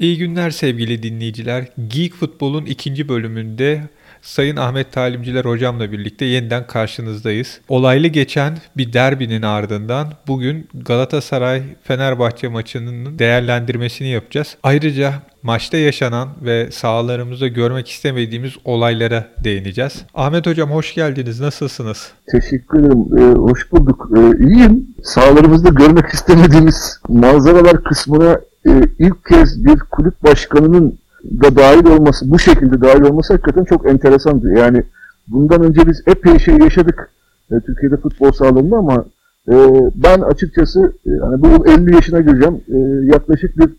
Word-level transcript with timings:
İyi 0.00 0.18
günler 0.18 0.50
sevgili 0.50 1.02
dinleyiciler. 1.02 1.68
Geek 1.88 2.14
Futbol'un 2.14 2.64
ikinci 2.64 3.08
bölümünde 3.08 3.80
Sayın 4.22 4.56
Ahmet 4.56 4.92
Talimciler 4.92 5.44
hocamla 5.44 5.92
birlikte 5.92 6.24
yeniden 6.24 6.66
karşınızdayız. 6.66 7.60
Olaylı 7.68 8.06
geçen 8.06 8.58
bir 8.76 8.92
derbinin 8.92 9.42
ardından 9.42 10.12
bugün 10.26 10.68
Galatasaray 10.74 11.62
Fenerbahçe 11.82 12.48
maçının 12.48 13.18
değerlendirmesini 13.18 14.08
yapacağız. 14.08 14.56
Ayrıca 14.62 15.12
maçta 15.42 15.76
yaşanan 15.76 16.28
ve 16.42 16.70
sahalarımızda 16.70 17.48
görmek 17.48 17.88
istemediğimiz 17.88 18.52
olaylara 18.64 19.28
değineceğiz. 19.44 20.04
Ahmet 20.14 20.46
hocam 20.46 20.70
hoş 20.70 20.94
geldiniz. 20.94 21.40
Nasılsınız? 21.40 22.12
Teşekkür 22.32 22.78
ederim. 22.78 23.06
Ee, 23.18 23.38
hoş 23.38 23.72
bulduk. 23.72 24.08
Ee, 24.16 24.44
iyiyim. 24.46 24.94
Sahalarımızda 25.02 25.68
görmek 25.68 26.06
istemediğimiz 26.06 27.00
manzaralar 27.08 27.84
kısmına 27.84 28.40
e, 28.66 28.88
ilk 28.98 29.24
kez 29.24 29.64
bir 29.64 29.78
kulüp 29.78 30.24
başkanının 30.24 30.98
da 31.24 31.56
dahil 31.56 31.86
olması, 31.86 32.30
bu 32.30 32.38
şekilde 32.38 32.80
dahil 32.80 33.00
olması 33.00 33.32
hakikaten 33.32 33.64
çok 33.64 33.90
enteresandı. 33.90 34.52
Yani 34.58 34.82
bundan 35.28 35.62
önce 35.62 35.86
biz 35.86 36.02
epey 36.06 36.38
şey 36.38 36.58
yaşadık 36.58 37.10
e, 37.50 37.60
Türkiye'de 37.60 37.96
futbol 37.96 38.32
sahalarında 38.32 38.76
ama 38.76 39.04
e, 39.48 39.54
ben 39.94 40.20
açıkçası 40.20 40.92
e, 41.06 41.10
hani 41.10 41.42
bu 41.42 41.48
yıl 41.48 41.66
50 41.66 41.94
yaşına 41.94 42.20
gireceğim. 42.20 42.60
E, 42.68 42.78
yaklaşık 43.06 43.58
bir 43.58 43.70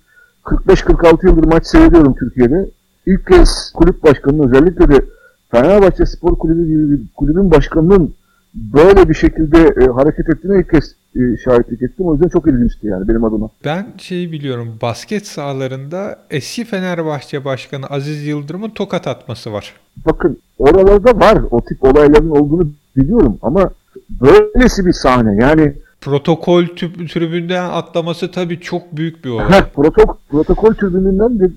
45-46 0.43 1.27
yıldır 1.27 1.43
maç 1.43 1.67
seyrediyorum 1.67 2.15
Türkiye'de. 2.19 2.69
İlk 3.05 3.27
kez 3.27 3.71
kulüp 3.73 4.03
başkanının 4.03 4.47
özellikle 4.47 4.89
de 4.89 5.05
Fenerbahçe 5.51 6.05
Spor 6.05 6.35
Kulübü 6.35 6.67
gibi 6.67 6.91
bir 6.91 7.01
kulübün 7.15 7.51
başkanının 7.51 8.13
böyle 8.55 9.09
bir 9.09 9.13
şekilde 9.13 9.85
hareket 9.91 10.29
ettiğine 10.29 10.59
ilk 10.59 10.69
kez 10.69 10.95
şahitlik 11.43 11.81
ettim. 11.81 12.05
O 12.05 12.13
yüzden 12.13 12.27
çok 12.27 12.47
ilginçti 12.47 12.87
yani 12.87 13.07
benim 13.07 13.23
adıma. 13.23 13.49
Ben 13.65 13.85
şeyi 13.97 14.31
biliyorum. 14.31 14.77
Basket 14.81 15.27
sahalarında 15.27 16.19
eski 16.29 16.65
Fenerbahçe 16.65 17.45
Başkanı 17.45 17.85
Aziz 17.85 18.25
Yıldırım'ın 18.25 18.69
tokat 18.69 19.07
atması 19.07 19.53
var. 19.53 19.73
Bakın 20.05 20.37
oralarda 20.59 21.19
var. 21.19 21.43
O 21.51 21.61
tip 21.61 21.83
olayların 21.83 22.29
olduğunu 22.29 22.69
biliyorum 22.97 23.37
ama 23.41 23.71
böylesi 24.09 24.85
bir 24.85 24.93
sahne 24.93 25.35
yani 25.41 25.73
protokol 26.01 26.65
tüp, 26.65 27.09
tribünden 27.09 27.69
atlaması 27.69 28.31
tabii 28.31 28.59
çok 28.59 28.97
büyük 28.97 29.25
bir 29.25 29.29
olay. 29.29 29.63
protokol, 29.75 30.15
protokol 30.29 30.73
tribününden 30.73 31.39
bir 31.39 31.51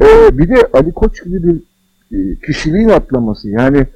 e, 0.00 0.38
bir 0.38 0.48
de 0.48 0.68
Ali 0.72 0.92
Koç 0.92 1.24
gibi 1.24 1.42
bir 1.42 1.56
e, 2.12 2.40
kişiliğin 2.46 2.88
atlaması. 2.88 3.48
Yani 3.48 3.86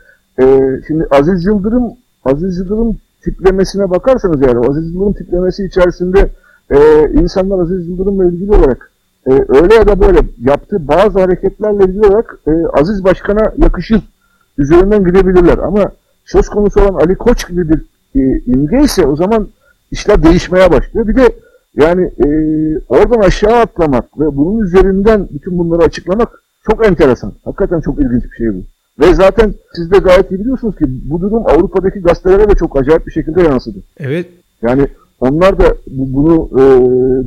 e, 0.41 0.45
şimdi 0.87 1.07
Aziz 1.11 1.45
Yıldırım 1.45 1.93
Aziz 2.25 2.59
Yıldırım 2.59 2.99
tiplemesine 3.27 3.91
bakarsanız 3.91 4.41
yani 4.41 4.69
Aziz 4.69 4.95
Yıldırım 4.95 5.13
tiplemesi 5.13 5.65
içerisinde 5.65 6.31
e, 6.71 6.79
insanlar 7.13 7.59
Aziz 7.59 7.89
Yıldırım'la 7.89 8.25
ilgili 8.25 8.51
olarak 8.51 8.91
e, 9.27 9.33
öyle 9.33 9.75
ya 9.75 9.87
da 9.87 10.01
böyle 10.01 10.19
yaptığı 10.41 10.89
bazı 10.89 11.21
hareketlerle 11.21 11.85
ilgili 11.85 12.07
olarak 12.07 12.39
e, 12.47 12.51
Aziz 12.81 13.05
Başkan'a 13.05 13.53
yakışır 13.65 14.03
üzerinden 14.59 15.05
gidebilirler. 15.05 15.59
Ama 15.59 15.85
söz 16.25 16.49
konusu 16.49 16.81
olan 16.81 16.95
Ali 16.95 17.15
Koç 17.15 17.49
gibi 17.49 17.69
bir 17.69 17.81
e, 18.21 18.43
imge 18.47 18.83
ise 18.83 19.07
o 19.07 19.17
zaman 19.17 19.49
işler 19.91 20.23
değişmeye 20.23 20.71
başlıyor. 20.71 21.09
Bir 21.09 21.17
de 21.17 21.29
yani 21.75 22.05
e, 22.05 22.29
oradan 22.89 23.21
aşağı 23.21 23.61
atlamak 23.61 24.21
ve 24.21 24.37
bunun 24.37 24.65
üzerinden 24.65 25.29
bütün 25.31 25.59
bunları 25.59 25.83
açıklamak 25.83 26.43
çok 26.71 26.87
enteresan. 26.87 27.33
Hakikaten 27.45 27.81
çok 27.81 27.99
ilginç 28.01 28.25
bir 28.25 28.37
şey 28.37 28.55
bu. 28.55 28.76
Ve 29.01 29.15
zaten 29.15 29.55
siz 29.75 29.91
de 29.91 29.99
gayet 29.99 30.31
iyi 30.31 30.41
biliyorsunuz 30.41 30.77
ki 30.77 30.85
bu 30.89 31.21
durum 31.21 31.47
Avrupa'daki 31.47 32.01
gazetelere 32.01 32.51
de 32.51 32.55
çok 32.55 32.81
acayip 32.81 33.07
bir 33.07 33.13
şekilde 33.13 33.43
yansıdı. 33.43 33.79
Evet. 33.99 34.27
Yani 34.63 34.87
onlar 35.21 35.59
da 35.59 35.77
bunu 35.87 36.49
e, 36.53 36.63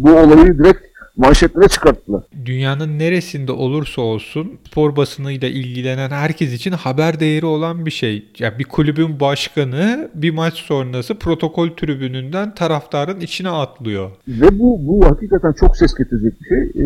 bu 0.04 0.10
olayı 0.12 0.58
direkt 0.58 0.90
manşetlere 1.20 1.68
çıkarttılar. 1.68 2.24
Dünyanın 2.46 3.00
neresinde 3.00 3.52
olursa 3.52 4.02
olsun 4.02 4.52
spor 4.68 4.96
basınıyla 4.96 5.48
ilgilenen 5.48 6.10
herkes 6.10 6.54
için 6.54 6.72
haber 6.72 7.20
değeri 7.20 7.46
olan 7.46 7.86
bir 7.86 7.92
şey. 7.92 8.26
Yani 8.40 8.60
bir 8.60 8.64
kulübün 8.64 9.20
başkanı 9.20 10.10
bir 10.16 10.32
maç 10.32 10.54
sonrası 10.54 11.16
protokol 11.16 11.70
tribününden 11.70 12.56
taraftarın 12.56 13.20
içine 13.20 13.50
atlıyor. 13.50 14.12
Ve 14.28 14.60
bu 14.60 14.88
bu 14.88 15.06
hakikaten 15.06 15.54
çok 15.60 15.78
ses 15.78 15.96
getirecek 15.96 16.34
bir 16.42 16.46
şey. 16.48 16.60
Ee, 16.60 16.86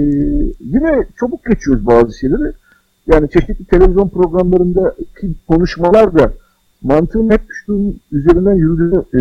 yine 0.59 1.07
çabuk 1.19 1.45
geçiyoruz 1.45 1.87
bazı 1.87 2.19
şeyleri. 2.19 2.53
Yani 3.07 3.29
çeşitli 3.29 3.65
televizyon 3.65 4.09
programlarındaki 4.09 5.35
konuşmalar 5.47 6.13
da 6.13 6.33
mantığın 6.83 7.29
hep 7.29 7.41
şunun 7.49 7.99
üzerinden 8.11 8.53
yürüdüğünü 8.53 9.03
e, 9.13 9.19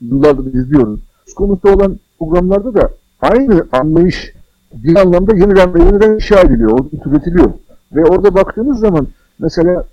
yıllardır 0.00 0.54
izliyoruz. 0.54 1.00
Konusu 1.36 1.68
olan 1.68 1.98
programlarda 2.18 2.74
da 2.74 2.90
aynı 3.20 3.66
anlayış 3.72 4.34
bir 4.74 4.96
anlamda 4.96 5.36
yeniden 5.36 5.74
ve 5.74 5.84
yeniden 5.84 6.14
inşa 6.14 6.40
ediliyor, 6.40 6.78
türetiliyor. 7.04 7.52
Ve 7.92 8.04
orada 8.04 8.34
baktığınız 8.34 8.78
zaman 8.78 9.06
mesela 9.38 9.84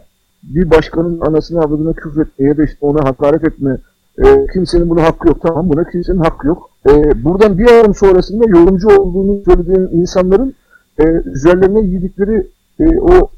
bir 0.44 0.72
başkanın 0.72 1.19
anasını 1.22 1.59
avradına 1.59 1.94
küfür 1.94 2.22
etme 2.22 2.46
ya 2.46 2.66
işte 2.66 2.78
ona 2.81 3.09
hakaret 3.09 3.44
etme, 3.44 3.78
e, 4.25 4.48
kimsenin 4.53 4.90
buna 4.90 5.03
hakkı 5.03 5.28
yok. 5.28 5.38
Tamam 5.42 5.69
buna 5.69 5.84
kimsenin 5.84 6.19
hakkı 6.19 6.48
yok. 6.48 6.69
E, 6.90 7.24
buradan 7.24 7.58
bir 7.58 7.80
adım 7.80 7.96
sonrasında 7.96 8.50
yorumcu 8.50 8.88
olduğunu 8.88 9.42
söylediğin 9.46 10.02
insanların 10.02 10.53
e, 11.00 11.03
üzerlerine 11.25 11.81
yedikleri 11.81 12.48
e, 12.81 13.00
o 13.00 13.30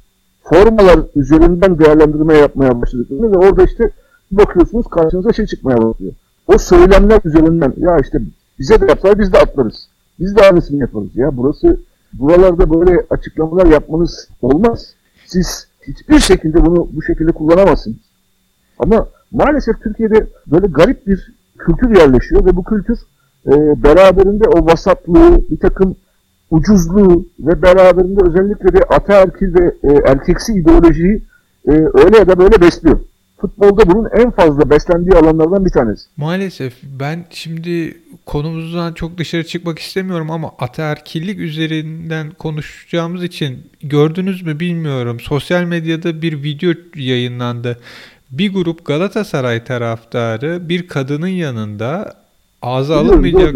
formalar 0.43 0.99
üzerinden 1.15 1.79
değerlendirme 1.79 2.37
yapmaya 2.37 2.81
başladıklarını 2.81 3.31
ve 3.31 3.37
orada 3.37 3.63
işte 3.63 3.91
bakıyorsunuz 4.31 4.87
karşınıza 4.87 5.33
şey 5.33 5.45
çıkmaya 5.45 5.77
başlıyor. 5.77 6.13
O 6.47 6.57
söylemler 6.57 7.19
üzerinden 7.25 7.73
ya 7.77 7.97
işte 7.99 8.21
bize 8.59 8.81
de 8.81 8.85
yapsalar 8.85 9.19
biz 9.19 9.33
de 9.33 9.37
atlarız. 9.37 9.87
Biz 10.19 10.35
de 10.35 10.41
aynısını 10.41 10.79
yaparız 10.79 11.15
ya. 11.15 11.37
Burası 11.37 11.79
buralarda 12.13 12.73
böyle 12.73 13.05
açıklamalar 13.09 13.65
yapmanız 13.65 14.27
olmaz. 14.41 14.93
Siz 15.25 15.67
hiçbir 15.87 16.19
şekilde 16.19 16.65
bunu 16.65 16.87
bu 16.93 17.03
şekilde 17.03 17.31
kullanamazsınız. 17.31 17.97
Ama 18.79 19.07
maalesef 19.31 19.81
Türkiye'de 19.81 20.27
böyle 20.47 20.67
garip 20.67 21.07
bir 21.07 21.33
kültür 21.57 21.95
yerleşiyor 21.95 22.45
ve 22.45 22.55
bu 22.55 22.63
kültür 22.63 22.99
e, 23.47 23.83
beraberinde 23.83 24.49
o 24.49 24.65
vasatlığı, 24.65 25.49
bir 25.49 25.59
takım 25.59 25.95
ucuzluğu 26.53 27.25
ve 27.39 27.61
beraberinde 27.61 28.19
özellikle 28.25 28.73
de 28.73 28.83
ataerkil 28.83 29.53
ve 29.53 29.75
e, 29.83 29.93
erkeksi 30.05 30.53
ideolojiyi 30.53 31.21
e, 31.67 31.71
öyle 31.71 32.17
ya 32.17 32.27
da 32.27 32.37
böyle 32.37 32.61
besliyor. 32.61 32.99
Futbolda 33.41 33.89
bunun 33.91 34.09
en 34.09 34.31
fazla 34.31 34.69
beslendiği 34.69 35.13
alanlardan 35.15 35.65
bir 35.65 35.69
tanesi. 35.69 36.01
Maalesef 36.17 36.73
ben 36.83 37.25
şimdi 37.29 37.97
konumuzdan 38.25 38.93
çok 38.93 39.17
dışarı 39.17 39.43
çıkmak 39.43 39.79
istemiyorum 39.79 40.31
ama 40.31 40.51
ataerkillik 40.59 41.39
üzerinden 41.39 42.31
konuşacağımız 42.31 43.23
için 43.23 43.59
gördünüz 43.83 44.41
mü 44.41 44.59
bilmiyorum. 44.59 45.19
Sosyal 45.19 45.63
medyada 45.63 46.21
bir 46.21 46.43
video 46.43 46.73
yayınlandı. 46.95 47.79
Bir 48.31 48.53
grup 48.53 48.85
Galatasaray 48.85 49.63
taraftarı 49.63 50.69
bir 50.69 50.87
kadının 50.87 51.27
yanında 51.27 52.22
ağza 52.63 52.97
alınmayacak 52.97 53.55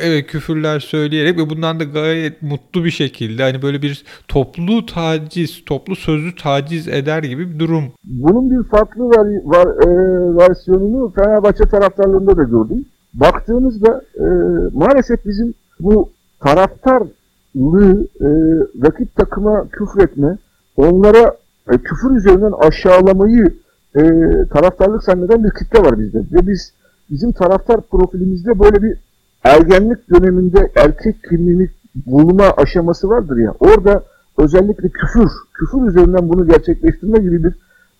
evet 0.00 0.26
küfürler 0.26 0.80
söyleyerek 0.80 1.38
ve 1.38 1.50
bundan 1.50 1.80
da 1.80 1.84
gayet 1.84 2.42
mutlu 2.42 2.84
bir 2.84 2.90
şekilde 2.90 3.42
hani 3.42 3.62
böyle 3.62 3.82
bir 3.82 4.04
toplu 4.28 4.86
taciz, 4.86 5.64
toplu 5.66 5.96
sözlü 5.96 6.34
taciz 6.34 6.88
eder 6.88 7.22
gibi 7.22 7.54
bir 7.54 7.58
durum. 7.58 7.84
Bunun 8.04 8.50
bir 8.50 8.68
farklı 8.68 9.08
var, 9.08 9.26
var, 9.44 9.66
e, 9.66 9.88
versiyonunu 10.36 11.12
Fenerbahçe 11.16 11.64
taraftarlarında 11.64 12.36
da 12.36 12.42
gördüm. 12.42 12.84
Baktığınızda 13.14 14.02
e, 14.14 14.26
maalesef 14.74 15.26
bizim 15.26 15.54
bu 15.80 16.10
taraftarlığı 16.40 18.06
e, 18.20 18.28
rakip 18.84 19.16
takıma 19.16 19.68
küfretme, 19.68 20.38
onlara 20.76 21.36
e, 21.72 21.78
küfür 21.78 22.16
üzerinden 22.16 22.52
aşağılamayı 22.52 23.54
e, 23.96 24.02
taraftarlık 24.52 25.02
zanneden 25.02 25.44
bir 25.44 25.50
kitle 25.50 25.78
var 25.78 25.98
bizde. 25.98 26.18
Ve 26.18 26.46
biz 26.46 26.72
bizim 27.10 27.32
taraftar 27.32 27.80
profilimizde 27.80 28.60
böyle 28.60 28.82
bir 28.82 28.96
ergenlik 29.44 30.10
döneminde 30.10 30.72
erkek 30.76 31.16
kimliğini 31.28 31.68
bulma 32.06 32.44
aşaması 32.56 33.08
vardır 33.08 33.36
ya. 33.36 33.54
Orada 33.60 34.04
özellikle 34.38 34.88
küfür, 34.88 35.30
küfür 35.52 35.88
üzerinden 35.88 36.28
bunu 36.28 36.48
gerçekleştirme 36.48 37.18
gibi 37.18 37.44
bir 37.44 37.54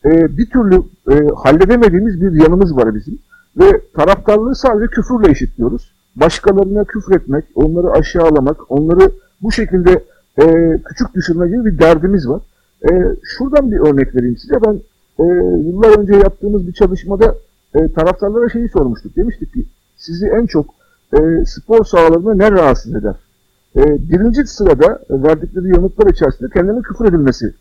e, 0.04 0.36
bir 0.36 0.50
türlü 0.50 0.82
e, 1.10 1.28
halledemediğimiz 1.36 2.20
bir 2.20 2.32
yanımız 2.32 2.76
var 2.76 2.94
bizim. 2.94 3.18
Ve 3.56 3.80
taraftarlığı 3.94 4.54
sadece 4.54 4.86
küfürle 4.86 5.30
eşitliyoruz. 5.30 5.92
Başkalarına 6.16 6.84
küfretmek, 6.84 7.44
onları 7.54 7.90
aşağılamak, 7.90 8.70
onları 8.70 9.10
bu 9.42 9.52
şekilde 9.52 10.04
e, 10.42 10.78
küçük 10.84 11.14
düşürme 11.14 11.48
gibi 11.48 11.64
bir 11.64 11.78
derdimiz 11.78 12.28
var. 12.28 12.40
E, 12.90 13.02
şuradan 13.22 13.72
bir 13.72 13.78
örnek 13.78 14.14
vereyim 14.14 14.36
size. 14.36 14.54
Ben 14.66 14.80
e, 15.18 15.24
yıllar 15.68 15.98
önce 15.98 16.14
yaptığımız 16.14 16.66
bir 16.66 16.72
çalışmada 16.72 17.34
e, 17.76 17.92
taraftarlara 17.92 18.48
şeyi 18.48 18.68
sormuştuk. 18.68 19.16
Demiştik 19.16 19.54
ki 19.54 19.66
sizi 19.96 20.26
en 20.26 20.46
çok 20.46 20.66
e, 21.12 21.44
spor 21.46 21.84
sahalarında 21.84 22.34
ne 22.34 22.50
rahatsız 22.50 22.94
eder? 22.94 23.14
E, 23.76 24.10
birinci 24.10 24.46
sırada 24.46 25.00
verdikleri 25.10 25.68
yanıtlar 25.68 26.10
içerisinde 26.10 26.50
kendine 26.54 26.82
küfür 26.82 27.04
edilmesi 27.04 27.54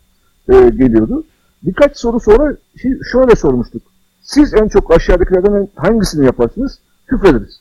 e, 0.50 0.54
geliyordu. 0.54 1.24
Birkaç 1.64 1.98
soru 1.98 2.20
sonra 2.20 2.56
şey, 2.82 2.92
şöyle 3.12 3.36
sormuştuk. 3.36 3.82
Siz 4.22 4.54
en 4.54 4.68
çok 4.68 4.96
aşağıdakilerden 4.96 5.68
hangisini 5.76 6.26
yaparsınız? 6.26 6.80
Küfrederiz. 7.08 7.60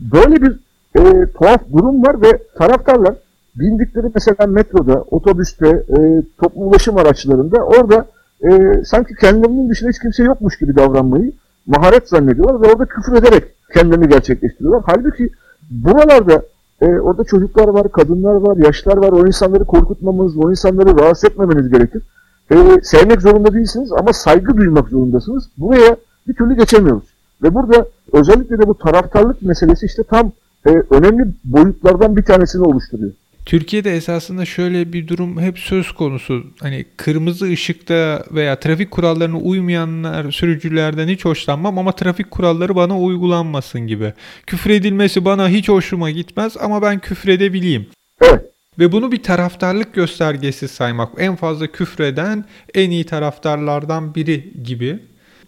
Böyle 0.00 0.42
bir 0.42 0.58
e, 0.98 1.26
tuhaf 1.32 1.60
durum 1.72 2.02
var 2.02 2.22
ve 2.22 2.42
taraftarlar 2.58 3.14
bindikleri 3.56 4.06
mesela 4.14 4.46
metroda, 4.46 5.04
otobüste, 5.10 5.68
e, 5.68 6.22
toplu 6.38 6.60
ulaşım 6.60 6.96
araçlarında 6.96 7.56
orada 7.56 8.06
e, 8.42 8.82
sanki 8.84 9.14
kendilerinin 9.14 9.70
dışında 9.70 9.90
hiç 9.90 9.98
kimse 9.98 10.24
yokmuş 10.24 10.58
gibi 10.58 10.76
davranmayı 10.76 11.32
maharet 11.66 12.08
zannediyorlar 12.08 12.62
ve 12.62 12.72
orada 12.72 12.86
küfür 12.86 13.16
ederek 13.16 13.44
kendilerini 13.74 14.08
gerçekleştiriyorlar. 14.08 14.82
Halbuki 14.86 15.30
buralarda 15.70 16.42
e, 16.80 16.86
orada 16.86 17.24
çocuklar 17.24 17.68
var, 17.68 17.92
kadınlar 17.92 18.34
var, 18.34 18.56
yaşlar 18.56 18.96
var. 18.96 19.12
O 19.12 19.26
insanları 19.26 19.64
korkutmamız, 19.64 20.36
o 20.36 20.50
insanları 20.50 20.98
rahatsız 20.98 21.30
etmemeniz 21.30 21.70
gerekir. 21.70 22.02
E, 22.50 22.56
sevmek 22.82 23.22
zorunda 23.22 23.54
değilsiniz 23.54 23.92
ama 23.92 24.12
saygı 24.12 24.56
duymak 24.56 24.88
zorundasınız. 24.88 25.48
Buraya 25.58 25.96
bir 26.28 26.34
türlü 26.34 26.56
geçemiyoruz. 26.56 27.04
Ve 27.42 27.54
burada 27.54 27.86
özellikle 28.12 28.58
de 28.58 28.68
bu 28.68 28.78
taraftarlık 28.78 29.42
meselesi 29.42 29.86
işte 29.86 30.02
tam 30.02 30.32
e, 30.66 30.70
önemli 30.90 31.26
boyutlardan 31.44 32.16
bir 32.16 32.22
tanesini 32.22 32.62
oluşturuyor. 32.62 33.12
Türkiye'de 33.46 33.96
esasında 33.96 34.44
şöyle 34.44 34.92
bir 34.92 35.08
durum 35.08 35.40
hep 35.40 35.58
söz 35.58 35.92
konusu. 35.92 36.44
Hani 36.60 36.84
kırmızı 36.96 37.46
ışıkta 37.46 38.24
veya 38.30 38.60
trafik 38.60 38.90
kurallarına 38.90 39.38
uymayanlar 39.38 40.32
sürücülerden 40.32 41.08
hiç 41.08 41.24
hoşlanmam 41.24 41.78
ama 41.78 41.92
trafik 41.92 42.30
kuralları 42.30 42.76
bana 42.76 43.00
uygulanmasın 43.00 43.80
gibi. 43.80 44.12
Küfür 44.46 44.70
edilmesi 44.70 45.24
bana 45.24 45.48
hiç 45.48 45.68
hoşuma 45.68 46.10
gitmez 46.10 46.56
ama 46.60 46.82
ben 46.82 46.98
küfür 46.98 47.28
edebileyim. 47.28 47.86
Evet. 48.20 48.44
Ve 48.78 48.92
bunu 48.92 49.12
bir 49.12 49.22
taraftarlık 49.22 49.94
göstergesi 49.94 50.68
saymak. 50.68 51.12
En 51.18 51.36
fazla 51.36 51.66
küfreden 51.66 52.44
en 52.74 52.90
iyi 52.90 53.04
taraftarlardan 53.04 54.14
biri 54.14 54.52
gibi. 54.64 54.98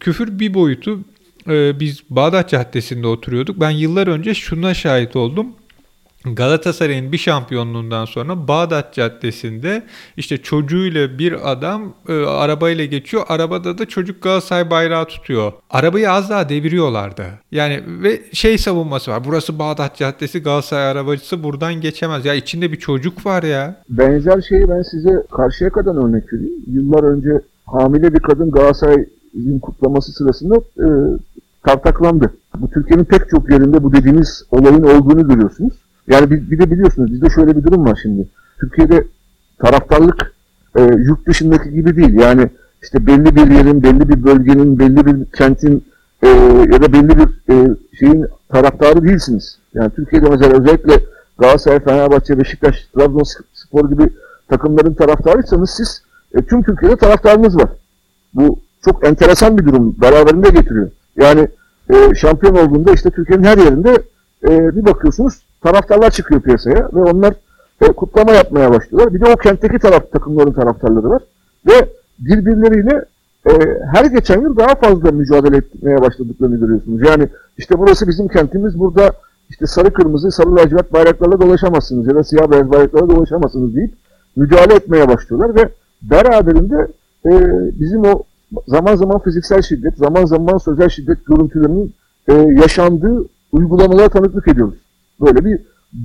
Küfür 0.00 0.38
bir 0.38 0.54
boyutu. 0.54 1.00
Ee, 1.48 1.80
biz 1.80 2.02
Bağdat 2.10 2.50
Caddesi'nde 2.50 3.06
oturuyorduk. 3.06 3.60
Ben 3.60 3.70
yıllar 3.70 4.06
önce 4.06 4.34
şuna 4.34 4.74
şahit 4.74 5.16
oldum. 5.16 5.46
Galatasaray'ın 6.34 7.12
bir 7.12 7.18
şampiyonluğundan 7.18 8.04
sonra 8.04 8.48
Bağdat 8.48 8.94
Caddesi'nde 8.94 9.82
işte 10.16 10.36
çocuğuyla 10.36 11.18
bir 11.18 11.52
adam 11.52 11.94
e, 12.08 12.12
arabayla 12.12 12.84
geçiyor. 12.84 13.22
Arabada 13.28 13.78
da 13.78 13.86
çocuk 13.86 14.22
Galatasaray 14.22 14.70
bayrağı 14.70 15.04
tutuyor. 15.04 15.52
Arabayı 15.70 16.10
az 16.10 16.30
daha 16.30 16.48
deviriyorlardı. 16.48 17.24
Yani 17.52 17.82
ve 18.02 18.20
şey 18.32 18.58
savunması 18.58 19.10
var. 19.10 19.24
Burası 19.24 19.58
Bağdat 19.58 19.96
Caddesi 19.96 20.42
Galatasaray 20.42 20.86
arabacısı 20.86 21.42
buradan 21.42 21.74
geçemez. 21.74 22.24
Ya 22.24 22.34
içinde 22.34 22.72
bir 22.72 22.78
çocuk 22.78 23.26
var 23.26 23.42
ya. 23.42 23.82
Benzer 23.88 24.40
şeyi 24.40 24.68
ben 24.68 24.82
size 24.82 25.22
karşıya 25.36 25.70
kadar 25.70 26.08
örnek 26.08 26.32
vereyim. 26.32 26.54
Yıllar 26.66 27.02
önce 27.02 27.40
hamile 27.66 28.14
bir 28.14 28.20
kadın 28.20 28.50
Galatasaray'ın 28.50 29.58
kutlaması 29.58 30.12
sırasında 30.12 30.56
e, 30.56 30.86
tartaklandı. 31.66 32.32
Bu 32.60 32.70
Türkiye'nin 32.70 33.04
pek 33.04 33.28
çok 33.28 33.50
yerinde 33.50 33.82
bu 33.82 33.92
dediğiniz 33.92 34.42
olayın 34.50 34.82
olduğunu 34.82 35.28
görüyorsunuz. 35.28 35.85
Yani 36.08 36.30
bir, 36.30 36.50
bir 36.50 36.58
de 36.58 36.70
biliyorsunuz 36.70 37.12
bizde 37.12 37.30
şöyle 37.30 37.56
bir 37.56 37.64
durum 37.64 37.86
var 37.86 37.98
şimdi. 38.02 38.28
Türkiye'de 38.60 39.06
taraftarlık 39.58 40.34
e, 40.76 40.82
yurt 40.82 41.26
dışındaki 41.26 41.70
gibi 41.70 41.96
değil. 41.96 42.14
Yani 42.14 42.48
işte 42.82 43.06
belli 43.06 43.36
bir 43.36 43.50
yerin, 43.50 43.82
belli 43.82 44.08
bir 44.08 44.24
bölgenin, 44.24 44.78
belli 44.78 45.06
bir 45.06 45.24
kentin 45.38 45.84
e, 46.22 46.28
ya 46.72 46.82
da 46.82 46.92
belli 46.92 47.08
bir 47.08 47.52
e, 47.52 47.76
şeyin 47.98 48.26
taraftarı 48.48 49.04
değilsiniz. 49.04 49.58
Yani 49.74 49.90
Türkiye'de 49.90 50.28
mesela 50.30 50.60
özellikle 50.60 51.00
Galatasaray, 51.38 51.80
Fenerbahçe, 51.80 52.38
Beşiktaş, 52.38 52.86
Trabzonspor 52.94 53.90
gibi 53.90 54.08
takımların 54.48 54.94
taraftarıysanız 54.94 55.70
siz 55.70 56.02
e, 56.34 56.42
tüm 56.42 56.62
Türkiye'de 56.62 56.96
taraftarınız 56.96 57.56
var. 57.56 57.68
Bu 58.34 58.60
çok 58.84 59.06
enteresan 59.06 59.58
bir 59.58 59.64
durum. 59.64 59.96
Beraberinde 60.00 60.48
getiriyor. 60.48 60.90
Yani 61.16 61.48
e, 61.90 62.14
şampiyon 62.14 62.54
olduğunda 62.54 62.92
işte 62.92 63.10
Türkiye'nin 63.10 63.44
her 63.44 63.58
yerinde 63.58 64.02
e, 64.44 64.76
bir 64.76 64.84
bakıyorsunuz 64.84 65.45
taraftarlar 65.66 66.10
çıkıyor 66.10 66.40
piyasaya 66.40 66.88
ve 66.92 67.02
onlar 67.02 67.34
e, 67.80 67.86
kutlama 67.86 68.32
yapmaya 68.32 68.70
başlıyorlar. 68.70 69.14
Bir 69.14 69.20
de 69.20 69.26
o 69.26 69.36
kentteki 69.36 69.78
taraf 69.78 70.12
takımların 70.12 70.52
taraftarları 70.52 71.10
var 71.10 71.22
ve 71.66 71.88
birbirleriyle 72.18 73.04
e, 73.46 73.52
her 73.92 74.04
geçen 74.04 74.40
yıl 74.40 74.56
daha 74.56 74.74
fazla 74.74 75.10
mücadele 75.10 75.56
etmeye 75.56 76.00
başladıklarını 76.00 76.56
görüyorsunuz. 76.56 77.00
Yani 77.08 77.28
işte 77.58 77.78
burası 77.78 78.08
bizim 78.08 78.28
kentimiz, 78.28 78.78
burada 78.78 79.12
işte 79.50 79.66
sarı 79.66 79.92
kırmızı, 79.92 80.30
sarı 80.30 80.56
lacivert 80.56 80.92
bayraklarla 80.92 81.40
dolaşamazsınız 81.40 82.06
ya 82.06 82.14
da 82.14 82.24
siyah 82.24 82.50
beyaz 82.50 82.70
bayraklarla 82.70 83.10
dolaşamazsınız 83.16 83.76
deyip 83.76 83.92
müdahale 84.36 84.74
etmeye 84.74 85.08
başlıyorlar 85.08 85.54
ve 85.54 85.68
beraberinde 86.02 86.88
e, 87.26 87.30
bizim 87.80 88.04
o 88.04 88.22
zaman 88.66 88.96
zaman 88.96 89.18
fiziksel 89.18 89.62
şiddet, 89.62 89.96
zaman 89.96 90.24
zaman 90.24 90.58
sözel 90.58 90.88
şiddet 90.88 91.26
görüntülerinin 91.26 91.94
e, 92.28 92.32
yaşandığı 92.34 93.24
uygulamalara 93.52 94.08
tanıklık 94.08 94.48
ediyoruz. 94.48 94.74
Böyle 95.20 95.44
bir 95.44 95.58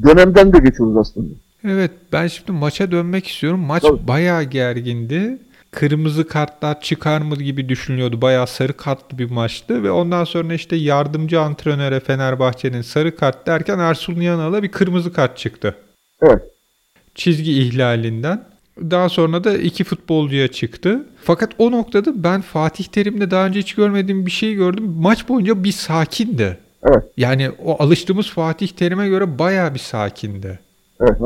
dönemden 0.04 0.54
de 0.54 0.60
geçiyoruz 0.60 0.98
aslında. 0.98 1.34
Evet 1.64 1.92
ben 2.12 2.28
şimdi 2.28 2.52
maça 2.52 2.92
dönmek 2.92 3.28
istiyorum. 3.28 3.60
Maç 3.60 3.82
Tabii. 3.82 4.08
bayağı 4.08 4.44
gergindi. 4.44 5.38
Kırmızı 5.72 6.28
kartlar 6.28 6.82
çıkar 6.82 7.22
mı 7.22 7.36
gibi 7.36 7.70
düşünülüyordu. 7.70 8.22
Bayağı 8.22 8.48
sarı 8.48 8.74
kartlı 8.74 9.18
bir 9.18 9.32
maçtı 9.32 9.84
ve 9.84 9.92
ondan 9.92 10.24
sonra 10.24 10.54
işte 10.54 10.76
yardımcı 10.76 11.42
antrenöre 11.42 12.00
Fenerbahçe'nin 12.00 12.82
sarı 12.82 13.16
kart 13.16 13.48
derken 13.48 13.80
Ersun 13.80 14.16
Yanal'a 14.16 14.64
bir 14.64 14.72
kırmızı 14.72 15.14
kart 15.14 15.38
çıktı. 15.38 15.76
Evet. 16.22 16.42
Çizgi 17.16 17.62
ihlalinden. 17.62 18.44
Daha 18.82 19.10
sonra 19.10 19.44
da 19.44 19.58
iki 19.58 19.84
futbolcuya 19.84 20.48
çıktı. 20.48 21.06
Fakat 21.24 21.54
o 21.58 21.72
noktada 21.72 22.24
ben 22.24 22.42
Fatih 22.42 22.86
Terim'de 22.86 23.32
daha 23.32 23.46
önce 23.46 23.60
hiç 23.60 23.76
görmediğim 23.76 24.26
bir 24.26 24.32
şey 24.32 24.54
gördüm. 24.54 24.96
Maç 24.98 25.30
boyunca 25.30 25.64
bir 25.64 25.72
sakindi. 25.72 26.58
Evet. 26.84 27.04
Yani 27.18 27.52
o 27.66 27.84
alıştığımız 27.84 28.30
Fatih 28.30 28.68
Terim'e 28.68 29.08
göre 29.08 29.40
bayağı 29.40 29.74
bir 29.74 29.80
sakindi. 29.80 30.60
Evet. 31.02 31.18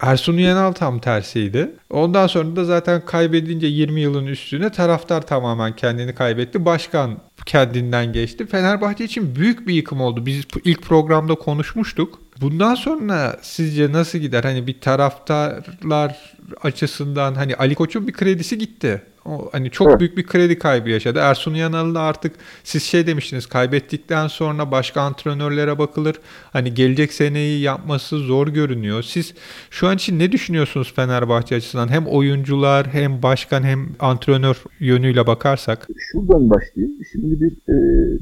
Ersun 0.00 0.38
Yanal 0.38 0.72
tam 0.72 0.98
tersiydi. 0.98 1.70
Ondan 1.90 2.26
sonra 2.26 2.56
da 2.56 2.64
zaten 2.64 3.00
kaybedince 3.06 3.66
20 3.66 4.00
yılın 4.00 4.26
üstüne 4.26 4.70
taraftar 4.70 5.22
tamamen 5.26 5.76
kendini 5.76 6.14
kaybetti. 6.14 6.64
Başkan 6.64 7.18
kendinden 7.46 8.12
geçti. 8.12 8.46
Fenerbahçe 8.46 9.04
için 9.04 9.36
büyük 9.36 9.68
bir 9.68 9.74
yıkım 9.74 10.00
oldu. 10.00 10.26
Biz 10.26 10.44
ilk 10.64 10.82
programda 10.82 11.34
konuşmuştuk. 11.34 12.18
Bundan 12.40 12.74
sonra 12.74 13.36
sizce 13.42 13.92
nasıl 13.92 14.18
gider? 14.18 14.44
Hani 14.44 14.66
bir 14.66 14.80
taraftarlar 14.80 16.36
açısından 16.62 17.34
hani 17.34 17.56
Ali 17.56 17.74
Koç'un 17.74 18.08
bir 18.08 18.12
kredisi 18.12 18.58
gitti. 18.58 19.02
O 19.26 19.48
hani 19.52 19.70
çok 19.70 19.88
Evet. 19.88 20.00
büyük 20.00 20.16
bir 20.16 20.26
kredi 20.26 20.58
kaybı 20.58 20.90
yaşadı. 20.90 21.18
Ersun 21.22 21.54
Yanal'ı 21.54 21.94
da 21.94 22.00
artık 22.00 22.32
siz 22.64 22.82
şey 22.82 23.06
demiştiniz 23.06 23.46
kaybettikten 23.46 24.28
sonra 24.28 24.70
başka 24.70 25.00
antrenörlere 25.00 25.78
bakılır. 25.78 26.20
Hani 26.52 26.74
gelecek 26.74 27.12
seneyi 27.12 27.60
yapması 27.60 28.18
zor 28.18 28.48
görünüyor. 28.48 29.02
Siz 29.02 29.34
şu 29.70 29.88
an 29.88 29.94
için 29.94 30.18
ne 30.18 30.32
düşünüyorsunuz 30.32 30.92
Fenerbahçe 30.96 31.56
açısından? 31.56 31.88
Hem 31.88 32.06
oyuncular 32.06 32.86
hem 32.86 33.22
başkan 33.22 33.62
hem 33.62 33.88
antrenör 34.00 34.62
yönüyle 34.80 35.26
bakarsak. 35.26 35.88
Şuradan 36.12 36.50
başlayayım. 36.50 36.94
Şimdi 37.12 37.40
bir 37.40 37.52
e, 37.52 37.74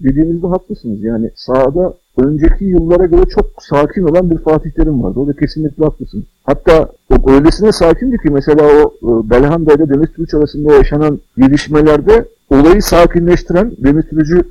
dediğinizde 0.02 0.46
haklısınız. 0.46 1.02
Yani 1.02 1.30
sahada 1.34 1.94
önceki 2.16 2.64
yıllara 2.64 3.06
göre 3.06 3.22
çok 3.24 3.46
sakin 3.58 4.02
olan 4.02 4.30
bir 4.30 4.38
Fatih 4.38 4.70
Terim 4.70 5.02
vardı. 5.02 5.20
O 5.20 5.26
da 5.26 5.32
kesinlikle 5.32 5.84
haklısınız. 5.84 6.24
Hatta 6.44 6.88
o 7.10 7.30
öylesine 7.30 7.72
sakindi 7.72 8.18
ki 8.18 8.30
mesela 8.30 8.62
o 8.62 8.94
e, 9.02 9.30
Belhanda 9.30 9.74
ile 9.74 9.88
Deniz 9.88 10.12
Türüç 10.12 10.34
arasında 10.34 10.74
yaşanan 10.74 11.20
gelişmelerde 11.38 12.24
olayı 12.50 12.82
sakinleştiren, 12.82 13.72
Deniz 13.78 14.08
Türüc'ü 14.08 14.42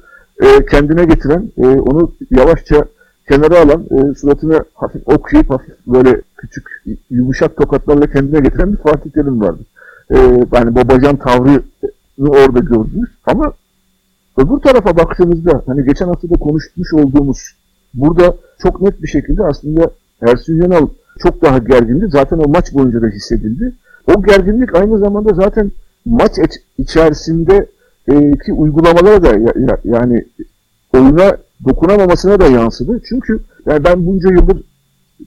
e, 0.41 0.65
kendine 0.65 1.05
getiren, 1.05 1.51
e, 1.57 1.67
onu 1.67 2.11
yavaşça 2.31 2.85
kenara 3.29 3.59
alan, 3.59 4.13
suratını 4.13 4.63
hafif 4.73 5.01
okuyup 5.05 5.49
hafif 5.49 5.75
böyle 5.87 6.21
küçük 6.37 6.83
yumuşak 7.09 7.57
tokatlarla 7.57 8.07
kendine 8.07 8.39
getiren 8.39 8.73
bir 8.73 8.77
Fatih 8.77 9.11
Terim 9.11 9.41
vardı. 9.41 9.61
E, 10.11 10.17
yani 10.53 10.75
babacan 10.75 11.15
tavrı 11.15 11.61
orada 12.19 12.59
gördünüz. 12.59 13.09
Ama 13.25 13.53
öbür 14.37 14.59
tarafa 14.59 14.97
baktığınızda 14.97 15.63
hani 15.65 15.85
geçen 15.85 16.05
hafta 16.07 16.29
da 16.29 16.33
konuşmuş 16.33 16.93
olduğumuz 16.93 17.37
burada 17.93 18.35
çok 18.63 18.81
net 18.81 19.01
bir 19.01 19.07
şekilde 19.07 19.43
aslında 19.43 19.91
Ersun 20.21 20.61
Yanal 20.61 20.87
çok 21.19 21.41
daha 21.41 21.57
gergindi. 21.57 22.07
Zaten 22.09 22.37
o 22.37 22.47
maç 22.49 22.73
boyunca 22.73 23.01
da 23.01 23.07
hissedildi. 23.07 23.73
O 24.15 24.23
gerginlik 24.23 24.75
aynı 24.75 24.97
zamanda 24.99 25.33
zaten 25.33 25.71
maç 26.05 26.31
iç- 26.37 26.61
içerisinde 26.77 27.65
e, 28.07 28.31
ki 28.31 28.53
uygulamalara 28.53 29.23
da 29.23 29.27
ya- 29.27 29.53
ya- 29.67 29.79
yani 29.83 30.25
oyuna 30.93 31.37
dokunamamasına 31.67 32.39
da 32.39 32.45
yansıdı. 32.47 33.01
Çünkü 33.09 33.39
yani 33.65 33.83
ben 33.83 34.05
bunca 34.05 34.29
yıldır 34.29 34.63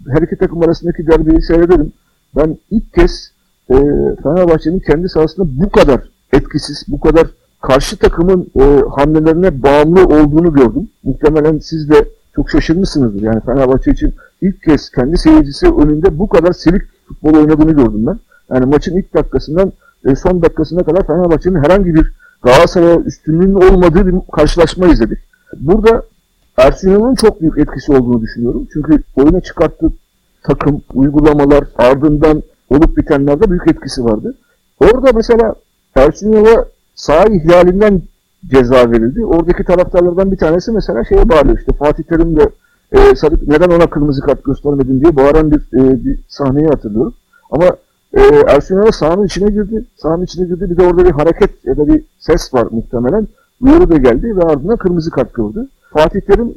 her 0.09 0.23
iki 0.23 0.37
takım 0.37 0.63
arasındaki 0.63 1.07
derbiyi 1.07 1.43
seyrederim. 1.43 1.93
Ben 2.37 2.59
ilk 2.71 2.95
kez 2.95 3.31
e, 3.71 3.75
Fenerbahçe'nin 4.23 4.81
kendi 4.81 5.09
sahasında 5.09 5.47
bu 5.65 5.71
kadar 5.71 6.01
etkisiz, 6.33 6.85
bu 6.89 7.01
kadar 7.01 7.27
karşı 7.67 7.97
takımın 7.97 8.51
e, 8.61 8.83
hamlelerine 8.97 9.63
bağımlı 9.63 10.05
olduğunu 10.05 10.53
gördüm. 10.53 10.89
Muhtemelen 11.05 11.59
siz 11.59 11.91
de 11.91 12.09
çok 12.37 12.51
şaşırmışsınızdır. 12.51 13.23
Yani 13.23 13.41
Fenerbahçe 13.41 13.91
için 13.91 14.15
ilk 14.43 14.63
kez 14.63 14.91
kendi 14.91 15.19
seyircisi 15.19 15.67
önünde 15.67 16.19
bu 16.19 16.29
kadar 16.29 16.53
silik 16.53 16.83
futbol 17.09 17.35
oynadığını 17.35 17.73
gördüm 17.73 18.07
ben. 18.07 18.19
Yani 18.51 18.67
maçın 18.67 18.97
ilk 18.97 19.15
dakikasından 19.15 19.73
e, 20.05 20.17
son 20.17 20.43
dakikasına 20.43 20.83
kadar 20.83 21.07
Fenerbahçe'nin 21.07 21.65
herhangi 21.65 21.95
bir 21.95 22.13
Galatasaray'a 22.43 22.97
üstünlüğünün 22.97 23.55
olmadığı 23.55 24.07
bir 24.07 24.15
karşılaşma 24.33 24.87
izledik. 24.87 25.19
Burada 25.61 26.03
Ersun 26.57 26.91
Yanal'ın 26.91 27.15
çok 27.15 27.41
büyük 27.41 27.59
etkisi 27.59 27.93
olduğunu 27.93 28.23
düşünüyorum. 28.23 28.69
Çünkü 28.73 29.03
oyuna 29.17 29.41
çıkarttığı 29.41 29.93
takım, 30.43 30.83
uygulamalar, 30.95 31.65
ardından 31.79 32.43
olup 32.71 32.97
bitenlerde 32.97 33.51
büyük 33.51 33.69
etkisi 33.71 34.05
vardı. 34.05 34.35
Orada 34.81 35.13
mesela 35.15 35.55
Ersun 35.95 36.33
Yanal'a 36.33 36.74
saha 36.95 37.25
ihlalinden 37.25 38.03
ceza 38.47 38.91
verildi. 38.91 39.25
Oradaki 39.25 39.65
taraftarlardan 39.65 40.33
bir 40.33 40.37
tanesi 40.37 40.73
mesela 40.73 41.05
şeye 41.05 41.29
bağlıyor 41.29 41.59
işte 41.59 41.73
Fatih 41.73 42.05
Terim 42.05 42.37
de 42.37 42.51
e, 42.93 43.15
Sadık 43.15 43.49
neden 43.49 43.71
ona 43.71 43.87
kırmızı 43.87 44.21
kart 44.21 44.45
göstermedin 44.45 45.01
diye 45.01 45.17
bağıran 45.17 45.51
bir, 45.51 45.59
e, 45.59 46.05
bir 46.05 46.19
sahneyi 46.29 46.67
hatırlıyorum. 46.67 47.15
Ama 47.51 47.65
e, 48.15 48.21
Ersun 48.47 48.75
Yanal 48.75 48.91
sahanın 48.91 49.27
içine 49.27 49.51
girdi. 49.51 49.85
Sahanın 49.97 50.25
içine 50.25 50.47
girdi. 50.47 50.71
Bir 50.71 50.77
de 50.77 50.87
orada 50.87 51.05
bir 51.05 51.11
hareket 51.11 51.65
ya 51.65 51.77
da 51.77 51.89
bir 51.89 52.03
ses 52.19 52.55
var 52.55 52.67
muhtemelen. 52.71 53.29
Uyarı 53.61 53.91
da 53.91 53.97
geldi 53.97 54.37
ve 54.37 54.43
ardından 54.43 54.77
kırmızı 54.77 55.11
kart 55.11 55.35
gördü. 55.35 55.69
Fatih 55.93 56.21
Terim 56.21 56.55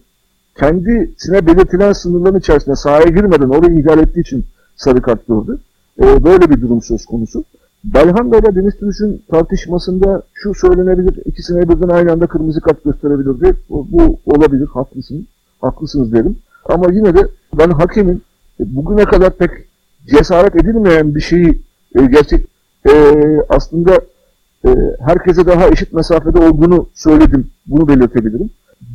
kendisine 0.60 1.48
belirtilen 1.48 1.94
sınırların 1.94 2.40
içerisinde 2.40 2.76
sahaya 2.76 3.06
girmeden 3.06 3.50
orayı 3.50 3.80
ihlal 3.80 4.00
ettiği 4.00 4.20
için 4.20 4.46
sarı 4.76 5.02
kart 5.02 5.28
gördü. 5.28 5.60
E, 6.02 6.24
böyle 6.24 6.50
bir 6.50 6.62
durum 6.62 6.82
söz 6.82 7.06
konusu. 7.06 7.44
Belhanda 7.94 8.38
ile 8.38 8.56
Deniz 8.56 8.78
Türüş'ün 8.78 9.24
tartışmasında 9.32 10.22
şu 10.34 10.54
söylenebilir, 10.54 11.26
ikisine 11.26 11.70
birden 11.70 11.90
aynı 11.90 12.12
anda 12.12 12.28
kırmızı 12.28 12.62
kart 12.62 12.84
gösterebilirdi. 12.84 13.58
Bu, 13.70 13.88
bu 13.92 14.20
olabilir, 14.26 14.68
haklısın, 14.68 15.28
haklısınız 15.62 16.14
derim. 16.14 16.38
Ama 16.66 16.92
yine 16.92 17.16
de 17.16 17.28
ben 17.58 17.70
hakemin 17.70 18.24
e, 18.60 18.76
bugüne 18.76 19.06
kadar 19.06 19.38
pek 19.38 19.52
cesaret 20.08 20.56
edilmeyen 20.56 21.16
bir 21.16 21.22
şeyi 21.22 21.62
e, 21.96 22.06
gerçek 22.06 22.46
e, 22.90 22.94
aslında 23.50 23.96
e, 24.66 24.70
herkese 25.00 25.46
daha 25.46 25.68
eşit 25.68 25.94
mesafede 25.94 26.40
olduğunu 26.40 26.90
söyledim. 26.94 27.48
Bunu 27.68 27.88
belirtebilirim. 27.88 28.50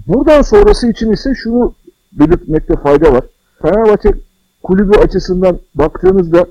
Buradan 0.06 0.42
sonrası 0.42 0.90
için 0.90 1.12
ise 1.12 1.34
şunu 1.34 1.74
belirtmekte 2.12 2.74
fayda 2.74 3.12
var. 3.12 3.24
Fenerbahçe 3.62 4.14
kulübü 4.62 4.98
açısından 4.98 5.58
baktığınızda 5.74 6.46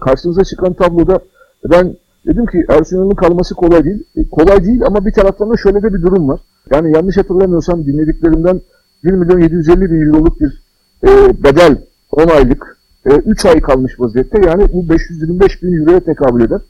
karşınıza 0.00 0.44
çıkan 0.44 0.72
tabloda 0.72 1.20
ben 1.64 1.96
dedim 2.26 2.46
ki 2.46 2.64
Ersun 2.68 3.10
kalması 3.10 3.54
kolay 3.54 3.84
değil. 3.84 4.04
E, 4.16 4.28
kolay 4.28 4.64
değil 4.64 4.82
ama 4.86 5.06
bir 5.06 5.12
taraftan 5.12 5.50
da 5.50 5.56
şöyle 5.56 5.82
de 5.82 5.94
bir 5.94 6.02
durum 6.02 6.28
var. 6.28 6.40
Yani 6.70 6.96
yanlış 6.96 7.16
hatırlamıyorsam 7.16 7.86
dinlediklerimden 7.86 8.60
1 9.04 9.10
milyon 9.10 9.40
750 9.40 9.90
bin 9.90 10.06
euroluk 10.06 10.40
bir 10.40 10.62
e, 11.04 11.42
bedel 11.44 11.76
10 12.12 12.28
aylık 12.28 12.78
e, 13.06 13.10
3 13.10 13.46
ay 13.46 13.60
kalmış 13.60 14.00
vaziyette. 14.00 14.40
Yani 14.46 14.72
bu 14.72 14.88
525 14.88 15.62
bin 15.62 15.80
euroya 15.80 16.00
tekabül 16.00 16.44
eder. 16.44 16.60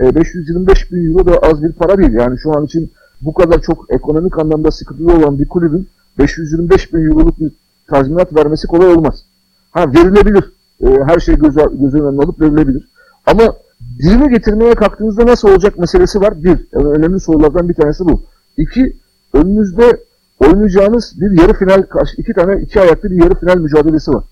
E, 0.00 0.14
525 0.14 0.92
bin 0.92 1.10
euro 1.10 1.26
da 1.26 1.38
az 1.38 1.62
bir 1.62 1.72
para 1.72 1.98
değil. 1.98 2.12
Yani 2.12 2.38
şu 2.38 2.56
an 2.56 2.64
için 2.64 2.90
bu 3.20 3.34
kadar 3.34 3.60
çok 3.60 3.86
ekonomik 3.88 4.38
anlamda 4.38 4.70
sıkıntılı 4.70 5.12
olan 5.16 5.38
bir 5.38 5.48
kulübün 5.48 5.88
525 6.18 6.94
bin 6.94 7.04
euroluk 7.04 7.40
bir 7.40 7.52
tazminat 7.86 8.36
vermesi 8.36 8.66
kolay 8.66 8.88
olmaz. 8.88 9.24
Ha 9.70 9.92
verilebilir. 9.92 10.52
E, 10.80 10.86
her 11.06 11.18
şey 11.18 11.36
göz, 11.36 11.54
göz 11.54 11.94
önüne 11.94 12.22
alıp 12.22 12.40
verilebilir. 12.40 12.88
Ama 13.26 13.54
birine 13.80 14.26
getirmeye 14.26 14.74
kalktığınızda 14.74 15.26
nasıl 15.26 15.48
olacak 15.48 15.78
meselesi 15.78 16.20
var. 16.20 16.44
Bir, 16.44 16.58
yani 16.72 16.88
önemli 16.88 17.20
sorulardan 17.20 17.68
bir 17.68 17.74
tanesi 17.74 18.04
bu. 18.04 18.22
İki, 18.56 18.96
önünüzde 19.32 20.04
oynayacağınız 20.40 21.20
bir 21.20 21.42
yarı 21.42 21.52
final, 21.52 21.84
iki 22.16 22.32
tane 22.32 22.62
iki 22.62 22.80
ayaklı 22.80 23.10
bir 23.10 23.22
yarı 23.22 23.34
final 23.34 23.56
mücadelesi 23.56 24.10
var. 24.10 24.24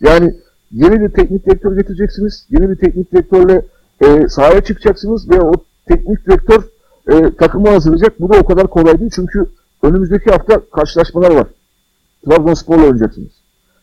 Yani 0.00 0.34
yeni 0.70 1.00
bir 1.00 1.08
teknik 1.08 1.46
direktör 1.46 1.76
getireceksiniz. 1.76 2.46
Yeni 2.50 2.70
bir 2.70 2.76
teknik 2.76 3.12
direktörle 3.12 3.62
e, 4.00 4.28
sahaya 4.28 4.60
çıkacaksınız 4.60 5.30
ve 5.30 5.40
o 5.40 5.52
teknik 5.88 6.26
direktör 6.26 6.62
e, 7.08 7.36
takımı 7.36 7.70
hazırlayacak. 7.70 8.20
Bu 8.20 8.32
da 8.32 8.38
o 8.38 8.44
kadar 8.44 8.66
kolay 8.66 9.00
değil 9.00 9.10
çünkü 9.14 9.46
önümüzdeki 9.82 10.30
hafta 10.30 10.60
karşılaşmalar 10.72 11.30
var. 11.30 11.46
Trabzonspor'la 12.24 12.82
oynayacaksınız. 12.82 13.32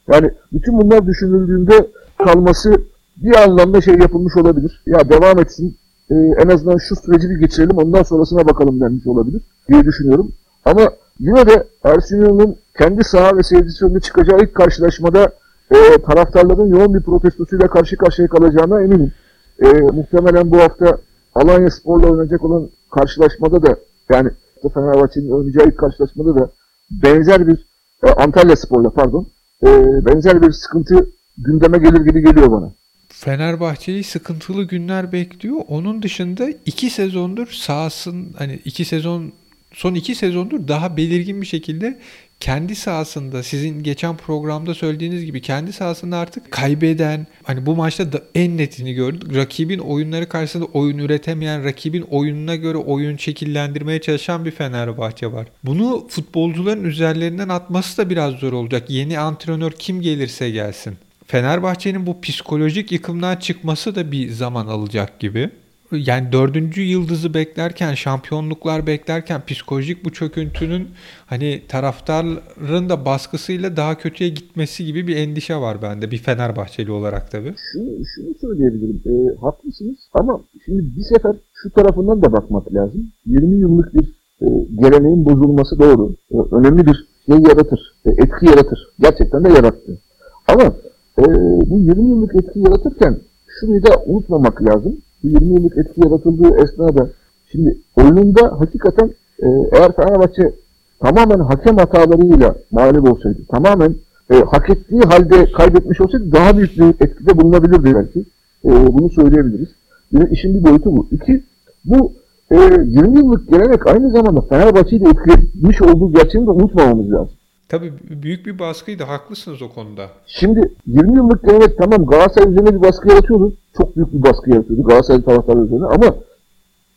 Yani 0.08 0.32
bütün 0.54 0.82
bunlar 0.82 1.08
düşünüldüğünde 1.08 1.88
kalması 2.18 2.82
bir 3.18 3.44
anlamda 3.44 3.82
şey 3.82 3.96
yapılmış 3.96 4.38
olabilir. 4.38 4.84
Ya 4.86 5.10
devam 5.10 5.40
etsin, 5.40 5.78
e, 6.10 6.16
en 6.16 6.50
azından 6.50 6.78
şu 6.78 6.96
süreci 6.96 7.30
bir 7.30 7.40
geçirelim, 7.40 7.78
ondan 7.78 8.04
sonrasına 8.04 8.48
bakalım 8.48 8.82
denmiş 8.82 9.08
olabilir 9.08 9.42
diye 9.70 9.86
düşünüyorum. 9.86 10.32
Ama 10.66 10.92
yine 11.20 11.48
de 11.48 11.68
Ersun 11.84 12.18
Yanal'ın 12.18 12.56
kendi 12.78 13.04
saha 13.04 13.38
ve 13.38 13.44
seyircisi 13.44 13.86
önünde 13.86 14.00
çıkacağı 14.00 14.40
ilk 14.40 14.56
karşılaşmada 14.56 15.32
e, 15.72 16.02
taraftarların 16.02 16.68
yoğun 16.68 16.94
bir 16.94 17.02
protestosuyla 17.02 17.68
karşı 17.68 17.98
karşıya 17.98 18.28
kalacağına 18.28 18.82
eminim. 18.82 19.12
E, 19.60 19.68
muhtemelen 19.82 20.52
bu 20.52 20.58
hafta 20.58 20.98
Alanya 21.36 21.72
Spor'la 21.72 22.12
oynayacak 22.12 22.44
olan 22.44 22.70
karşılaşmada 22.92 23.62
da 23.62 23.78
yani 24.12 24.30
Fenerbahçe'nin 24.74 25.30
oynayacağı 25.30 25.68
ilk 25.68 25.78
karşılaşmada 25.78 26.36
da 26.36 26.50
benzer 26.92 27.48
bir 27.48 27.68
e, 28.04 28.12
Antalya 28.12 28.56
Spor'la 28.56 28.90
pardon 28.90 29.28
e, 29.64 29.68
benzer 30.06 30.42
bir 30.42 30.52
sıkıntı 30.52 31.10
gündeme 31.38 31.78
gelir 31.78 32.02
gibi 32.02 32.22
geliyor 32.22 32.52
bana. 32.52 32.72
Fenerbahçe'yi 33.20 34.04
sıkıntılı 34.04 34.64
günler 34.64 35.12
bekliyor. 35.12 35.62
Onun 35.68 36.02
dışında 36.02 36.50
iki 36.66 36.90
sezondur 36.90 37.48
sahasın 37.48 38.34
hani 38.38 38.60
iki 38.66 38.86
sezon 38.86 39.34
son 39.74 39.96
iki 39.96 40.16
sezondur 40.16 40.68
daha 40.68 40.98
belirgin 40.98 41.42
bir 41.42 41.48
şekilde 41.48 42.00
kendi 42.40 42.76
sahasında 42.76 43.44
sizin 43.44 43.84
geçen 43.84 44.18
programda 44.18 44.74
söylediğiniz 44.74 45.26
gibi 45.26 45.42
kendi 45.42 45.74
sahasında 45.74 46.18
artık 46.18 46.52
kaybeden 46.52 47.28
hani 47.44 47.66
bu 47.66 47.76
maçta 47.76 48.12
da 48.14 48.22
en 48.36 48.58
netini 48.58 48.94
gördük. 48.94 49.36
Rakibin 49.36 49.80
oyunları 49.80 50.30
karşısında 50.30 50.66
oyun 50.66 50.98
üretemeyen, 50.98 51.64
rakibin 51.64 52.02
oyununa 52.02 52.56
göre 52.56 52.78
oyun 52.78 53.18
şekillendirmeye 53.18 54.02
çalışan 54.02 54.46
bir 54.46 54.52
Fenerbahçe 54.52 55.32
var. 55.32 55.48
Bunu 55.64 56.08
futbolcuların 56.10 56.84
üzerlerinden 56.84 57.50
atması 57.50 57.98
da 57.98 58.10
biraz 58.10 58.34
zor 58.34 58.54
olacak. 58.54 58.90
Yeni 58.90 59.20
antrenör 59.20 59.72
kim 59.72 60.02
gelirse 60.02 60.50
gelsin. 60.50 60.98
Fenerbahçe'nin 61.28 62.06
bu 62.08 62.22
psikolojik 62.22 62.92
yıkımdan 62.92 63.36
çıkması 63.36 63.96
da 63.96 64.12
bir 64.12 64.30
zaman 64.30 64.68
alacak 64.68 65.20
gibi. 65.20 65.50
Yani 65.92 66.32
dördüncü 66.32 66.82
yıldızı 66.82 67.34
beklerken, 67.34 67.94
şampiyonluklar 67.94 68.88
beklerken 68.88 69.42
psikolojik 69.48 70.06
bu 70.06 70.14
çöküntünün 70.14 70.88
hani 71.26 71.62
taraftarların 71.68 72.90
da 72.90 73.06
baskısıyla 73.06 73.78
daha 73.78 73.98
kötüye 73.98 74.30
gitmesi 74.30 74.86
gibi 74.86 75.08
bir 75.08 75.16
endişe 75.16 75.56
var 75.56 75.82
bende 75.82 76.12
bir 76.12 76.18
Fenerbahçeli 76.18 76.92
olarak 76.92 77.32
tabii. 77.32 77.54
Şunu, 77.72 78.06
şunu 78.16 78.34
söyleyebilirim. 78.42 79.02
E, 79.06 79.42
haklısınız 79.42 79.98
ama 80.14 80.42
şimdi 80.66 80.96
bir 80.98 81.04
sefer 81.04 81.36
şu 81.54 81.70
tarafından 81.70 82.22
da 82.22 82.32
bakmak 82.32 82.74
lazım. 82.74 83.12
20 83.26 83.60
yıllık 83.60 83.94
bir 83.94 84.06
e, 84.42 84.46
geleneğin 84.82 85.26
bozulması 85.26 85.80
doğru. 85.80 86.16
E, 86.32 86.56
önemli 86.56 86.86
bir 86.86 87.08
şey 87.26 87.36
yaratır. 87.50 87.80
E, 88.06 88.10
etki 88.10 88.46
yaratır. 88.46 88.80
Gerçekten 89.00 89.44
de 89.44 89.50
yarattı. 89.50 90.02
Ama 90.48 90.74
e, 91.20 91.24
bu 91.70 91.80
20 91.80 92.10
yıllık 92.10 92.36
etki 92.36 92.60
yaratırken 92.60 93.18
şunu 93.48 93.84
da 93.84 94.04
unutmamak 94.06 94.64
lazım. 94.64 94.96
Bu 95.24 95.28
20 95.28 95.46
yıllık 95.48 95.78
etki 95.78 96.02
yaratıldığı 96.04 96.58
esnada 96.64 97.10
şimdi 97.52 97.78
oyununda 97.96 98.60
hakikaten 98.60 99.10
e, 99.40 99.48
eğer 99.72 99.96
Fenerbahçe 99.96 100.54
tamamen 101.00 101.40
hakem 101.40 101.78
hatalarıyla 101.78 102.56
mağlup 102.72 103.12
olsaydı, 103.12 103.40
tamamen 103.50 103.96
e, 104.32 104.36
hak 104.36 104.70
ettiği 104.70 105.02
halde 105.02 105.52
kaybetmiş 105.52 106.02
olsaydı 106.02 106.32
daha 106.32 106.58
büyük 106.58 106.78
bir 106.78 107.06
etkide 107.06 107.38
bulunabilirdi 107.38 107.96
belki. 107.96 108.20
E, 108.66 108.70
bunu 108.94 109.10
söyleyebiliriz. 109.10 109.70
Bir, 110.14 110.30
işin 110.30 110.54
bir 110.54 110.64
boyutu 110.64 110.98
bu. 110.98 111.08
İki, 111.12 111.44
bu 111.86 112.14
e, 112.52 112.56
20 112.56 113.18
yıllık 113.18 113.50
gelenek 113.50 113.88
aynı 113.88 114.12
zamanda 114.12 114.42
Fenerbahçe'yi 114.42 115.06
de 115.06 115.10
etkilemiş 115.10 115.82
olduğu 115.82 116.12
gerçeğini 116.12 116.48
de 116.48 116.52
unutmamamız 116.52 117.12
lazım. 117.12 117.37
Tabii 117.70 117.94
büyük 118.24 118.46
bir 118.46 118.60
baskıydı. 118.60 119.04
Haklısınız 119.04 119.62
o 119.62 119.70
konuda. 119.70 120.10
Şimdi 120.28 120.72
20 120.88 121.18
yıllık 121.18 121.44
gelenek 121.44 121.78
tamam 121.78 122.06
Galatasaray 122.06 122.52
üzerine 122.52 122.74
bir 122.76 122.82
baskı 122.82 123.10
yaratıyordu. 123.10 123.54
Çok 123.78 123.96
büyük 123.96 124.14
bir 124.14 124.24
baskı 124.24 124.50
yaratıyordu 124.50 124.84
Galatasaray 124.84 125.24
taraftarı 125.24 125.60
üzerine 125.60 125.86
ama 125.86 126.16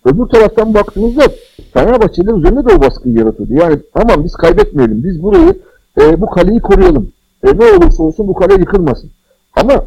öbür 0.05 0.27
taraftan 0.27 0.75
baktığınızda 0.75 1.23
Fenerbahçeliler 1.73 2.35
üzerine 2.35 2.65
de 2.65 2.75
o 2.75 2.81
baskıyı 2.81 3.15
yaratıyordu. 3.15 3.55
Yani 3.55 3.79
tamam 3.95 4.25
biz 4.25 4.33
kaybetmeyelim. 4.33 5.05
Biz 5.05 5.23
burayı 5.23 5.55
e, 6.01 6.21
bu 6.21 6.27
kaleyi 6.27 6.61
koruyalım. 6.61 7.13
E, 7.45 7.59
ne 7.59 7.65
olursa 7.65 8.03
olsun 8.03 8.29
bu 8.29 8.35
kale 8.35 8.55
yıkılmasın. 8.55 9.11
Ama 9.57 9.85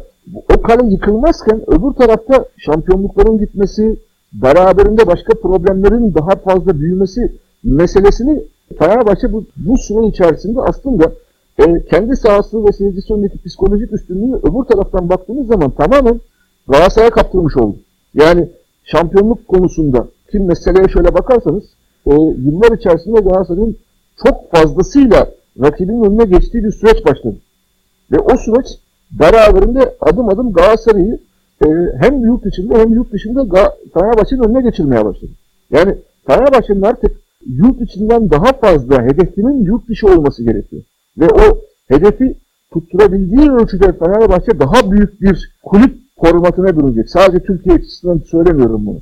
o 0.58 0.62
kale 0.62 0.86
yıkılmazken 0.86 1.62
öbür 1.66 1.92
tarafta 1.92 2.44
şampiyonlukların 2.58 3.38
gitmesi, 3.38 3.96
beraberinde 4.32 5.06
başka 5.06 5.34
problemlerin 5.34 6.14
daha 6.14 6.36
fazla 6.36 6.80
büyümesi 6.80 7.32
meselesini 7.64 8.44
Fenerbahçe 8.78 9.32
bu, 9.32 9.44
bu 9.56 9.78
süre 9.78 10.06
içerisinde 10.06 10.60
aslında 10.60 11.12
e, 11.58 11.84
kendi 11.90 12.16
sahası 12.16 12.66
ve 12.66 12.72
seyircisi 12.72 13.12
önündeki 13.12 13.42
psikolojik 13.42 13.92
üstünlüğü 13.92 14.36
öbür 14.36 14.64
taraftan 14.64 15.08
baktığınız 15.08 15.46
zaman 15.46 15.70
tamamen 15.70 16.20
Galatasaray'a 16.68 17.10
kaptırmış 17.10 17.56
oldu. 17.56 17.76
Yani 18.14 18.48
şampiyonluk 18.84 19.48
konusunda 19.48 20.08
kim 20.30 20.46
meseleye 20.46 20.88
şöyle 20.88 21.14
bakarsanız 21.14 21.64
e, 22.06 22.12
yıllar 22.14 22.78
içerisinde 22.78 23.20
Galatasaray'ın 23.20 23.76
çok 24.24 24.50
fazlasıyla 24.50 25.30
rakibinin 25.62 26.04
önüne 26.04 26.24
geçtiği 26.24 26.64
bir 26.64 26.72
süreç 26.72 27.06
başladı. 27.06 27.36
Ve 28.12 28.18
o 28.18 28.36
süreç 28.36 28.66
beraberinde 29.10 29.94
adım 30.00 30.28
adım 30.28 30.52
Galatasaray'ı 30.52 31.18
e, 31.64 31.68
hem 32.00 32.24
yurt 32.24 32.46
içinde 32.46 32.74
hem 32.78 32.94
yurt 32.94 33.12
dışında 33.12 33.72
Fenerbahçe'nin 33.94 34.42
önüne 34.42 34.62
geçirmeye 34.62 35.04
başladı. 35.04 35.30
Yani 35.70 35.94
Fenerbahçe'nin 36.26 36.82
artık 36.82 37.23
yurt 37.46 37.80
içinden 37.80 38.30
daha 38.30 38.52
fazla 38.52 39.02
hedefinin 39.02 39.64
yurt 39.64 39.88
dışı 39.88 40.06
olması 40.06 40.44
gerekiyor. 40.44 40.82
Ve 41.18 41.26
o 41.26 41.60
hedefi 41.88 42.34
tutturabildiği 42.72 43.50
ölçüde 43.50 43.92
Fenerbahçe 43.92 44.58
daha 44.60 44.90
büyük 44.90 45.22
bir 45.22 45.50
kulüp 45.62 45.94
formatına 46.20 46.76
bürünecek. 46.76 47.10
Sadece 47.10 47.44
Türkiye 47.44 47.74
açısından 47.74 48.20
söylemiyorum 48.26 48.86
bunu. 48.86 48.98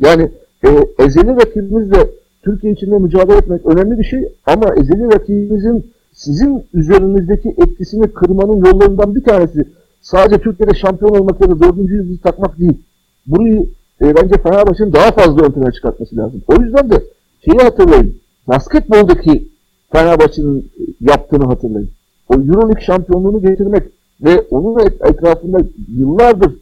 Yani 0.00 0.30
e, 0.64 0.68
ezeli 1.04 1.28
rakibimizle 1.28 2.10
Türkiye 2.42 2.72
içinde 2.72 2.98
mücadele 2.98 3.36
etmek 3.36 3.66
önemli 3.66 3.98
bir 3.98 4.04
şey 4.04 4.28
ama 4.46 4.74
ezeli 4.74 5.04
rakibimizin 5.04 5.86
sizin 6.12 6.62
üzerinizdeki 6.74 7.48
etkisini 7.48 8.08
kırmanın 8.08 8.64
yollarından 8.66 9.14
bir 9.14 9.24
tanesi 9.24 9.64
sadece 10.02 10.38
Türkiye'de 10.38 10.74
şampiyon 10.74 11.10
olmak 11.10 11.40
ya 11.40 11.50
da 11.50 11.60
dördüncü 11.60 11.94
yıldızı 11.94 12.22
takmak 12.22 12.58
değil. 12.58 12.78
Bunu 13.26 13.66
e, 14.02 14.16
bence 14.16 14.34
Fenerbahçe'nin 14.42 14.92
daha 14.92 15.10
fazla 15.12 15.46
ön 15.46 15.50
plana 15.50 15.72
çıkartması 15.72 16.16
lazım. 16.16 16.42
O 16.48 16.62
yüzden 16.62 16.90
de 16.90 17.02
şeyi 17.44 17.58
hatırlayın. 17.58 18.20
Basketboldaki 18.48 19.48
Fenerbahçe'nin 19.92 20.70
yaptığını 21.00 21.44
hatırlayın. 21.44 21.90
O 22.28 22.34
Euroleague 22.34 22.82
şampiyonluğunu 22.82 23.42
getirmek 23.42 23.82
ve 24.20 24.40
onun 24.40 24.80
etrafında 24.80 25.58
yıllardır 25.96 26.52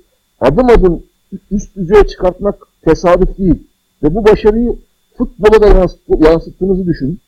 adım 0.41 0.71
adım 0.71 1.03
üst 1.51 1.77
düzeye 1.77 2.07
çıkartmak 2.07 2.67
tesadüf 2.85 3.39
değil. 3.39 3.63
Ve 4.03 4.15
bu 4.15 4.25
başarıyı 4.25 4.77
futbola 5.19 5.63
da 5.63 5.87
yansıttığınızı 6.29 6.87
düşünün. 6.87 7.19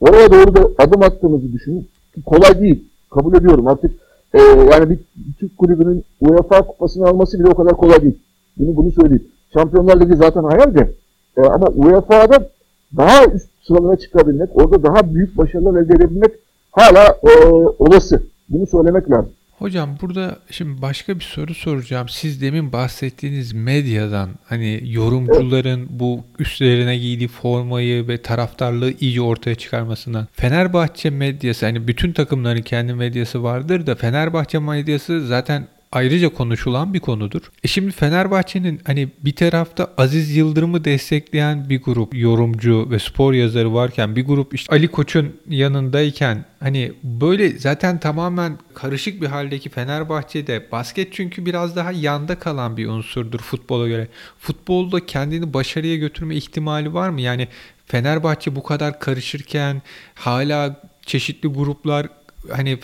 Oraya 0.00 0.32
doğru 0.32 0.56
da 0.56 0.70
adım 0.78 1.02
attığınızı 1.02 1.52
düşünün. 1.52 1.88
Kolay 2.26 2.60
değil. 2.60 2.84
Kabul 3.10 3.34
ediyorum. 3.34 3.66
Artık 3.66 3.90
e, 4.34 4.38
yani 4.72 4.90
bir 4.90 4.98
Türk 5.38 5.58
kulübünün 5.58 6.04
UEFA 6.20 6.62
kupasını 6.62 7.08
alması 7.08 7.38
bile 7.38 7.48
o 7.48 7.54
kadar 7.54 7.76
kolay 7.76 8.02
değil. 8.02 8.18
Bunu 8.56 8.76
bunu 8.76 8.92
söyleyeyim. 8.92 9.28
Şampiyonlar 9.54 10.00
Ligi 10.00 10.16
zaten 10.16 10.44
hayal 10.44 10.74
de. 10.74 10.94
E, 11.36 11.40
ama 11.40 11.66
UEFA'da 11.66 12.48
daha 12.96 13.24
üst 13.26 13.48
sıralara 13.62 13.96
çıkabilmek, 13.96 14.48
orada 14.54 14.82
daha 14.82 15.14
büyük 15.14 15.38
başarılar 15.38 15.82
elde 15.82 15.94
edebilmek 15.94 16.30
hala 16.72 17.18
e, 17.22 17.46
olası. 17.78 18.22
Bunu 18.48 18.66
söylemek 18.66 19.10
lazım. 19.10 19.32
Hocam 19.62 19.96
burada 20.02 20.38
şimdi 20.50 20.82
başka 20.82 21.14
bir 21.14 21.24
soru 21.24 21.54
soracağım. 21.54 22.08
Siz 22.08 22.42
demin 22.42 22.72
bahsettiğiniz 22.72 23.52
medyadan 23.52 24.30
hani 24.44 24.80
yorumcuların 24.84 25.86
bu 25.90 26.20
üstlerine 26.38 26.98
giydiği 26.98 27.28
formayı 27.28 28.08
ve 28.08 28.22
taraftarlığı 28.22 28.92
iyice 29.00 29.20
ortaya 29.22 29.54
çıkarmasından. 29.54 30.26
Fenerbahçe 30.32 31.10
medyası 31.10 31.66
hani 31.66 31.88
bütün 31.88 32.12
takımların 32.12 32.62
kendi 32.62 32.94
medyası 32.94 33.42
vardır 33.42 33.86
da 33.86 33.94
Fenerbahçe 33.94 34.58
medyası 34.58 35.26
zaten 35.26 35.66
ayrıca 35.92 36.28
konuşulan 36.28 36.94
bir 36.94 37.00
konudur. 37.00 37.40
E 37.64 37.68
şimdi 37.68 37.92
Fenerbahçe'nin 37.92 38.80
hani 38.84 39.08
bir 39.20 39.36
tarafta 39.36 39.92
Aziz 39.98 40.36
Yıldırım'ı 40.36 40.84
destekleyen 40.84 41.68
bir 41.68 41.82
grup 41.82 42.14
yorumcu 42.14 42.90
ve 42.90 42.98
spor 42.98 43.32
yazarı 43.32 43.74
varken 43.74 44.16
bir 44.16 44.26
grup 44.26 44.54
işte 44.54 44.74
Ali 44.74 44.88
Koç'un 44.88 45.36
yanındayken 45.48 46.44
hani 46.60 46.92
böyle 47.02 47.58
zaten 47.58 48.00
tamamen 48.00 48.58
karışık 48.74 49.22
bir 49.22 49.26
haldeki 49.26 49.70
Fenerbahçe'de 49.70 50.68
basket 50.72 51.12
çünkü 51.12 51.46
biraz 51.46 51.76
daha 51.76 51.92
yanda 51.92 52.38
kalan 52.38 52.76
bir 52.76 52.86
unsurdur 52.86 53.40
futbola 53.40 53.88
göre. 53.88 54.08
Futbolda 54.38 55.06
kendini 55.06 55.54
başarıya 55.54 55.96
götürme 55.96 56.36
ihtimali 56.36 56.94
var 56.94 57.08
mı? 57.08 57.20
Yani 57.20 57.48
Fenerbahçe 57.86 58.56
bu 58.56 58.62
kadar 58.62 59.00
karışırken 59.00 59.82
hala 60.14 60.80
çeşitli 61.06 61.48
gruplar 61.48 62.08
hani 62.48 62.78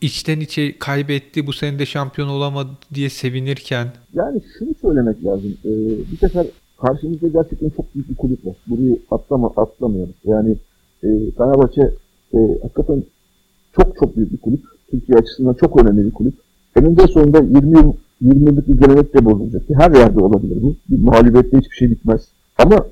içten 0.00 0.40
içe 0.40 0.78
kaybetti 0.78 1.46
bu 1.46 1.52
sene 1.52 1.78
de 1.78 1.86
şampiyon 1.86 2.28
olamadı 2.28 2.70
diye 2.94 3.10
sevinirken. 3.10 3.86
Yani 4.14 4.40
şunu 4.58 4.70
söylemek 4.82 5.24
lazım. 5.24 5.56
Ee, 5.64 5.70
bir 6.12 6.16
sefer 6.16 6.46
karşımızda 6.80 7.28
gerçekten 7.28 7.70
çok 7.70 7.94
büyük 7.94 8.10
bir 8.10 8.14
kulüp 8.14 8.46
var. 8.46 8.56
Burayı 8.66 8.98
atlama, 9.10 9.52
atlamıyoruz. 9.56 10.14
Yani 10.24 10.56
e, 11.02 11.08
Fenerbahçe 11.38 11.82
e, 12.34 12.38
hakikaten 12.62 13.02
çok 13.76 13.96
çok 14.00 14.16
büyük 14.16 14.32
bir 14.32 14.38
kulüp. 14.38 14.60
Türkiye 14.90 15.18
açısından 15.18 15.54
çok 15.54 15.82
önemli 15.82 16.06
bir 16.06 16.10
kulüp. 16.10 16.34
Eninde 16.76 17.06
sonunda 17.06 17.38
20 17.38 17.78
yıl 17.78 17.92
20 18.20 18.50
yıllık 18.50 18.68
bir 18.68 18.80
gelenek 18.80 19.14
de 19.14 19.24
bozulacak. 19.24 19.62
Her 19.74 19.90
yerde 19.90 20.20
olabilir 20.20 20.62
bu. 20.62 20.76
Bir 20.90 21.02
mağlubiyette 21.02 21.58
hiçbir 21.58 21.76
şey 21.76 21.90
bitmez. 21.90 22.28
Ama 22.58 22.86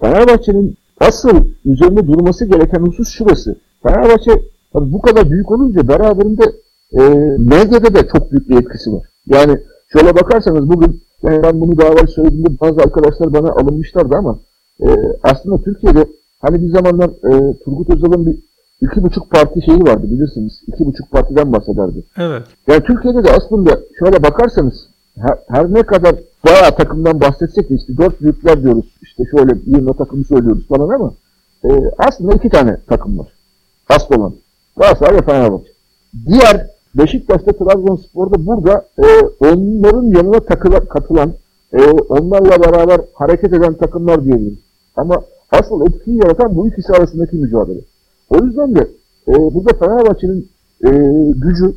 Fenerbahçe'nin 0.00 0.76
asıl 1.00 1.44
üzerinde 1.64 2.06
durması 2.06 2.44
gereken 2.44 2.78
husus 2.78 3.08
şurası. 3.08 3.56
Fenerbahçe 3.82 4.30
Tabii 4.72 4.92
bu 4.92 5.00
kadar 5.02 5.30
büyük 5.30 5.50
olunca 5.50 5.88
beraberinde 5.88 6.44
e, 6.92 7.02
medyada 7.38 7.94
da 7.94 8.08
çok 8.08 8.32
büyük 8.32 8.48
bir 8.48 8.56
etkisi 8.56 8.92
var. 8.92 9.02
Yani 9.26 9.58
şöyle 9.92 10.14
bakarsanız 10.14 10.68
bugün 10.68 11.02
yani 11.22 11.42
ben 11.42 11.60
bunu 11.60 11.78
daha 11.78 11.88
evvel 11.88 12.06
söylediğimde 12.06 12.60
bazı 12.60 12.80
arkadaşlar 12.80 13.32
bana 13.32 13.52
alınmışlardı 13.52 14.16
ama 14.16 14.38
e, 14.80 14.86
aslında 15.22 15.62
Türkiye'de 15.62 16.06
hani 16.40 16.62
bir 16.62 16.68
zamanlar 16.68 17.08
e, 17.08 17.56
Turgut 17.64 17.90
Özal'ın 17.90 18.26
bir 18.26 18.36
iki 18.80 19.02
buçuk 19.02 19.30
parti 19.30 19.62
şeyi 19.62 19.82
vardı 19.82 20.06
bilirsiniz. 20.10 20.60
İki 20.66 20.86
buçuk 20.86 21.10
partiden 21.10 21.52
bahsederdi. 21.52 22.04
Evet. 22.18 22.42
Yani 22.66 22.82
Türkiye'de 22.82 23.24
de 23.24 23.30
aslında 23.30 23.80
şöyle 23.98 24.22
bakarsanız 24.22 24.74
her, 25.16 25.38
her 25.48 25.74
ne 25.74 25.82
kadar 25.82 26.14
bayağı 26.44 26.76
takımdan 26.76 27.20
bahsetsek 27.20 27.70
de 27.70 27.74
işte 27.74 27.96
dört 27.96 28.20
büyükler 28.20 28.62
diyoruz. 28.62 28.86
İşte 29.02 29.22
şöyle 29.30 29.52
20 29.66 29.96
takımı 29.96 30.24
söylüyoruz 30.24 30.68
falan 30.68 30.88
ama 30.88 31.12
e, 31.64 31.70
aslında 31.98 32.34
iki 32.34 32.48
tane 32.48 32.76
takım 32.88 33.18
var. 33.18 33.28
Asıl 33.88 34.14
olan. 34.14 34.34
Galatasaray 34.76 35.22
Fenerbahçe. 35.22 35.72
Diğer 36.26 36.66
Beşiktaş'ta 36.94 37.52
Trabzonspor'da 37.52 38.46
burada 38.46 38.86
e, 38.98 39.06
onların 39.40 40.06
yanına 40.06 40.40
takılan, 40.40 40.84
katılan, 40.84 41.32
e, 41.72 41.82
onlarla 42.08 42.62
beraber 42.62 43.00
hareket 43.14 43.52
eden 43.52 43.74
takımlar 43.74 44.24
diyebiliriz. 44.24 44.58
Ama 44.96 45.22
asıl 45.50 45.86
etkiyi 45.86 46.16
yaratan 46.16 46.56
bu 46.56 46.68
ikisi 46.68 46.92
arasındaki 46.92 47.36
mücadele. 47.36 47.80
O 48.30 48.44
yüzden 48.44 48.74
de 48.74 48.88
e, 49.28 49.32
burada 49.54 49.78
Fenerbahçe'nin 49.78 50.48
e, 50.84 50.90
gücü 51.36 51.74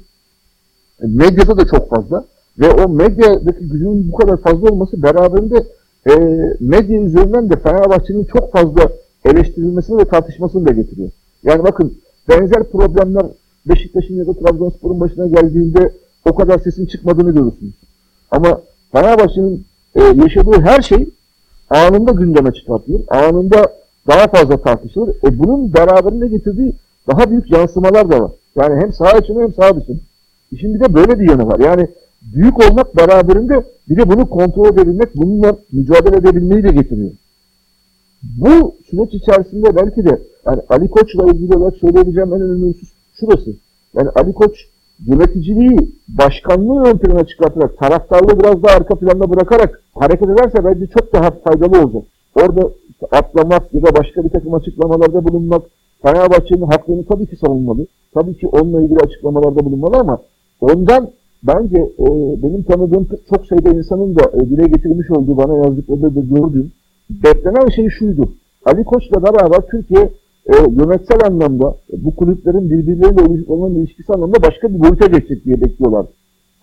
medyada 0.99 1.57
da 1.57 1.65
çok 1.65 1.89
fazla 1.89 2.25
ve 2.59 2.71
o 2.71 2.89
medyadaki 2.89 3.67
gücünün 3.67 4.11
bu 4.11 4.17
kadar 4.17 4.37
fazla 4.37 4.69
olması 4.69 5.03
beraberinde 5.03 5.63
e, 6.09 6.13
medya 6.59 7.01
üzerinden 7.01 7.49
de 7.49 7.55
Fenerbahçe'nin 7.55 8.23
çok 8.23 8.51
fazla 8.51 8.89
eleştirilmesini 9.25 9.97
ve 9.97 10.05
tartışmasını 10.05 10.67
da 10.67 10.71
getiriyor. 10.71 11.09
Yani 11.43 11.63
bakın 11.63 11.97
Benzer 12.29 12.63
problemler 12.63 13.25
Beşiktaş'ın 13.65 14.15
ya 14.15 14.27
da 14.27 14.33
Trabzonspor'un 14.33 14.99
başına 14.99 15.27
geldiğinde 15.27 15.93
o 16.25 16.35
kadar 16.35 16.59
sesin 16.59 16.85
çıkmadığını 16.85 17.31
görürsünüz. 17.31 17.73
Ama 18.31 18.61
Fenerbahçe'nin 18.91 19.65
e, 19.95 20.01
yaşadığı 20.01 20.61
her 20.61 20.81
şey 20.81 21.09
anında 21.69 22.11
gündeme 22.11 22.51
çıkartılır. 22.53 23.01
Anında 23.07 23.73
daha 24.07 24.27
fazla 24.27 24.57
tartışılır. 24.57 25.09
E 25.09 25.39
bunun 25.39 25.73
beraberinde 25.73 26.27
getirdiği 26.27 26.73
daha 27.07 27.29
büyük 27.31 27.51
yansımalar 27.51 28.11
da 28.11 28.19
var. 28.19 28.31
Yani 28.55 28.81
hem 28.81 28.93
saha 28.93 29.17
içinde 29.17 29.39
hem 29.39 29.53
saha 29.53 29.75
dışında. 29.75 29.97
İşin 30.51 30.73
bir 30.73 30.79
de 30.79 30.93
böyle 30.93 31.19
bir 31.19 31.29
yanı 31.29 31.47
var. 31.47 31.59
Yani 31.59 31.87
büyük 32.21 32.69
olmak 32.69 32.97
beraberinde 32.97 33.63
bir 33.89 33.97
de 33.97 34.09
bunu 34.09 34.29
kontrol 34.29 34.73
edebilmek, 34.73 35.15
bununla 35.15 35.55
mücadele 35.71 36.17
edebilmeyi 36.17 36.63
de 36.63 36.69
getiriyor. 36.69 37.11
Bu 38.37 38.75
süreç 38.89 39.13
içerisinde 39.13 39.75
belki 39.75 40.05
de 40.05 40.21
yani 40.45 40.61
Ali 40.69 40.87
Koç'la 40.87 41.25
ilgili 41.25 41.57
olarak 41.57 41.77
söyleyebileceğim 41.77 42.33
en 42.33 42.41
önemli 42.41 42.67
husus 42.67 42.89
şurası. 43.19 43.51
Yani 43.95 44.09
Ali 44.09 44.33
Koç 44.33 44.65
yöneticiliği, 45.07 45.91
başkanlığı 46.07 46.89
ön 46.89 46.97
plana 46.97 47.25
çıkartarak, 47.25 47.77
taraftarlığı 47.77 48.39
biraz 48.39 48.63
daha 48.63 48.75
arka 48.75 48.95
planda 48.95 49.29
bırakarak 49.29 49.81
hareket 49.95 50.29
ederse 50.29 50.65
bence 50.65 50.87
çok 50.87 51.13
daha 51.13 51.31
faydalı 51.31 51.81
olacak. 51.81 52.03
Orada 52.35 52.69
atlamak 53.11 53.73
ya 53.73 53.81
da 53.81 53.95
başka 53.95 54.23
bir 54.23 54.29
takım 54.29 54.53
açıklamalarda 54.53 55.25
bulunmak, 55.25 55.61
Fenerbahçe'nin 56.01 56.61
haklarını 56.61 57.05
tabii 57.05 57.25
ki 57.25 57.35
savunmalı. 57.35 57.87
Tabii 58.13 58.37
ki 58.37 58.47
onunla 58.47 58.81
ilgili 58.81 58.99
açıklamalarda 58.99 59.65
bulunmalı 59.65 59.97
ama 59.97 60.21
ondan 60.61 61.09
bence 61.43 61.77
e, 61.77 62.05
benim 62.43 62.63
tanıdığım 62.63 63.07
çok 63.29 63.45
sayıda 63.45 63.69
insanın 63.69 64.15
da 64.15 64.31
e, 64.33 64.39
dile 64.39 64.67
getirmiş 64.67 65.11
olduğu 65.11 65.37
bana 65.37 65.57
yazdıklarında 65.57 66.15
da 66.15 66.19
gördüğüm 66.19 66.71
beklenen 67.09 67.69
şey 67.75 67.89
şuydu. 67.89 68.29
Ali 68.65 68.83
Koç'la 68.83 69.23
beraber 69.23 69.61
Türkiye 69.71 70.09
e, 70.45 70.53
yönetsel 70.69 71.25
anlamda 71.25 71.75
bu 71.97 72.15
kulüplerin 72.15 72.69
birbirleriyle 72.69 73.43
olan 73.47 73.75
ilişkisi 73.75 74.13
anlamda 74.13 74.43
başka 74.43 74.73
bir 74.73 74.79
boyuta 74.79 75.05
geçecek 75.05 75.45
diye 75.45 75.61
bekliyorlar. 75.61 76.05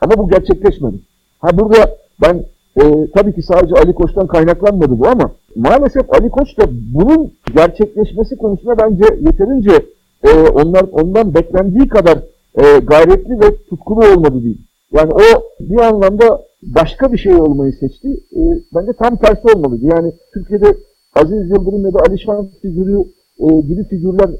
Ama 0.00 0.18
bu 0.18 0.28
gerçekleşmedi. 0.28 0.96
Ha 1.40 1.58
burada 1.58 1.96
ben 2.22 2.44
e, 2.76 3.10
tabii 3.14 3.34
ki 3.34 3.42
sadece 3.42 3.74
Ali 3.74 3.94
Koç'tan 3.94 4.26
kaynaklanmadı 4.26 4.98
bu 4.98 5.08
ama 5.08 5.30
maalesef 5.56 6.14
Ali 6.14 6.30
Koç 6.30 6.58
da 6.58 6.64
bunun 6.94 7.32
gerçekleşmesi 7.56 8.36
konusunda 8.36 8.78
bence 8.78 9.04
yeterince 9.20 9.86
e, 10.24 10.30
onlar 10.48 10.82
ondan 10.92 11.34
beklendiği 11.34 11.88
kadar 11.88 12.18
e, 12.54 12.78
gayretli 12.78 13.40
ve 13.40 13.56
tutkulu 13.70 14.00
olmadı 14.00 14.44
değil. 14.44 14.58
Yani 14.92 15.12
o 15.14 15.42
bir 15.60 15.80
anlamda 15.80 16.42
başka 16.62 17.12
bir 17.12 17.18
şey 17.18 17.34
olmayı 17.34 17.72
seçti. 17.72 18.08
E, 18.36 18.40
bence 18.74 18.92
tam 18.92 19.16
tersi 19.16 19.56
olmalıydı. 19.56 19.86
Yani 19.86 20.12
Türkiye'de 20.34 20.76
Aziz 21.14 21.50
Yıldırım 21.50 21.84
ya 21.84 21.92
da 21.94 21.98
Alişan 22.08 22.48
figürü 22.62 23.04
e, 23.38 23.60
gibi 23.60 23.84
figürler 23.84 24.30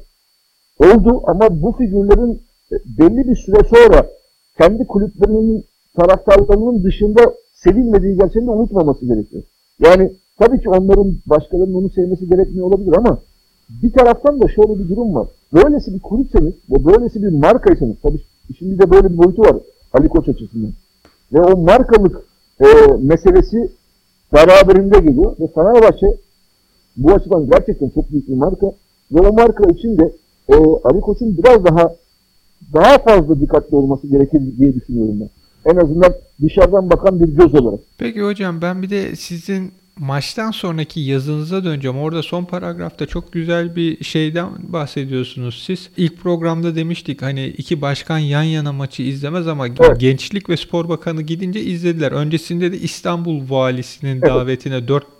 oldu 0.79 1.23
ama 1.27 1.61
bu 1.61 1.71
figürlerin 1.71 2.41
e, 2.71 2.75
belli 2.99 3.27
bir 3.27 3.35
süre 3.35 3.57
sonra 3.69 4.09
kendi 4.57 4.87
kulüplerinin 4.87 5.65
taraftarlarının 5.97 6.83
dışında 6.83 7.33
sevilmediği 7.53 8.17
gerçeğini 8.17 8.51
unutmaması 8.51 9.05
gerekiyor. 9.05 9.43
Yani 9.79 10.11
tabii 10.39 10.61
ki 10.61 10.69
onların 10.69 11.15
başkalarının 11.25 11.73
onu 11.73 11.89
sevmesi 11.89 12.29
gerekmiyor 12.29 12.67
olabilir 12.67 12.97
ama 12.97 13.19
bir 13.69 13.91
taraftan 13.91 14.41
da 14.41 14.47
şöyle 14.47 14.79
bir 14.79 14.89
durum 14.89 15.15
var. 15.15 15.27
Böylesi 15.53 15.93
bir 15.93 15.99
kulüpseniz 15.99 16.53
ve 16.71 16.85
böylesi 16.85 17.23
bir 17.23 17.29
markaysanız 17.29 17.95
tabii 18.03 18.19
Şimdi 18.59 18.79
de 18.79 18.91
böyle 18.91 19.11
bir 19.11 19.17
boyutu 19.17 19.41
var 19.41 19.55
Ali 19.93 20.09
Koç 20.09 20.29
açısından. 20.29 20.73
Ve 21.33 21.41
o 21.41 21.57
markalık 21.57 22.21
e, 22.59 22.67
meselesi 22.99 23.71
beraberinde 24.33 24.99
geliyor. 24.99 25.35
Ve 25.39 25.47
Fenerbahçe 25.55 26.07
bu 26.97 27.11
açıdan 27.13 27.49
gerçekten 27.49 27.89
çok 27.89 28.11
büyük 28.11 28.27
bir 28.27 28.35
marka. 28.35 28.67
Ve 29.11 29.27
o 29.27 29.33
marka 29.33 29.71
için 29.71 29.97
de 29.97 30.11
e, 30.49 30.55
Ali 30.83 31.01
Koç'un 31.01 31.37
biraz 31.37 31.65
daha 31.65 31.95
daha 32.73 32.97
fazla 32.97 33.39
dikkatli 33.39 33.75
olması 33.75 34.07
gerekir 34.07 34.41
diye 34.57 34.73
düşünüyorum 34.73 35.19
ben. 35.19 35.29
En 35.71 35.75
azından 35.75 36.13
dışarıdan 36.41 36.89
bakan 36.89 37.19
bir 37.19 37.27
göz 37.27 37.55
olarak. 37.55 37.79
Peki 37.97 38.21
hocam 38.21 38.61
ben 38.61 38.81
bir 38.81 38.89
de 38.89 39.15
sizin 39.15 39.71
maçtan 39.99 40.51
sonraki 40.51 40.99
yazınıza 40.99 41.63
döneceğim. 41.63 41.97
Orada 41.97 42.23
son 42.23 42.45
paragrafta 42.45 43.05
çok 43.05 43.33
güzel 43.33 43.75
bir 43.75 44.03
şeyden 44.03 44.49
bahsediyorsunuz 44.59 45.63
siz. 45.65 45.89
İlk 45.97 46.17
programda 46.17 46.75
demiştik 46.75 47.21
hani 47.21 47.47
iki 47.47 47.81
başkan 47.81 48.17
yan 48.17 48.43
yana 48.43 48.73
maçı 48.73 49.03
izlemez 49.03 49.47
ama 49.47 49.67
Evet. 49.67 49.99
Gençlik 49.99 50.49
ve 50.49 50.57
Spor 50.57 50.89
Bakanı 50.89 51.21
gidince 51.21 51.61
izlediler. 51.61 52.11
Öncesinde 52.11 52.71
de 52.71 52.77
İstanbul 52.79 53.49
Valisinin 53.49 54.15
Evet. 54.15 54.25
davetine 54.25 54.87
dört 54.87 55.12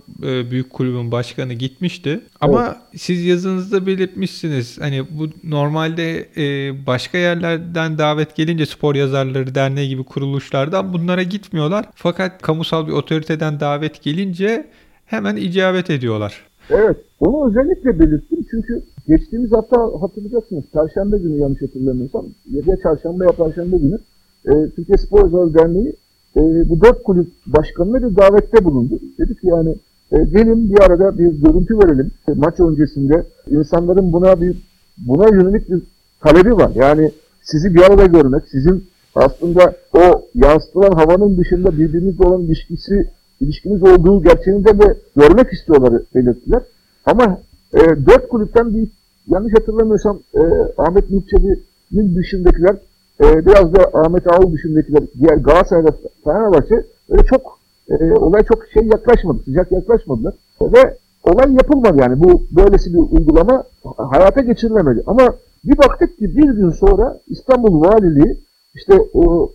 büyük 0.51 0.69
kulübün 0.69 1.11
başkanı 1.11 1.53
gitmişti. 1.53 2.19
Ama 2.41 2.77
siz 2.95 3.25
yazınızda 3.25 3.85
belirtmişsiniz. 3.87 4.81
Hani 4.81 5.05
bu 5.11 5.29
normalde 5.43 6.27
e, 6.37 6.73
başka 6.87 7.17
yerlerden 7.17 7.97
davet 7.97 8.35
gelince 8.35 8.65
Spor 8.65 8.95
Yazarları 8.95 9.55
Derneği 9.55 9.89
gibi 9.89 10.03
kuruluşlardan 10.03 10.93
bunlara 10.93 11.23
gitmiyorlar. 11.23 11.85
Fakat 11.95 12.41
kamusal 12.41 12.87
bir 12.87 12.91
otoriteden 12.91 13.59
davet 13.59 14.03
gelince 14.03 14.67
hemen 15.05 15.35
icabet 15.35 15.89
ediyorlar. 15.89 16.41
Evet, 16.69 16.97
onu 17.19 17.49
özellikle 17.49 17.99
belirttim 17.99 18.45
çünkü 18.51 18.83
geçtiğimiz 19.07 19.51
hafta 19.51 19.77
hatırlayacaksınız, 20.01 20.63
Perşembe 20.73 21.17
günü 21.17 21.37
yanlış 21.37 21.61
hatırlamıyorsam, 21.61 22.25
ya 22.51 22.77
Çarşamba 22.83 23.23
ya 23.23 23.31
Perşembe 23.31 23.77
günü 23.77 23.97
e, 24.45 24.51
Türkiye 24.75 24.97
Spor 24.97 25.23
Yazarı 25.23 25.53
Derneği 25.53 25.95
e, 26.37 26.69
bu 26.69 26.81
dört 26.81 27.03
kulüp 27.03 27.27
başkanına 27.45 27.97
bir 27.97 28.15
davette 28.15 28.65
bulundu. 28.65 28.99
Dedik 29.19 29.41
ki 29.41 29.47
yani 29.47 29.75
e, 30.13 30.17
gelin 30.23 30.69
bir 30.69 30.81
arada 30.81 31.17
bir 31.17 31.25
görüntü 31.25 31.79
verelim. 31.79 32.11
E, 32.27 32.31
maç 32.35 32.59
öncesinde 32.59 33.23
insanların 33.49 34.13
buna 34.13 34.41
bir 34.41 34.57
buna 34.97 35.29
yönelik 35.29 35.69
bir 35.69 35.81
talebi 36.21 36.57
var. 36.57 36.71
Yani 36.75 37.11
sizi 37.41 37.75
bir 37.75 37.81
arada 37.81 38.05
görmek, 38.05 38.43
sizin 38.51 38.85
aslında 39.15 39.75
o 39.93 40.25
yansıtılan 40.35 40.91
havanın 40.91 41.37
dışında 41.37 41.77
birbirinizle 41.77 42.23
olan 42.23 42.41
ilişkisi 42.41 43.09
ilişkiniz 43.41 43.83
olduğu 43.83 44.23
gerçeğini 44.23 44.65
de 44.65 44.97
görmek 45.15 45.53
istiyorlar 45.53 46.01
belirttiler. 46.15 46.61
Ama 47.05 47.37
e, 47.73 47.79
dört 47.79 48.29
kulüpten 48.29 48.73
bir 48.73 48.87
yanlış 49.27 49.53
hatırlamıyorsam 49.53 50.19
e, 50.35 50.41
Ahmet 50.77 51.11
Nurçebi'nin 51.11 52.15
dışındakiler 52.15 52.75
e, 53.21 53.45
biraz 53.45 53.73
da 53.73 53.89
Ahmet 53.93 54.27
Ağul 54.27 54.53
dışındakiler 54.53 55.03
diğer 55.19 55.37
Galatasaray 55.37 55.85
ve 55.85 55.89
Fenerbahçe 56.23 56.75
öyle 57.09 57.23
çok 57.25 57.59
e, 57.89 58.13
olay 58.13 58.43
çok 58.43 58.63
şey 58.73 58.83
yaklaşmadı, 58.83 59.43
sıcak 59.45 59.71
yaklaşmadılar. 59.71 60.33
Ve 60.61 60.97
olay 61.23 61.53
yapılmadı 61.53 61.97
yani 62.01 62.23
bu 62.23 62.41
böylesi 62.51 62.93
bir 62.93 63.17
uygulama 63.17 63.63
hayata 63.97 64.41
geçirilemedi. 64.41 65.03
Ama 65.07 65.35
bir 65.63 65.77
baktık 65.77 66.17
ki 66.17 66.35
bir 66.35 66.49
gün 66.49 66.69
sonra 66.69 67.19
İstanbul 67.27 67.81
Valiliği 67.81 68.37
işte 68.75 68.93
o, 69.13 69.51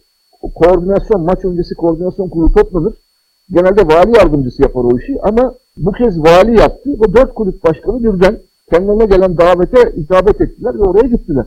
koordinasyon, 0.54 1.22
maç 1.22 1.44
öncesi 1.44 1.74
koordinasyon 1.74 2.28
kurulu 2.28 2.52
toplanır. 2.52 2.94
Genelde 3.50 3.86
vali 3.86 4.16
yardımcısı 4.16 4.62
yapar 4.62 4.84
o 4.84 4.98
işi 4.98 5.22
ama 5.22 5.54
bu 5.76 5.92
kez 5.92 6.18
vali 6.18 6.60
yaptı 6.60 6.90
ve 6.90 7.14
dört 7.14 7.34
kulüp 7.34 7.64
başkanı 7.64 8.04
birden 8.04 8.38
kendilerine 8.70 9.04
gelen 9.04 9.38
davete 9.38 9.92
icabet 9.96 10.40
ettiler 10.40 10.74
ve 10.74 10.82
oraya 10.82 11.08
gittiler. 11.08 11.46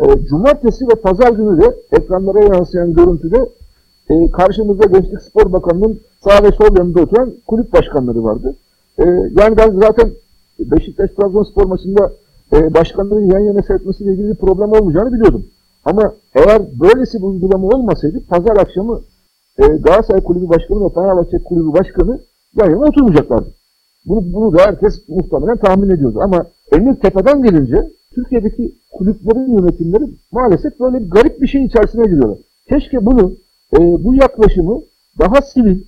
E, 0.00 0.26
cumartesi 0.26 0.84
ve 0.84 0.94
pazar 0.94 1.32
günü 1.32 1.60
de 1.60 1.76
ekranlara 1.92 2.40
yansıyan 2.54 2.94
görüntüde 2.94 3.48
e, 4.10 4.30
karşımızda 4.30 4.86
Gençlik 4.86 5.22
Spor 5.22 5.52
Bakanı'nın 5.52 6.00
sağ 6.24 6.44
ve 6.44 6.52
sol 6.52 6.76
yanında 6.78 7.00
oturan 7.00 7.32
kulüp 7.46 7.72
başkanları 7.72 8.24
vardı. 8.24 8.56
E, 8.98 9.04
yani 9.36 9.56
ben 9.56 9.70
zaten 9.70 10.10
Beşiktaş 10.58 11.10
Trabzonspor 11.10 11.64
maçında 11.64 12.12
e, 12.52 12.74
başkanların 12.74 13.30
yan 13.30 13.38
yana 13.38 13.62
seyretmesiyle 13.62 14.12
ilgili 14.12 14.28
bir 14.28 14.34
problem 14.34 14.72
olmayacağını 14.72 15.12
biliyordum. 15.12 15.46
Ama 15.84 16.14
eğer 16.34 16.62
böylesi 16.80 17.18
bir 17.18 17.26
uygulama 17.26 17.68
olmasaydı 17.68 18.26
pazar 18.28 18.56
akşamı 18.56 19.00
e, 19.58 19.66
Galatasaray 19.66 20.24
Kulübü 20.24 20.48
Başkanı 20.48 20.84
ve 20.84 20.94
Fenerbahçe 20.94 21.38
Kulübü 21.38 21.72
Başkanı 21.72 22.20
yan 22.56 22.70
yana 22.70 22.84
oturmayacaklardı. 22.84 23.48
Bunu, 24.06 24.32
bunu 24.32 24.52
da 24.52 24.62
herkes 24.62 25.08
muhtemelen 25.08 25.56
tahmin 25.56 25.90
ediyordu. 25.90 26.20
Ama 26.22 26.46
emir 26.72 26.94
tepeden 26.94 27.42
gelince 27.42 27.88
Türkiye'deki 28.14 28.74
kulüplerin 28.92 29.58
yönetimleri 29.58 30.04
maalesef 30.32 30.80
böyle 30.80 31.04
bir 31.04 31.10
garip 31.10 31.40
bir 31.40 31.46
şey 31.46 31.64
içerisine 31.64 32.04
giriyorlar. 32.04 32.38
Keşke 32.68 33.06
bunu, 33.06 33.32
e, 33.72 33.78
bu 33.78 34.14
yaklaşımı 34.14 34.82
daha 35.18 35.42
sivil, 35.42 35.80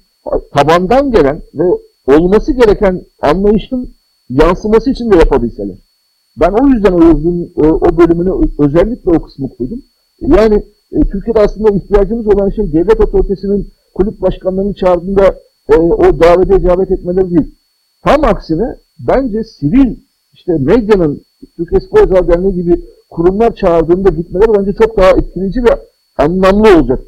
tabandan 0.55 1.11
gelen 1.11 1.43
ve 1.55 1.65
olması 2.07 2.53
gereken 2.53 3.03
anlayışın 3.23 3.95
yansıması 4.31 4.91
için 4.91 5.11
de 5.11 5.17
yapabilseler. 5.17 5.77
Ben 6.37 6.53
o 6.53 6.69
yüzden 6.69 6.93
o 6.93 7.05
yazının 7.05 7.53
o, 7.57 7.63
o 7.63 7.99
bölümünü 7.99 8.49
özellikle 8.59 9.11
o 9.11 9.23
kısmı 9.23 9.49
koydum. 9.49 9.83
Yani 10.21 10.65
e, 10.93 11.01
Türkiye'de 11.01 11.41
aslında 11.41 11.71
ihtiyacımız 11.77 12.27
olan 12.27 12.51
şey 12.51 12.73
devlet 12.73 13.01
otoritesinin 13.01 13.69
kulüp 13.95 14.21
başkanlarını 14.21 14.75
çağırdığında 14.75 15.39
e, 15.69 15.77
o 15.77 16.21
davete 16.21 16.57
icabet 16.57 16.91
etmeleri 16.91 17.31
değil. 17.31 17.55
Tam 18.05 18.25
aksine 18.25 18.77
bence 18.99 19.45
sivil 19.45 19.97
işte 20.33 20.53
medyanın 20.59 21.23
Türkiye 21.57 21.81
Spor 21.81 22.29
Derneği 22.29 22.55
gibi 22.55 22.81
kurumlar 23.11 23.55
çağırdığında 23.55 24.09
gitmeleri 24.09 24.59
bence 24.59 24.73
çok 24.73 24.97
daha 24.97 25.11
etkileyici 25.11 25.65
ve 25.65 25.81
anlamlı 26.19 26.79
olacak. 26.79 27.01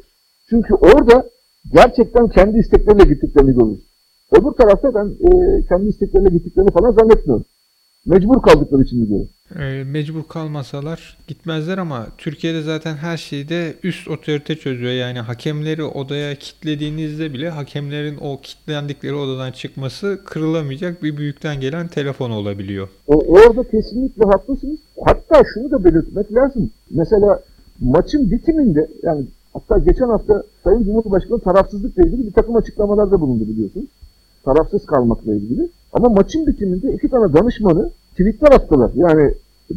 Çünkü 0.49 0.73
orada 0.73 1.29
gerçekten 1.73 2.29
kendi 2.29 2.57
istekleriyle 2.57 3.13
gittiklerini 3.13 3.51
görüyoruz. 3.51 3.83
Öbür 4.31 4.51
tarafta 4.51 4.95
ben 4.95 5.05
e, 5.05 5.61
kendi 5.69 5.87
istekleriyle 5.87 6.29
gittiklerini 6.29 6.71
falan 6.71 6.91
zannetmiyorum. 6.91 7.45
Mecbur 8.05 8.41
kaldıkları 8.41 8.83
için 8.83 9.01
gidiyorum. 9.01 9.29
E, 9.59 9.83
mecbur 9.83 10.23
kalmasalar 10.27 11.17
gitmezler 11.27 11.77
ama 11.77 12.07
Türkiye'de 12.17 12.61
zaten 12.61 12.95
her 12.95 13.17
şeyde 13.17 13.73
üst 13.83 14.07
otorite 14.07 14.55
çözüyor. 14.55 14.91
Yani 14.91 15.19
hakemleri 15.19 15.83
odaya 15.83 16.35
kitlediğinizde 16.35 17.33
bile 17.33 17.49
hakemlerin 17.49 18.17
o 18.21 18.39
kitlendikleri 18.41 19.13
odadan 19.13 19.51
çıkması 19.51 20.21
kırılamayacak 20.25 21.03
bir 21.03 21.17
büyükten 21.17 21.59
gelen 21.61 21.87
telefon 21.87 22.31
olabiliyor. 22.31 22.87
O, 23.07 23.13
orada 23.13 23.63
kesinlikle 23.63 24.25
haklısınız. 24.25 24.79
Hatta 25.05 25.41
şunu 25.53 25.71
da 25.71 25.83
belirtmek 25.83 26.33
lazım. 26.33 26.71
Mesela 26.91 27.43
maçın 27.79 28.31
bitiminde 28.31 28.89
yani 29.03 29.25
hatta 29.53 29.77
geçen 29.77 30.09
hafta 30.09 30.43
Sayın 30.63 30.83
Cumhurbaşkanı 30.83 31.39
tarafsızlıkla 31.39 32.03
ilgili 32.03 32.27
bir 32.27 32.33
takım 32.33 32.55
açıklamalarda 32.55 33.21
bulundu 33.21 33.43
biliyorsunuz. 33.47 33.87
Tarafsız 34.45 34.85
kalmakla 34.85 35.33
ilgili. 35.33 35.69
Ama 35.93 36.09
maçın 36.09 36.47
bitiminde 36.47 36.93
iki 36.93 37.09
tane 37.09 37.33
danışmanı 37.33 37.91
tweetler 38.11 38.51
attılar. 38.51 38.91
Yani 38.95 39.33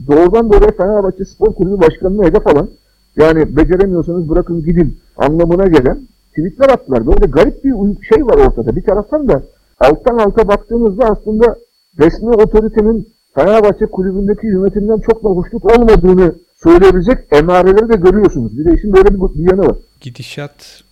doğrudan 0.06 0.52
doğruya 0.52 0.70
Fenerbahçe 0.70 1.24
Spor 1.24 1.54
Kulübü 1.54 1.80
Başkanı'nı 1.80 2.24
hedef 2.24 2.46
alan 2.46 2.68
yani 3.16 3.56
beceremiyorsanız 3.56 4.28
bırakın 4.28 4.62
gidin 4.64 4.98
anlamına 5.16 5.66
gelen 5.66 6.00
tweetler 6.30 6.68
attılar. 6.68 7.06
Böyle 7.06 7.26
garip 7.26 7.64
bir 7.64 7.72
şey 8.02 8.26
var 8.26 8.46
ortada. 8.46 8.76
Bir 8.76 8.82
taraftan 8.82 9.28
da 9.28 9.42
alttan 9.80 10.18
alta 10.18 10.48
baktığınızda 10.48 11.04
aslında 11.04 11.56
resmi 11.98 12.30
otoritenin 12.30 13.08
Fenerbahçe 13.34 13.86
kulübündeki 13.86 14.46
yönetimden 14.46 14.98
çok 14.98 15.24
da 15.24 15.28
hoşnut 15.28 15.64
olmadığını 15.64 16.34
söyleyebilecek 16.62 17.18
emareleri 17.32 17.88
de 17.88 17.96
görüyorsunuz. 17.96 18.58
Bir 18.58 18.64
de 18.64 18.74
işin 18.74 18.92
böyle 18.92 19.08
bir, 19.14 19.20
bir 19.20 19.50
yanı 19.50 19.66
var. 19.68 19.76
Gidişat 20.00 20.82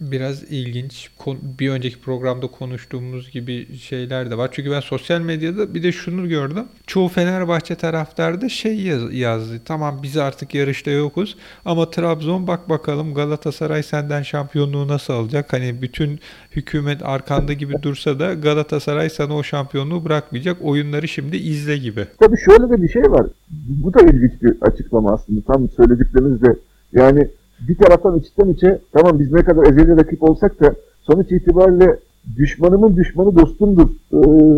biraz 0.00 0.42
ilginç. 0.42 1.10
Bir 1.58 1.70
önceki 1.70 2.00
programda 2.00 2.46
konuştuğumuz 2.46 3.30
gibi 3.30 3.76
şeyler 3.78 4.30
de 4.30 4.38
var. 4.38 4.48
Çünkü 4.52 4.70
ben 4.70 4.80
sosyal 4.80 5.20
medyada 5.20 5.74
bir 5.74 5.82
de 5.82 5.92
şunu 5.92 6.28
gördüm. 6.28 6.64
Çoğu 6.86 7.08
Fenerbahçe 7.08 7.74
taraftarı 7.74 8.40
da 8.40 8.48
şey 8.48 8.80
yaz- 8.80 9.14
yazdı. 9.14 9.60
Tamam 9.64 10.00
biz 10.02 10.16
artık 10.16 10.54
yarışta 10.54 10.90
yokuz 10.90 11.36
ama 11.64 11.90
Trabzon 11.90 12.46
bak 12.46 12.68
bakalım 12.68 13.14
Galatasaray 13.14 13.82
senden 13.82 14.22
şampiyonluğu 14.22 14.88
nasıl 14.88 15.12
alacak? 15.12 15.52
Hani 15.52 15.82
bütün 15.82 16.20
hükümet 16.56 17.02
arkanda 17.02 17.52
gibi 17.52 17.82
dursa 17.82 18.18
da 18.18 18.34
Galatasaray 18.34 19.10
sana 19.10 19.36
o 19.36 19.42
şampiyonluğu 19.42 20.04
bırakmayacak. 20.04 20.56
Oyunları 20.62 21.08
şimdi 21.08 21.36
izle 21.36 21.76
gibi. 21.76 22.06
Tabii 22.20 22.36
şöyle 22.44 22.70
de 22.70 22.82
bir 22.82 22.88
şey 22.88 23.02
var. 23.02 23.26
Bu 23.68 23.94
da 23.94 24.00
ilginç 24.00 24.42
bir 24.42 24.54
açıklama 24.60 25.12
aslında. 25.12 25.40
Tam 25.46 25.68
söylediklerinizde. 25.70 26.56
Yani 26.92 27.28
bir 27.68 27.74
taraftan 27.74 28.18
içten 28.18 28.48
içe 28.48 28.78
tamam 28.92 29.18
biz 29.18 29.32
ne 29.32 29.44
kadar 29.44 29.66
ezeli 29.66 29.96
rakip 29.96 30.22
olsak 30.22 30.60
da 30.60 30.74
sonuç 31.02 31.32
itibariyle 31.32 31.98
düşmanımın 32.36 32.96
düşmanı 32.96 33.36
dostumdur 33.38 33.88
e, 34.12 34.16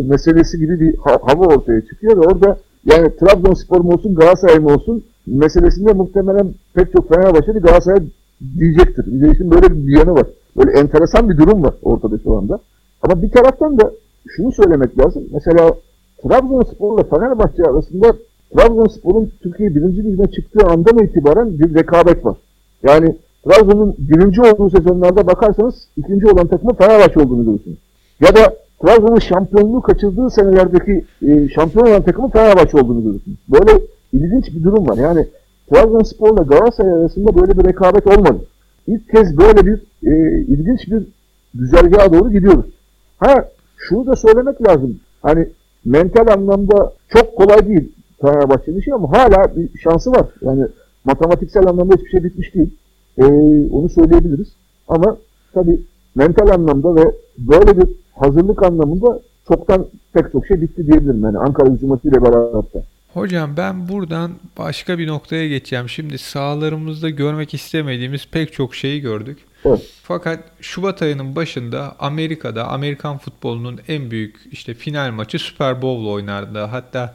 meselesi 0.08 0.58
gibi 0.58 0.80
bir 0.80 0.96
ha- 0.96 1.20
hava 1.22 1.46
ortaya 1.46 1.80
çıkıyor 1.80 2.16
orada 2.16 2.58
yani 2.84 3.16
Trabzonspor 3.16 3.80
mu 3.80 3.92
olsun 3.92 4.14
Galatasaray 4.14 4.58
mı 4.58 4.68
olsun 4.74 5.04
meselesinde 5.26 5.92
muhtemelen 5.92 6.54
pek 6.74 6.92
çok 6.92 7.08
Fenerbahçeli 7.08 7.58
Galatasaray 7.58 8.02
diyecektir. 8.58 9.06
Bir 9.06 9.20
de 9.20 9.32
işin 9.32 9.50
böyle 9.50 9.86
bir 9.86 9.98
yanı 9.98 10.14
var. 10.14 10.26
Böyle 10.56 10.78
enteresan 10.78 11.30
bir 11.30 11.36
durum 11.36 11.62
var 11.62 11.74
ortada 11.82 12.18
şu 12.24 12.36
anda. 12.36 12.58
Ama 13.02 13.22
bir 13.22 13.30
taraftan 13.30 13.78
da 13.78 13.90
şunu 14.28 14.52
söylemek 14.52 14.98
lazım. 14.98 15.24
Mesela 15.32 15.70
Trabzonspor 16.22 16.98
ile 16.98 17.08
Fenerbahçe 17.08 17.62
arasında 17.64 18.12
Trabzonspor'un 18.54 19.32
Türkiye 19.42 19.74
birinci 19.74 20.04
ligine 20.04 20.30
çıktığı 20.30 20.66
andan 20.66 20.98
itibaren 21.04 21.58
bir 21.58 21.74
rekabet 21.74 22.24
var. 22.24 22.36
Yani 22.82 23.16
Trabzon'un 23.44 23.94
birinci 23.98 24.42
olduğu 24.42 24.70
sezonlarda 24.70 25.26
bakarsanız 25.26 25.74
ikinci 25.96 26.26
olan 26.26 26.46
takımın 26.46 26.74
Fenerbahçe 26.74 27.20
olduğunu 27.20 27.44
görürsünüz. 27.44 27.76
Ya 28.20 28.36
da 28.36 28.56
Trabzon'un 28.82 29.18
şampiyonluğu 29.18 29.82
kaçırdığı 29.82 30.30
senelerdeki 30.30 31.04
e, 31.22 31.48
şampiyon 31.48 31.86
olan 31.86 32.02
takımın 32.02 32.28
Fenerbahçe 32.28 32.76
olduğunu 32.76 33.02
görürsünüz. 33.04 33.38
Böyle 33.48 33.80
ilginç 34.12 34.46
bir 34.54 34.64
durum 34.64 34.88
var. 34.88 34.96
Yani 34.96 35.26
Trabzonspor'la 35.70 36.42
Galatasaray 36.42 36.92
arasında 36.92 37.40
böyle 37.40 37.58
bir 37.58 37.64
rekabet 37.64 38.06
olmadı. 38.06 38.40
İlk 38.86 39.10
kez 39.10 39.38
böyle 39.38 39.66
bir 39.66 39.80
e, 40.06 40.40
ilginç 40.40 40.80
bir 40.90 41.02
güzergaha 41.54 42.12
doğru 42.12 42.32
gidiyoruz. 42.32 42.66
Ha 43.18 43.48
şunu 43.76 44.06
da 44.06 44.16
söylemek 44.16 44.68
lazım. 44.68 45.00
Hani 45.22 45.48
mental 45.84 46.26
anlamda 46.32 46.92
çok 47.08 47.36
kolay 47.36 47.68
değil 47.68 47.92
Fenerbahçe'nin 48.20 48.78
işi 48.78 48.94
ama 48.94 49.18
hala 49.18 49.56
bir 49.56 49.78
şansı 49.78 50.10
var. 50.12 50.26
Yani 50.42 50.66
matematiksel 51.06 51.66
anlamda 51.66 51.94
hiçbir 51.94 52.10
şey 52.10 52.24
bitmiş 52.24 52.54
değil. 52.54 52.70
Ee, 53.18 53.24
onu 53.72 53.88
söyleyebiliriz. 53.88 54.48
Ama 54.88 55.16
tabii 55.54 55.80
mental 56.14 56.48
anlamda 56.48 56.96
ve 56.96 57.12
böyle 57.38 57.78
bir 57.78 57.88
hazırlık 58.14 58.62
anlamında 58.62 59.20
çoktan 59.48 59.86
pek 60.12 60.32
çok 60.32 60.46
şey 60.46 60.60
bitti 60.60 60.86
diyebilirim. 60.86 61.22
Yani 61.24 61.38
Ankara 61.38 61.70
hücumatıyla 61.70 62.22
beraber. 62.22 62.82
Hocam 63.14 63.56
ben 63.56 63.88
buradan 63.88 64.30
başka 64.58 64.98
bir 64.98 65.06
noktaya 65.06 65.48
geçeceğim. 65.48 65.88
Şimdi 65.88 66.18
sahalarımızda 66.18 67.10
görmek 67.10 67.54
istemediğimiz 67.54 68.26
pek 68.30 68.52
çok 68.52 68.74
şeyi 68.74 69.00
gördük. 69.00 69.38
Evet. 69.64 69.92
Fakat 70.02 70.44
Şubat 70.60 71.02
ayının 71.02 71.36
başında 71.36 71.96
Amerika'da 71.98 72.68
Amerikan 72.68 73.18
futbolunun 73.18 73.80
en 73.88 74.10
büyük 74.10 74.36
işte 74.50 74.74
final 74.74 75.10
maçı 75.10 75.38
Super 75.38 75.82
Bowl 75.82 76.06
oynardı. 76.06 76.58
Hatta 76.58 77.14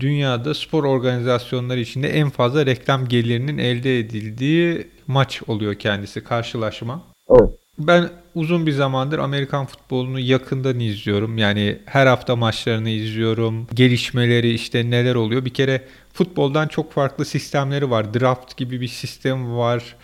dünyada 0.00 0.54
spor 0.54 0.84
organizasyonları 0.84 1.80
içinde 1.80 2.08
en 2.08 2.30
fazla 2.30 2.66
reklam 2.66 3.08
gelirinin 3.08 3.58
elde 3.58 3.98
edildiği 3.98 4.88
maç 5.06 5.42
oluyor 5.46 5.74
kendisi 5.74 6.24
karşılaşma. 6.24 7.02
Evet. 7.30 7.50
Ben 7.78 8.10
uzun 8.34 8.66
bir 8.66 8.72
zamandır 8.72 9.18
Amerikan 9.18 9.66
futbolunu 9.66 10.20
yakından 10.20 10.80
izliyorum. 10.80 11.38
Yani 11.38 11.78
her 11.86 12.06
hafta 12.06 12.36
maçlarını 12.36 12.90
izliyorum. 12.90 13.66
Gelişmeleri 13.74 14.54
işte 14.54 14.90
neler 14.90 15.14
oluyor. 15.14 15.44
Bir 15.44 15.54
kere 15.54 15.82
futboldan 16.12 16.68
çok 16.68 16.92
farklı 16.92 17.24
sistemleri 17.24 17.90
var. 17.90 18.14
Draft 18.14 18.56
gibi 18.56 18.80
bir 18.80 18.88
sistem 18.88 19.56
var. 19.56 19.96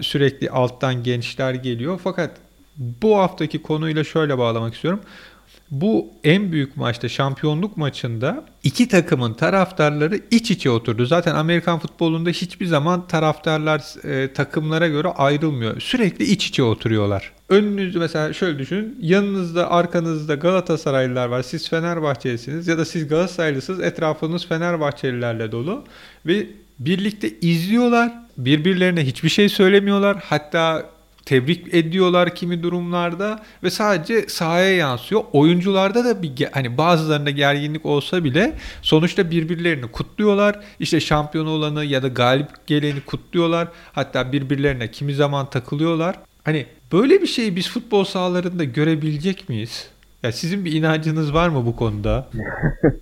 Sürekli 0.00 0.50
alttan 0.50 1.02
gençler 1.02 1.54
geliyor. 1.54 2.00
Fakat 2.04 2.30
bu 2.76 3.18
haftaki 3.18 3.62
konuyla 3.62 4.04
şöyle 4.04 4.38
bağlamak 4.38 4.74
istiyorum. 4.74 5.00
Bu 5.70 6.12
en 6.24 6.52
büyük 6.52 6.76
maçta 6.76 7.08
şampiyonluk 7.08 7.76
maçında 7.76 8.44
iki 8.62 8.88
takımın 8.88 9.34
taraftarları 9.34 10.20
iç 10.30 10.50
içe 10.50 10.70
oturdu. 10.70 11.06
Zaten 11.06 11.34
Amerikan 11.34 11.78
futbolunda 11.78 12.30
hiçbir 12.30 12.66
zaman 12.66 13.06
taraftarlar 13.06 14.04
e, 14.04 14.32
takımlara 14.32 14.88
göre 14.88 15.08
ayrılmıyor. 15.08 15.80
Sürekli 15.80 16.24
iç 16.24 16.46
içe 16.46 16.62
oturuyorlar. 16.62 17.32
Önünüzde 17.48 17.98
mesela 17.98 18.32
şöyle 18.32 18.58
düşünün. 18.58 18.98
Yanınızda 19.00 19.70
arkanızda 19.70 20.34
Galatasaraylılar 20.34 21.28
var. 21.28 21.42
Siz 21.42 21.68
Fenerbahçelisiniz 21.68 22.68
ya 22.68 22.78
da 22.78 22.84
siz 22.84 23.08
Galatasaraylısınız. 23.08 23.80
Etrafınız 23.80 24.46
Fenerbahçelilerle 24.46 25.52
dolu 25.52 25.84
ve 26.26 26.46
birlikte 26.78 27.30
izliyorlar. 27.40 28.12
Birbirlerine 28.36 29.06
hiçbir 29.06 29.28
şey 29.28 29.48
söylemiyorlar. 29.48 30.16
Hatta 30.24 30.86
tebrik 31.24 31.74
ediyorlar 31.74 32.34
kimi 32.34 32.62
durumlarda 32.62 33.42
ve 33.62 33.70
sadece 33.70 34.28
sahaya 34.28 34.76
yansıyor. 34.76 35.22
Oyuncularda 35.32 36.04
da 36.04 36.22
bir 36.22 36.48
hani 36.52 36.78
bazılarında 36.78 37.30
gerginlik 37.30 37.86
olsa 37.86 38.24
bile 38.24 38.52
sonuçta 38.82 39.30
birbirlerini 39.30 39.86
kutluyorlar. 39.86 40.60
İşte 40.80 41.00
şampiyon 41.00 41.46
olanı 41.46 41.84
ya 41.84 42.02
da 42.02 42.08
galip 42.08 42.66
geleni 42.66 43.00
kutluyorlar. 43.00 43.68
Hatta 43.92 44.32
birbirlerine 44.32 44.90
kimi 44.90 45.14
zaman 45.14 45.50
takılıyorlar. 45.50 46.16
Hani 46.44 46.66
böyle 46.92 47.22
bir 47.22 47.26
şeyi 47.26 47.56
biz 47.56 47.68
futbol 47.68 48.04
sahalarında 48.04 48.64
görebilecek 48.64 49.48
miyiz? 49.48 49.88
Ya 50.22 50.32
sizin 50.32 50.64
bir 50.64 50.72
inancınız 50.72 51.34
var 51.34 51.48
mı 51.48 51.66
bu 51.66 51.76
konuda? 51.76 52.28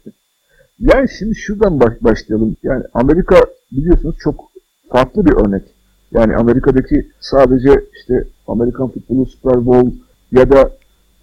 yani 0.81 1.09
şimdi 1.18 1.35
şuradan 1.35 1.81
baş, 1.81 1.92
başlayalım. 2.00 2.57
Yani 2.62 2.85
Amerika 2.94 3.40
biliyorsunuz 3.72 4.16
çok 4.20 4.52
farklı 4.92 5.26
bir 5.26 5.33
örnek. 5.33 5.62
Yani 6.12 6.36
Amerika'daki 6.36 7.08
sadece 7.20 7.84
işte 8.00 8.24
Amerikan 8.48 8.88
futbolu 8.88 9.26
Super 9.26 9.66
Bowl 9.66 9.88
ya 10.32 10.50
da 10.50 10.70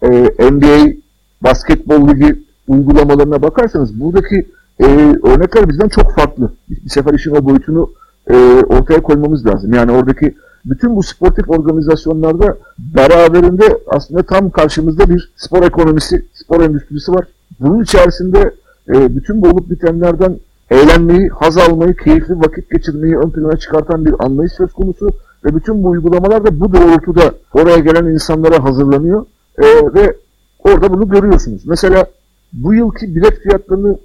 e, 0.02 0.08
NBA 0.50 0.92
basketbol 1.40 2.08
ligi 2.08 2.42
uygulamalarına 2.68 3.42
bakarsanız 3.42 4.00
buradaki 4.00 4.46
e, 4.80 4.86
örnekler 5.24 5.68
bizden 5.68 5.88
çok 5.88 6.14
farklı. 6.14 6.52
Bir 6.68 6.90
sefer 6.90 7.14
işin 7.14 7.30
o 7.30 7.44
boyutunu 7.44 7.90
e, 8.30 8.34
ortaya 8.68 9.02
koymamız 9.02 9.46
lazım. 9.46 9.74
Yani 9.74 9.92
oradaki 9.92 10.34
bütün 10.64 10.96
bu 10.96 11.02
sportif 11.02 11.50
organizasyonlarda 11.50 12.56
beraberinde 12.78 13.78
aslında 13.86 14.22
tam 14.22 14.50
karşımızda 14.50 15.10
bir 15.10 15.32
spor 15.36 15.62
ekonomisi, 15.62 16.26
spor 16.32 16.62
endüstrisi 16.62 17.12
var. 17.12 17.26
Bunun 17.60 17.82
içerisinde 17.82 18.54
e, 18.88 19.16
bütün 19.16 19.42
bu 19.42 19.48
olup 19.48 19.70
bitenlerden 19.70 20.38
eğlenmeyi, 20.70 21.28
haz 21.28 21.58
almayı, 21.58 21.96
keyifli 21.96 22.40
vakit 22.40 22.70
geçirmeyi 22.70 23.16
ön 23.16 23.30
plana 23.30 23.56
çıkartan 23.56 24.04
bir 24.04 24.14
anlayış 24.18 24.52
söz 24.52 24.72
konusu 24.72 25.10
ve 25.44 25.56
bütün 25.56 25.82
bu 25.82 25.88
uygulamalar 25.88 26.44
da 26.44 26.60
bu 26.60 26.72
doğrultuda 26.72 27.34
oraya 27.52 27.78
gelen 27.78 28.06
insanlara 28.06 28.64
hazırlanıyor 28.64 29.26
ee, 29.58 29.94
ve 29.94 30.16
orada 30.58 30.90
bunu 30.92 31.08
görüyorsunuz. 31.08 31.66
Mesela 31.66 32.06
bu 32.52 32.74
yılki 32.74 33.16
bilet 33.16 33.40
fiyatlarını 33.40 33.98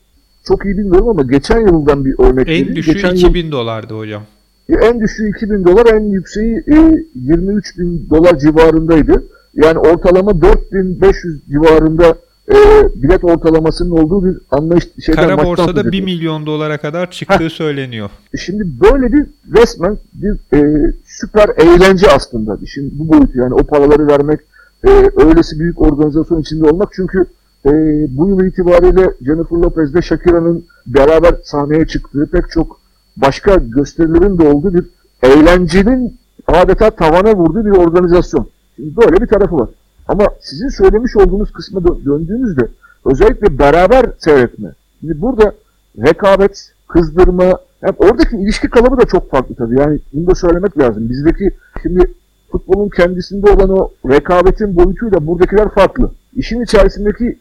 çok 0.48 0.66
iyi 0.66 0.78
bilmiyorum 0.78 1.10
ama 1.10 1.24
geçen 1.24 1.60
yıldan 1.60 2.06
bir 2.06 2.16
örnek 2.20 2.50
En 2.50 2.76
düşüğü 2.76 2.94
geçen 2.94 3.16
2000 3.16 3.44
yıl, 3.46 3.52
dolardı 3.52 3.94
hocam. 3.94 4.24
En 4.70 5.00
düşüğü 5.00 5.30
2000 5.30 5.66
dolar, 5.66 5.86
en 5.94 6.04
yükseği 6.04 6.64
e, 6.68 7.06
23 7.16 7.78
bin 7.80 8.10
dolar 8.10 8.38
civarındaydı. 8.38 9.24
Yani 9.54 9.80
ortalama 9.80 10.42
4500 10.42 11.42
civarında 11.52 12.16
e, 12.52 12.90
bilet 12.96 13.24
ortalamasının 13.24 13.92
olduğu 13.92 14.26
bir 14.26 14.38
anlayış 14.52 14.84
şeyden 15.06 15.28
Kara 15.28 15.46
borsada 15.46 15.92
1 15.92 16.02
milyon 16.02 16.46
dolara 16.46 16.78
kadar 16.78 17.12
çıktığı 17.12 17.44
Heh. 17.44 17.50
söyleniyor. 17.50 18.10
Şimdi 18.38 18.64
böyle 18.82 19.14
bir 19.14 19.26
resmen 19.54 19.98
bir 20.14 20.58
e, 20.58 20.92
süper 21.06 21.50
eğlence 21.58 22.12
aslında. 22.12 22.58
Şimdi 22.68 22.90
bu 23.00 23.10
boyutu 23.10 23.40
yani 23.40 23.54
o 23.54 23.64
paraları 23.64 24.08
vermek 24.08 24.40
e, 24.84 24.90
öylesi 25.26 25.60
büyük 25.60 25.82
organizasyon 25.82 26.42
içinde 26.42 26.70
olmak 26.70 26.90
çünkü 26.96 27.26
e, 27.66 27.72
bu 28.10 28.30
yıl 28.30 28.46
itibariyle 28.46 29.14
Jennifer 29.26 29.58
Lopez 29.58 29.92
ile 29.92 30.02
Shakira'nın 30.02 30.66
beraber 30.88 31.36
sahneye 31.44 31.88
çıktığı 31.88 32.30
pek 32.32 32.50
çok 32.50 32.80
başka 33.18 33.56
gösterilerin 33.56 34.38
de 34.38 34.48
olduğu 34.48 34.74
bir 34.74 34.86
eğlencenin 35.24 36.18
adeta 36.48 36.90
tavana 36.90 37.36
vurduğu 37.36 37.66
bir 37.66 37.72
organizasyon. 37.72 38.48
Şimdi 38.76 38.98
böyle 38.98 39.22
bir 39.22 39.28
tarafı 39.28 39.58
var. 39.58 39.70
Ama 40.12 40.26
sizin 40.42 40.70
söylemiş 40.70 41.16
olduğunuz 41.16 41.52
kısma 41.52 41.84
döndüğünüzde 42.06 42.68
özellikle 43.06 43.60
beraber 43.60 44.06
seyretme. 44.20 44.70
Şimdi 45.00 45.22
burada 45.22 45.54
rekabet, 45.98 46.72
kızdırma, 46.88 47.44
yani 47.82 47.96
oradaki 47.98 48.38
ilişki 48.38 48.70
kalıbı 48.70 48.98
da 48.98 49.06
çok 49.06 49.32
farklı 49.32 49.56
tabii. 49.56 49.80
Yani 49.80 50.00
bunu 50.14 50.28
da 50.28 50.36
söylemek 50.36 50.78
lazım. 50.78 51.10
Bizdeki 51.10 51.52
şimdi 51.82 52.14
futbolun 52.52 52.90
kendisinde 52.90 53.52
olan 53.52 53.70
o 53.70 53.92
rekabetin 54.10 54.76
boyutuyla 54.76 55.28
buradakiler 55.28 55.70
farklı. 55.70 56.12
İşin 56.36 56.62
içerisindeki 56.62 57.38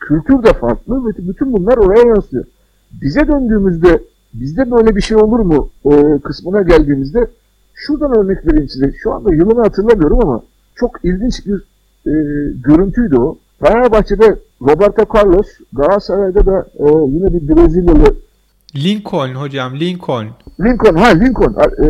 kültür 0.00 0.42
de 0.42 0.52
farklı 0.52 1.06
ve 1.06 1.10
bütün 1.18 1.52
bunlar 1.52 1.76
oraya 1.76 2.08
yansıyor. 2.08 2.44
Bize 3.02 3.28
döndüğümüzde 3.28 4.00
bizde 4.34 4.70
böyle 4.70 4.96
bir 4.96 5.00
şey 5.00 5.16
olur 5.16 5.40
mu 5.40 5.70
e, 5.84 6.18
kısmına 6.24 6.62
geldiğimizde 6.62 7.26
şuradan 7.74 8.18
örnek 8.18 8.46
vereyim 8.46 8.68
size. 8.68 8.92
Şu 9.02 9.12
anda 9.12 9.34
yılını 9.34 9.60
hatırlamıyorum 9.60 10.18
ama 10.22 10.42
çok 10.74 11.04
ilginç 11.04 11.46
bir 11.46 11.62
e, 12.06 12.12
görüntüydü 12.64 13.16
o. 13.16 13.38
Fenerbahçe'de 13.62 14.38
Roberto 14.62 15.04
Carlos, 15.14 15.46
Galatasaray'da 15.72 16.46
da 16.46 16.66
e, 16.78 16.84
yine 17.08 17.34
bir 17.34 17.48
Brezilyalı 17.48 18.16
Lincoln 18.76 19.34
hocam, 19.34 19.80
Lincoln. 19.80 20.26
Lincoln, 20.60 20.94
ha 20.94 21.06
Lincoln. 21.06 21.54
E, 21.82 21.88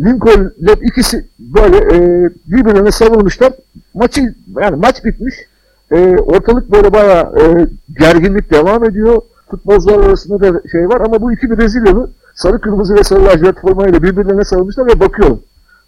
Lincoln 0.00 0.52
ile 0.58 0.72
ikisi 0.82 1.28
böyle 1.38 1.76
e, 1.76 2.30
birbirlerine 2.46 2.90
savurmuşlar. 2.90 3.52
Maçı 3.94 4.34
yani 4.60 4.76
maç 4.76 5.04
bitmiş. 5.04 5.34
E, 5.90 6.16
ortalık 6.16 6.72
böyle 6.72 6.92
bayağı 6.92 7.38
e, 7.38 7.68
gerginlik 7.98 8.50
devam 8.50 8.84
ediyor. 8.84 9.22
Futbolcular 9.50 9.98
arasında 9.98 10.40
da 10.40 10.62
şey 10.72 10.88
var 10.88 11.00
ama 11.00 11.22
bu 11.22 11.32
iki 11.32 11.50
Brezilyalı 11.50 12.10
sarı 12.34 12.60
kırmızı 12.60 12.94
ve 12.94 13.04
sarı 13.04 13.24
lacivert 13.24 13.60
formayla 13.60 14.02
birbirlerine 14.02 14.44
sarılmışlar 14.44 14.86
ve 14.86 15.00
bakıyor. 15.00 15.38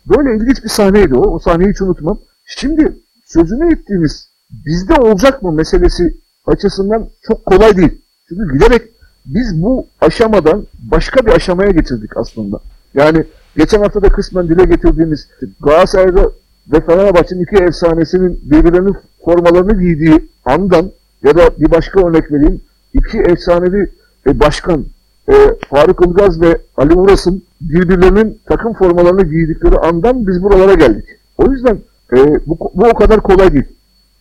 Böyle 0.06 0.36
ilginç 0.36 0.64
bir 0.64 0.68
sahneydi 0.68 1.14
o. 1.14 1.34
O 1.34 1.38
sahneyi 1.38 1.70
hiç 1.70 1.82
unutmam. 1.82 2.18
Şimdi 2.44 2.92
sözünü 3.28 3.72
ettiğimiz 3.72 4.28
bizde 4.50 4.94
olacak 4.94 5.42
mı 5.42 5.52
meselesi 5.52 6.16
açısından 6.46 7.08
çok 7.22 7.46
kolay 7.46 7.76
değil. 7.76 8.00
Çünkü 8.28 8.52
giderek 8.52 8.82
biz 9.26 9.62
bu 9.62 9.86
aşamadan 10.00 10.66
başka 10.78 11.26
bir 11.26 11.30
aşamaya 11.30 11.70
getirdik 11.70 12.16
aslında. 12.16 12.60
Yani 12.94 13.24
geçen 13.56 13.82
hafta 13.82 14.02
da 14.02 14.08
kısmen 14.08 14.48
dile 14.48 14.64
getirdiğimiz 14.64 15.28
Galatasaray'da 15.60 16.30
ve 16.72 16.80
Fenerbahçe'nin 16.80 17.42
iki 17.42 17.56
efsanesinin 17.56 18.40
birbirlerinin 18.42 18.96
formalarını 19.24 19.80
giydiği 19.80 20.28
andan 20.44 20.90
ya 21.24 21.36
da 21.36 21.50
bir 21.60 21.70
başka 21.70 22.08
örnek 22.08 22.32
vereyim. 22.32 22.60
iki 22.94 23.18
efsanevi 23.18 23.90
başkan 24.26 24.84
e, 25.28 25.34
Faruk 25.68 26.06
Ilgaz 26.06 26.40
ve 26.40 26.58
Ali 26.76 26.94
Uras'ın 26.94 27.42
birbirlerinin 27.60 28.38
takım 28.46 28.72
formalarını 28.72 29.24
giydikleri 29.24 29.76
andan 29.76 30.26
biz 30.26 30.42
buralara 30.42 30.74
geldik. 30.74 31.04
O 31.38 31.52
yüzden 31.52 31.78
e, 32.12 32.46
bu, 32.46 32.58
bu 32.74 32.84
o 32.84 32.94
kadar 32.94 33.20
kolay 33.20 33.52
değil. 33.52 33.68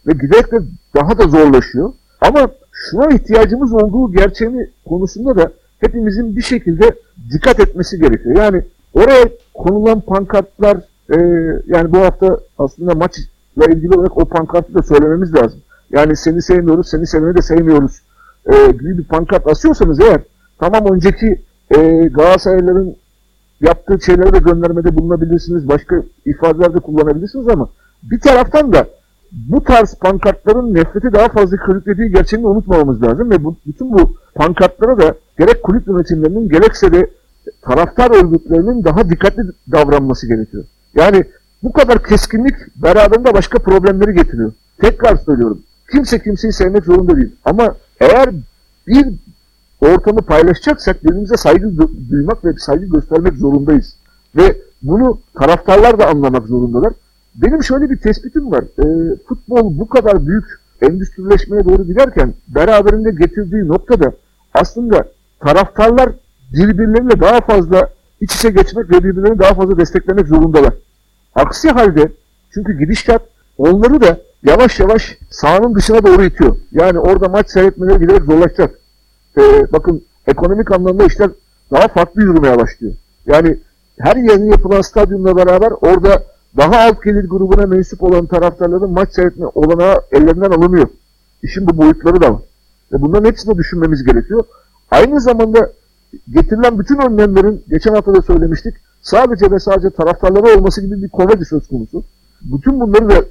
Ve 0.08 0.12
giderek 0.12 0.52
de 0.52 0.58
daha 0.96 1.18
da 1.18 1.28
zorlaşıyor. 1.28 1.94
Ama 2.22 2.48
şuna 2.72 3.08
ihtiyacımız 3.08 3.74
olduğu 3.74 4.12
gerçeğini 4.12 4.70
konusunda 4.86 5.36
da 5.36 5.52
hepimizin 5.80 6.36
bir 6.36 6.42
şekilde 6.42 6.96
dikkat 7.34 7.60
etmesi 7.60 8.00
gerekiyor. 8.00 8.36
Yani 8.36 8.64
oraya 8.94 9.30
konulan 9.54 10.02
pankartlar 10.02 10.78
e, 11.10 11.18
yani 11.66 11.92
bu 11.92 11.98
hafta 11.98 12.40
aslında 12.58 12.96
maçla 12.96 13.66
ilgili 13.70 13.96
olarak 13.96 14.18
o 14.18 14.26
pankartı 14.26 14.74
da 14.74 14.84
söylememiz 14.84 15.36
lazım. 15.36 15.60
Yani 15.92 16.16
seni 16.16 16.42
sevmiyoruz, 16.42 16.90
seni 16.90 17.08
seveni 17.08 17.38
de 17.38 17.42
sevmiyoruz 17.42 18.02
e, 18.46 18.72
gibi 18.72 18.98
bir 18.98 19.04
pankart 19.04 19.48
asıyorsanız 19.48 20.00
eğer 20.00 20.22
tamam 20.60 20.94
önceki 20.94 21.42
e, 21.72 21.78
Galatasaraylıların 22.08 22.96
yaptığı 23.62 24.06
şeylere 24.06 24.34
de 24.34 24.40
göndermede 24.40 24.96
bulunabilirsiniz. 24.96 25.68
Başka 25.68 25.96
ifadeler 26.26 26.74
de 26.74 26.80
kullanabilirsiniz 26.80 27.48
ama 27.48 27.70
bir 28.04 28.20
taraftan 28.20 28.74
da 28.74 28.88
bu 29.32 29.64
tarz 29.64 29.96
pankartların 29.96 30.74
nefreti 30.74 31.14
daha 31.14 31.28
fazla 31.30 31.58
körüklediği 31.58 32.12
gerçeğini 32.12 32.48
unutmamamız 32.48 33.04
lazım 33.04 33.32
ve 33.32 33.44
bu, 33.44 33.56
bütün 33.66 33.92
bu 33.92 34.18
pankartlara 34.36 34.98
da 34.98 35.16
gerek 35.40 35.64
kulüp 35.64 35.88
yönetimlerinin 35.88 36.50
gerekse 36.50 36.94
de 36.94 37.10
taraftar 37.62 38.12
örgütlerinin 38.12 38.84
daha 38.84 39.10
dikkatli 39.10 39.44
davranması 39.72 40.28
gerekiyor. 40.28 40.64
Yani 40.96 41.24
bu 41.64 41.74
kadar 41.74 42.04
keskinlik 42.04 42.56
beraberinde 42.76 43.34
başka 43.34 43.60
problemleri 43.60 44.14
getiriyor. 44.14 44.52
Tekrar 44.82 45.16
söylüyorum. 45.16 45.62
Kimse 45.92 46.20
kimseyi 46.20 46.54
sevmek 46.54 46.86
zorunda 46.86 47.16
değil. 47.16 47.36
Ama 47.46 47.76
eğer 48.00 48.30
bir 48.88 49.06
ortamı 49.82 50.22
paylaşacaksak 50.22 51.04
birbirimize 51.04 51.38
saygı 51.38 51.72
duymak 52.12 52.46
ve 52.46 52.54
saygı 52.58 52.86
göstermek 52.86 53.34
zorundayız. 53.34 53.96
Ve 54.36 54.58
bunu 54.82 55.20
taraftarlar 55.40 56.00
da 56.00 56.08
anlamak 56.08 56.48
zorundalar. 56.48 56.94
Benim 57.36 57.64
şöyle 57.64 57.90
bir 57.90 57.98
tespitim 57.98 58.52
var. 58.52 58.64
E, 58.64 59.16
futbol 59.28 59.80
bu 59.80 59.88
kadar 59.88 60.28
büyük 60.28 60.46
endüstrileşmeye 60.82 61.66
doğru 61.66 61.84
giderken 61.84 62.34
beraberinde 62.48 63.12
getirdiği 63.12 63.68
noktada 63.68 64.12
aslında 64.54 65.08
taraftarlar 65.40 66.10
birbirleriyle 66.54 67.20
daha 67.20 67.42
fazla 67.42 67.90
iç 68.22 68.36
içe 68.36 68.50
geçmek 68.50 68.90
ve 68.90 69.04
birbirlerini 69.04 69.40
daha 69.40 69.54
fazla 69.54 69.78
desteklemek 69.78 70.28
zorundalar. 70.28 70.74
Aksi 71.36 71.70
halde 71.70 72.12
çünkü 72.54 72.80
gidişat 72.80 73.22
onları 73.58 74.02
da 74.02 74.18
yavaş 74.44 74.80
yavaş 74.80 75.18
sahanın 75.30 75.76
dışına 75.76 76.06
doğru 76.06 76.24
itiyor. 76.24 76.56
Yani 76.72 77.00
orada 77.00 77.30
maç 77.30 77.50
seyretmeleri 77.50 78.00
giderek 78.00 78.24
zorlaşacak. 78.24 78.80
Ee, 79.38 79.72
bakın 79.72 80.04
ekonomik 80.28 80.72
anlamda 80.72 81.06
işler 81.06 81.30
daha 81.72 81.88
farklı 81.88 82.22
yürümeye 82.22 82.58
başlıyor. 82.58 82.94
Yani 83.26 83.58
her 84.00 84.16
yeni 84.16 84.50
yapılan 84.50 84.82
stadyumla 84.82 85.36
beraber 85.36 85.72
orada 85.82 86.24
daha 86.58 86.78
alt 86.80 87.04
gelir 87.04 87.30
grubuna 87.30 87.66
mensup 87.66 88.04
olan 88.04 88.26
taraftarların 88.26 88.92
maç 88.92 89.10
seyretme 89.14 89.46
olanağı 89.46 90.02
ellerinden 90.12 90.52
alınıyor. 90.52 90.88
İşin 91.44 91.68
bu 91.68 91.78
boyutları 91.78 92.22
da 92.22 92.34
var. 92.34 92.42
Ve 92.94 93.02
bunların 93.02 93.30
hepsini 93.30 93.58
düşünmemiz 93.58 94.04
gerekiyor. 94.04 94.44
Aynı 94.92 95.22
zamanda 95.22 95.72
getirilen 96.34 96.80
bütün 96.80 96.98
önlemlerin, 96.98 97.64
geçen 97.70 97.94
hafta 97.94 98.14
da 98.16 98.22
söylemiştik, 98.22 98.74
sadece 99.02 99.52
ve 99.52 99.60
sadece 99.60 99.90
taraftarları 99.90 100.58
olması 100.58 100.82
gibi 100.82 101.04
bir 101.04 101.10
komedi 101.10 101.46
söz 101.46 101.68
konusu. 101.68 102.04
Bütün 102.42 102.80
bunları 102.80 103.10
da 103.10 103.26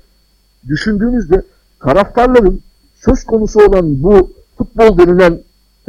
düşündüğünüzde 0.68 1.42
taraftarların 1.80 2.60
söz 2.94 3.24
konusu 3.24 3.60
olan 3.60 4.02
bu 4.02 4.30
futbol 4.58 4.98
denilen 4.98 5.38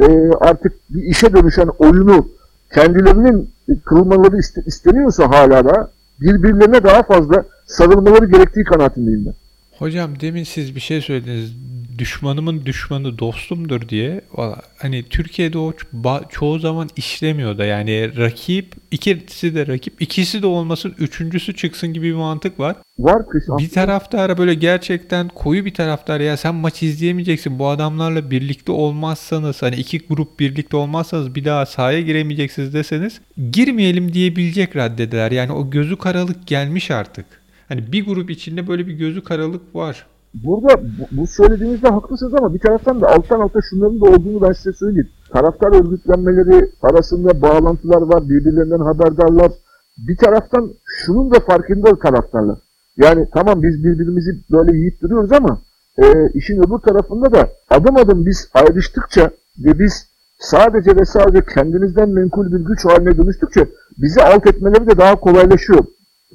e, 0.00 0.30
artık 0.40 0.72
bir 0.90 1.02
işe 1.02 1.32
dönüşen 1.32 1.68
oyunu 1.78 2.28
kendilerinin 2.74 3.50
kılmaları 3.84 4.38
isteniyorsa 4.66 5.30
hala 5.30 5.64
da 5.64 5.90
birbirlerine 6.20 6.82
daha 6.82 7.02
fazla 7.02 7.44
sarılmaları 7.66 8.26
gerektiği 8.30 8.64
kanaatindeyim 8.64 9.26
ben. 9.26 9.34
Hocam 9.78 10.20
demin 10.20 10.44
siz 10.44 10.74
bir 10.74 10.80
şey 10.80 11.00
söylediniz. 11.00 11.54
Düşmanımın 11.98 12.66
düşmanı 12.66 13.18
dostumdur 13.18 13.88
diye. 13.88 14.20
Valla 14.32 14.62
hani 14.78 15.02
Türkiye'de 15.02 15.58
o 15.58 15.72
çoğu 16.30 16.58
zaman 16.58 16.88
işlemiyor 16.96 17.58
da 17.58 17.64
yani 17.64 18.16
rakip 18.16 18.74
ikisi 18.90 19.54
de 19.54 19.66
rakip 19.66 20.02
ikisi 20.02 20.42
de 20.42 20.46
olmasın 20.46 20.94
üçüncüsü 20.98 21.56
çıksın 21.56 21.92
gibi 21.92 22.06
bir 22.06 22.14
mantık 22.14 22.60
var. 22.60 22.76
Var 22.98 23.28
kış. 23.28 23.44
Bir 23.48 23.70
taraftara 23.70 24.38
böyle 24.38 24.54
gerçekten 24.54 25.28
koyu 25.28 25.64
bir 25.64 25.74
taraftar 25.74 26.20
ya 26.20 26.36
sen 26.36 26.54
maç 26.54 26.82
izleyemeyeceksin 26.82 27.58
bu 27.58 27.68
adamlarla 27.68 28.30
birlikte 28.30 28.72
olmazsanız 28.72 29.62
hani 29.62 29.76
iki 29.76 29.98
grup 29.98 30.40
birlikte 30.40 30.76
olmazsanız 30.76 31.34
bir 31.34 31.44
daha 31.44 31.66
sahaya 31.66 32.00
giremeyeceksiniz 32.00 32.74
deseniz 32.74 33.20
girmeyelim 33.52 34.12
diyebilecek 34.12 34.76
raddedeler. 34.76 35.30
Yani 35.30 35.52
o 35.52 35.70
gözü 35.70 35.96
karalık 35.96 36.46
gelmiş 36.46 36.90
artık. 36.90 37.26
Hani 37.68 37.92
bir 37.92 38.04
grup 38.04 38.30
içinde 38.30 38.66
böyle 38.66 38.86
bir 38.86 38.92
gözü 38.92 39.24
karalık 39.24 39.74
var. 39.74 40.06
Burada 40.34 40.82
bu, 40.82 41.20
bu 41.20 41.26
söylediğinizde 41.26 41.88
haklısınız 41.88 42.34
ama 42.34 42.54
bir 42.54 42.58
taraftan 42.58 43.00
da 43.00 43.08
alttan 43.08 43.40
alta 43.40 43.60
şunların 43.70 44.00
da 44.00 44.04
olduğunu 44.04 44.42
ben 44.42 44.52
size 44.52 44.72
söyleyeyim. 44.72 45.08
Taraftar 45.32 45.74
örgütlenmeleri 45.74 46.70
arasında 46.82 47.42
bağlantılar 47.42 48.02
var, 48.02 48.28
birbirlerinden 48.28 48.80
haberdarlar. 48.80 49.52
Bir 49.98 50.16
taraftan 50.16 50.70
şunun 50.84 51.30
da 51.30 51.40
farkında 51.40 51.98
taraftarlar. 51.98 52.58
Yani 52.96 53.28
tamam 53.34 53.62
biz 53.62 53.84
birbirimizi 53.84 54.30
böyle 54.52 54.76
yiyip 54.76 55.00
duruyoruz 55.02 55.32
ama 55.32 55.58
e, 55.98 56.30
işin 56.34 56.58
öbür 56.58 56.78
tarafında 56.78 57.32
da 57.32 57.48
adım 57.70 57.96
adım 57.96 58.26
biz 58.26 58.50
ayrıştıkça 58.54 59.30
ve 59.64 59.78
biz 59.78 60.06
sadece 60.38 60.96
ve 60.96 61.04
sadece 61.04 61.44
kendimizden 61.54 62.08
menkul 62.08 62.52
bir 62.52 62.64
güç 62.64 62.84
haline 62.84 63.18
dönüştükçe 63.18 63.68
bizi 63.98 64.22
alt 64.22 64.46
etmeleri 64.46 64.86
de 64.86 64.98
daha 64.98 65.20
kolaylaşıyor. 65.20 65.84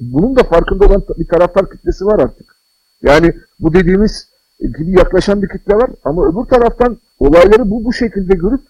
Bunun 0.00 0.36
da 0.36 0.42
farkında 0.42 0.86
olan 0.86 1.02
bir 1.18 1.28
taraftar 1.28 1.70
kitlesi 1.70 2.06
var 2.06 2.18
artık. 2.18 2.53
Yani 3.04 3.32
bu 3.60 3.74
dediğimiz 3.74 4.28
gibi 4.60 4.98
yaklaşan 4.98 5.42
bir 5.42 5.48
kitle 5.48 5.74
var 5.74 5.90
ama 6.04 6.28
öbür 6.28 6.44
taraftan 6.50 6.98
olayları 7.18 7.70
bu 7.70 7.84
bu 7.84 7.92
şekilde 7.92 8.34
görüp 8.34 8.60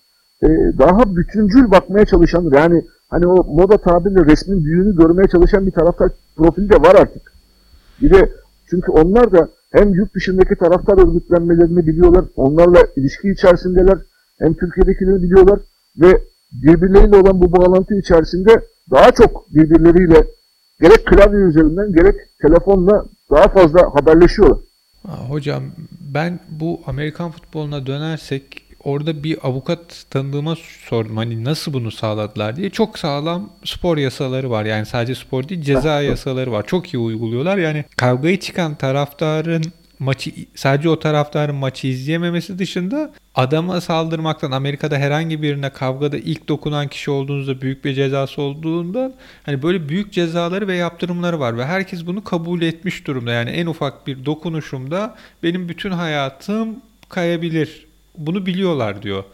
e, 0.42 0.48
daha 0.78 1.16
bütüncül 1.16 1.70
bakmaya 1.70 2.04
çalışan 2.04 2.50
yani 2.54 2.84
hani 3.10 3.26
o 3.26 3.44
moda 3.44 3.78
tabirle 3.78 4.24
resmin 4.24 4.64
büyüğünü 4.64 4.96
görmeye 4.96 5.28
çalışan 5.28 5.66
bir 5.66 5.72
taraftar 5.72 6.10
profili 6.36 6.70
de 6.70 6.76
var 6.76 6.94
artık. 6.94 7.32
Bir 8.02 8.10
de 8.10 8.32
çünkü 8.70 8.92
onlar 8.92 9.32
da 9.32 9.48
hem 9.72 9.94
yurt 9.94 10.14
dışındaki 10.14 10.54
taraftar 10.56 11.08
örgütlenmelerini 11.08 11.86
biliyorlar, 11.86 12.24
onlarla 12.36 12.78
ilişki 12.96 13.30
içerisindeler, 13.30 13.98
hem 14.38 14.54
Türkiye'dekileri 14.54 15.22
biliyorlar 15.22 15.58
ve 16.00 16.20
birbirleriyle 16.52 17.16
olan 17.16 17.40
bu 17.40 17.52
bağlantı 17.52 17.94
içerisinde 17.94 18.60
daha 18.90 19.12
çok 19.12 19.54
birbirleriyle 19.54 20.24
gerek 20.80 21.06
klavye 21.06 21.40
üzerinden 21.40 21.92
gerek 21.92 22.16
telefonla 22.42 23.04
daha 23.30 23.48
fazla 23.48 23.80
haberleşiyorlar. 23.94 24.58
Hocam 25.28 25.62
ben 26.00 26.40
bu 26.48 26.80
Amerikan 26.86 27.30
futboluna 27.30 27.86
dönersek 27.86 28.62
orada 28.84 29.24
bir 29.24 29.38
avukat 29.48 30.06
tanıdığıma 30.10 30.56
sordum 30.88 31.16
hani 31.16 31.44
nasıl 31.44 31.72
bunu 31.72 31.90
sağladılar 31.90 32.56
diye. 32.56 32.70
Çok 32.70 32.98
sağlam 32.98 33.50
spor 33.64 33.96
yasaları 33.96 34.50
var. 34.50 34.64
Yani 34.64 34.86
sadece 34.86 35.14
spor 35.14 35.48
değil 35.48 35.62
ceza 35.62 36.02
yasaları 36.02 36.52
var. 36.52 36.66
Çok 36.66 36.94
iyi 36.94 36.98
uyguluyorlar. 36.98 37.58
Yani 37.58 37.84
kavgayı 37.96 38.40
çıkan 38.40 38.74
taraftarın 38.74 39.64
maçı 39.98 40.32
sadece 40.54 40.88
o 40.88 40.98
taraftarın 40.98 41.54
maçı 41.54 41.86
izleyememesi 41.86 42.58
dışında 42.58 43.12
adama 43.34 43.80
saldırmaktan 43.80 44.50
Amerika'da 44.50 44.98
herhangi 44.98 45.42
birine 45.42 45.70
kavgada 45.70 46.16
ilk 46.16 46.48
dokunan 46.48 46.88
kişi 46.88 47.10
olduğunuzda 47.10 47.60
büyük 47.60 47.84
bir 47.84 47.94
cezası 47.94 48.42
olduğunda 48.42 49.12
hani 49.42 49.62
böyle 49.62 49.88
büyük 49.88 50.12
cezaları 50.12 50.68
ve 50.68 50.76
yaptırımları 50.76 51.40
var 51.40 51.58
ve 51.58 51.64
herkes 51.66 52.06
bunu 52.06 52.24
kabul 52.24 52.62
etmiş 52.62 53.06
durumda. 53.06 53.32
Yani 53.32 53.50
en 53.50 53.66
ufak 53.66 54.06
bir 54.06 54.24
dokunuşumda 54.24 55.14
benim 55.42 55.68
bütün 55.68 55.90
hayatım 55.90 56.76
kayabilir. 57.08 57.86
Bunu 58.18 58.46
biliyorlar 58.46 59.02
diyor. 59.02 59.24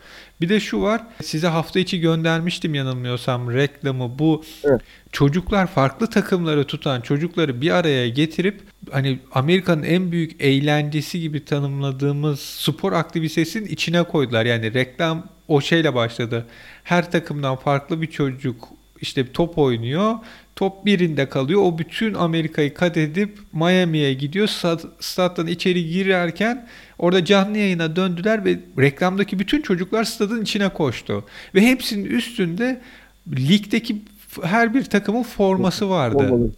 Bir 0.40 0.48
de 0.48 0.60
şu 0.60 0.82
var. 0.82 1.02
Size 1.24 1.46
hafta 1.46 1.80
içi 1.80 2.00
göndermiştim 2.00 2.74
yanılmıyorsam 2.74 3.54
reklamı. 3.54 4.18
Bu 4.18 4.44
evet. 4.64 4.80
çocuklar 5.12 5.66
farklı 5.66 6.10
takımları 6.10 6.64
tutan 6.64 7.00
çocukları 7.00 7.60
bir 7.60 7.70
araya 7.70 8.08
getirip 8.08 8.62
hani 8.90 9.18
Amerika'nın 9.32 9.82
en 9.82 10.12
büyük 10.12 10.42
eğlencesi 10.42 11.20
gibi 11.20 11.44
tanımladığımız 11.44 12.40
spor 12.40 12.92
aktivitesinin 12.92 13.66
içine 13.66 14.02
koydular. 14.02 14.46
Yani 14.46 14.74
reklam 14.74 15.26
o 15.48 15.60
şeyle 15.60 15.94
başladı. 15.94 16.46
Her 16.84 17.10
takımdan 17.10 17.56
farklı 17.56 18.02
bir 18.02 18.06
çocuk 18.06 18.68
işte 19.00 19.32
top 19.32 19.58
oynuyor. 19.58 20.14
Top 20.56 20.86
birinde 20.86 21.28
kalıyor. 21.28 21.60
O 21.62 21.78
bütün 21.78 22.14
Amerika'yı 22.14 22.74
kat 22.74 22.96
edip 22.96 23.38
Miami'ye 23.52 24.14
gidiyor. 24.14 24.46
Stat'tan 25.00 25.46
içeri 25.46 25.88
girerken 25.88 26.68
orada 27.00 27.24
canlı 27.24 27.58
yayına 27.58 27.96
döndüler 27.96 28.44
ve 28.44 28.58
reklamdaki 28.78 29.38
bütün 29.38 29.62
çocuklar 29.62 30.04
stadın 30.04 30.42
içine 30.42 30.68
koştu. 30.68 31.24
Ve 31.54 31.60
hepsinin 31.60 32.04
üstünde 32.04 32.80
ligdeki 33.28 34.02
her 34.42 34.74
bir 34.74 34.84
takımın 34.84 35.22
forması 35.22 35.90
vardı. 35.90 36.52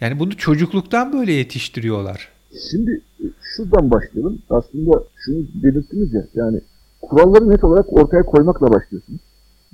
Yani 0.00 0.18
bunu 0.18 0.36
çocukluktan 0.36 1.12
böyle 1.12 1.32
yetiştiriyorlar. 1.32 2.28
Şimdi 2.70 3.00
şuradan 3.42 3.90
başlayalım. 3.90 4.38
Aslında 4.50 5.04
şunu 5.16 5.36
belirttiniz 5.54 6.14
ya 6.14 6.24
yani 6.34 6.60
kuralları 7.02 7.50
net 7.50 7.64
olarak 7.64 7.92
ortaya 7.92 8.22
koymakla 8.22 8.72
başlıyorsunuz. 8.72 9.20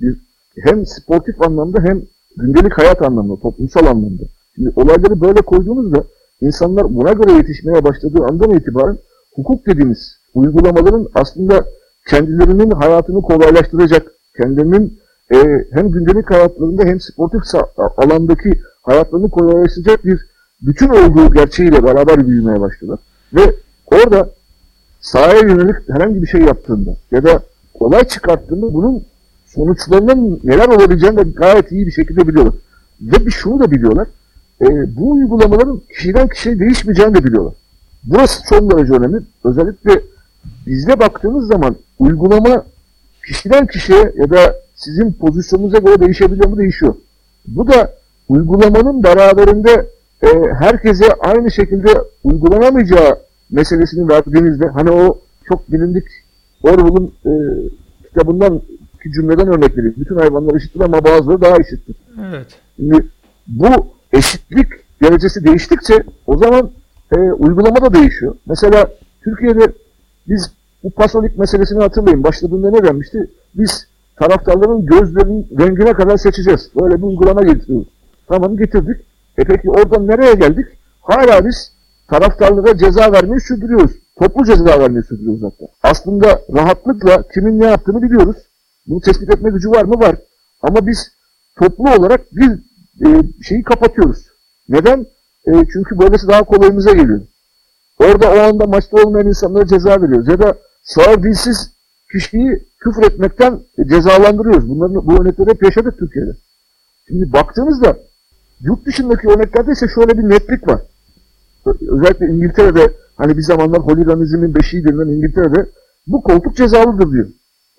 Bir 0.01 0.17
hem 0.63 0.85
sportif 0.85 1.41
anlamda 1.41 1.81
hem 1.83 2.01
gündelik 2.37 2.77
hayat 2.77 3.01
anlamda, 3.01 3.41
toplumsal 3.41 3.85
anlamda. 3.85 4.23
Şimdi 4.55 4.71
olayları 4.75 5.21
böyle 5.21 5.41
koyduğunuzda 5.41 6.03
insanlar 6.41 6.95
buna 6.95 7.13
göre 7.13 7.31
yetişmeye 7.31 7.83
başladığı 7.83 8.23
andan 8.23 8.57
itibaren 8.57 8.97
hukuk 9.35 9.65
dediğimiz 9.67 10.17
uygulamaların 10.33 11.07
aslında 11.15 11.65
kendilerinin 12.09 12.71
hayatını 12.71 13.21
kolaylaştıracak, 13.21 14.11
kendilerinin 14.37 14.99
e, 15.33 15.37
hem 15.71 15.91
gündelik 15.91 16.31
hayatlarında 16.31 16.83
hem 16.83 16.99
sportif 16.99 17.41
alandaki 17.97 18.51
hayatlarını 18.81 19.29
kolaylaştıracak 19.29 20.05
bir 20.05 20.19
bütün 20.61 20.89
olduğu 20.89 21.33
gerçeğiyle 21.33 21.83
beraber 21.83 22.27
büyümeye 22.27 22.61
başladılar. 22.61 22.99
Ve 23.33 23.55
orada 23.85 24.29
sahaya 25.01 25.39
yönelik 25.39 25.75
herhangi 25.89 26.21
bir 26.21 26.27
şey 26.27 26.41
yaptığında 26.41 26.95
ya 27.11 27.23
da 27.23 27.43
olay 27.73 28.03
çıkarttığında 28.03 28.73
bunun 28.73 29.03
sonuçlarının 29.45 30.39
neler 30.43 30.67
olabileceğini 30.67 31.17
de 31.17 31.23
gayet 31.23 31.71
iyi 31.71 31.87
bir 31.87 31.91
şekilde 31.91 32.27
biliyorlar. 32.27 32.53
Ve 33.01 33.25
bir 33.25 33.31
şunu 33.31 33.59
da 33.59 33.71
biliyorlar. 33.71 34.07
E, 34.61 34.65
bu 34.97 35.11
uygulamaların 35.11 35.81
kişiden 35.95 36.27
kişiye 36.27 36.59
değişmeyeceğini 36.59 37.15
de 37.15 37.23
biliyorlar. 37.23 37.53
Burası 38.03 38.43
çok 38.49 38.71
derece 38.71 38.93
önemli. 38.93 39.17
Özellikle 39.43 40.01
bizde 40.67 40.99
baktığımız 40.99 41.47
zaman 41.47 41.75
uygulama 41.99 42.63
kişiden 43.27 43.67
kişiye 43.67 44.13
ya 44.17 44.29
da 44.29 44.55
sizin 44.75 45.13
pozisyonunuza 45.13 45.77
göre 45.77 45.99
değişebiliyor 45.99 46.49
mu? 46.49 46.57
Değişiyor. 46.57 46.95
Bu 47.47 47.67
da 47.67 47.93
uygulamanın 48.29 49.03
beraberinde 49.03 49.89
e, 50.21 50.27
herkese 50.59 51.13
aynı 51.13 51.51
şekilde 51.51 51.89
uygulanamayacağı 52.23 53.17
meselesini 53.51 54.09
verdiğinizde 54.09 54.67
hani 54.67 54.91
o 54.91 55.19
çok 55.47 55.71
bilindik 55.71 56.03
Orwell'ın 56.63 57.13
e, 57.25 57.31
kitabından 58.07 58.61
ki 59.03 59.11
cümleden 59.11 59.47
örnek 59.47 59.77
vereyim. 59.77 59.95
Bütün 59.97 60.15
hayvanlar 60.15 60.55
eşittir 60.55 60.79
ama 60.79 61.03
bazıları 61.03 61.41
daha 61.41 61.57
eşittir. 61.57 61.95
Evet. 62.29 62.47
Şimdi 62.75 63.07
bu 63.47 63.69
eşitlik 64.13 64.67
derecesi 65.01 65.45
değiştikçe 65.45 66.03
o 66.27 66.37
zaman 66.37 66.71
e, 67.11 67.17
uygulama 67.17 67.81
da 67.81 67.93
değişiyor. 67.93 68.35
Mesela 68.45 68.87
Türkiye'de 69.23 69.73
biz 70.27 70.51
bu 70.83 70.89
pasolik 70.91 71.37
meselesini 71.37 71.81
hatırlayın. 71.81 72.23
Başladığında 72.23 72.71
ne 72.71 72.83
denmişti? 72.83 73.27
Biz 73.55 73.87
taraftarların 74.15 74.85
gözlerinin 74.85 75.47
rengine 75.59 75.93
kadar 75.93 76.17
seçeceğiz. 76.17 76.71
Böyle 76.81 76.97
bir 76.97 77.03
uygulama 77.03 77.41
getiriyoruz. 77.41 77.87
Tamam 78.27 78.57
getirdik. 78.57 78.97
E 79.37 79.43
peki 79.43 79.69
oradan 79.69 80.07
nereye 80.07 80.33
geldik? 80.33 80.65
Hala 81.01 81.45
biz 81.45 81.71
taraftarlara 82.07 82.77
ceza 82.77 83.11
vermeyi 83.11 83.41
sürdürüyoruz. 83.41 83.91
Toplu 84.19 84.45
ceza 84.45 84.79
vermeyi 84.79 85.03
sürdürüyoruz 85.03 85.43
hatta. 85.43 85.65
Aslında 85.83 86.41
rahatlıkla 86.53 87.23
kimin 87.33 87.59
ne 87.59 87.65
yaptığını 87.65 88.01
biliyoruz. 88.01 88.35
Bunu 88.87 89.01
tespit 89.01 89.29
etme 89.29 89.49
gücü 89.49 89.69
var 89.69 89.83
mı? 89.83 89.99
Var. 89.99 90.15
Ama 90.61 90.87
biz 90.87 91.11
toplu 91.59 91.93
olarak 91.93 92.21
bir 92.31 92.51
e, 93.05 93.07
şeyi 93.43 93.63
kapatıyoruz. 93.63 94.17
Neden? 94.69 95.05
E, 95.47 95.51
çünkü 95.73 95.99
böylesi 95.99 96.27
daha 96.27 96.43
kolayımıza 96.43 96.91
geliyor. 96.91 97.21
Orada 97.99 98.31
o 98.31 98.39
anda 98.39 98.65
maçta 98.65 98.97
olmayan 99.03 99.27
insanlara 99.27 99.67
ceza 99.67 100.01
veriyoruz. 100.01 100.27
Ya 100.27 100.39
da 100.39 100.55
sağır 100.83 101.23
dilsiz 101.23 101.71
kişiyi 102.11 102.67
küfür 102.79 103.03
etmekten 103.03 103.59
cezalandırıyoruz. 103.89 104.69
Bunların, 104.69 105.07
bu 105.07 105.21
örnekleri 105.21 105.49
hep 105.49 105.63
yaşadık 105.63 105.97
Türkiye'de. 105.99 106.31
Şimdi 107.07 107.33
baktığınızda 107.33 107.97
yurt 108.61 108.85
dışındaki 108.85 109.27
örneklerde 109.27 109.71
ise 109.71 109.87
şöyle 109.95 110.17
bir 110.17 110.29
netlik 110.29 110.67
var. 110.67 110.81
Özellikle 111.65 112.25
İngiltere'de 112.27 112.91
hani 113.17 113.37
bir 113.37 113.41
zamanlar 113.41 113.79
holiganizmin 113.79 114.55
beşiği 114.55 114.83
denilen 114.83 115.07
İngiltere'de 115.07 115.65
bu 116.07 116.21
koltuk 116.21 116.55
cezalıdır 116.55 117.11
diyor. 117.11 117.27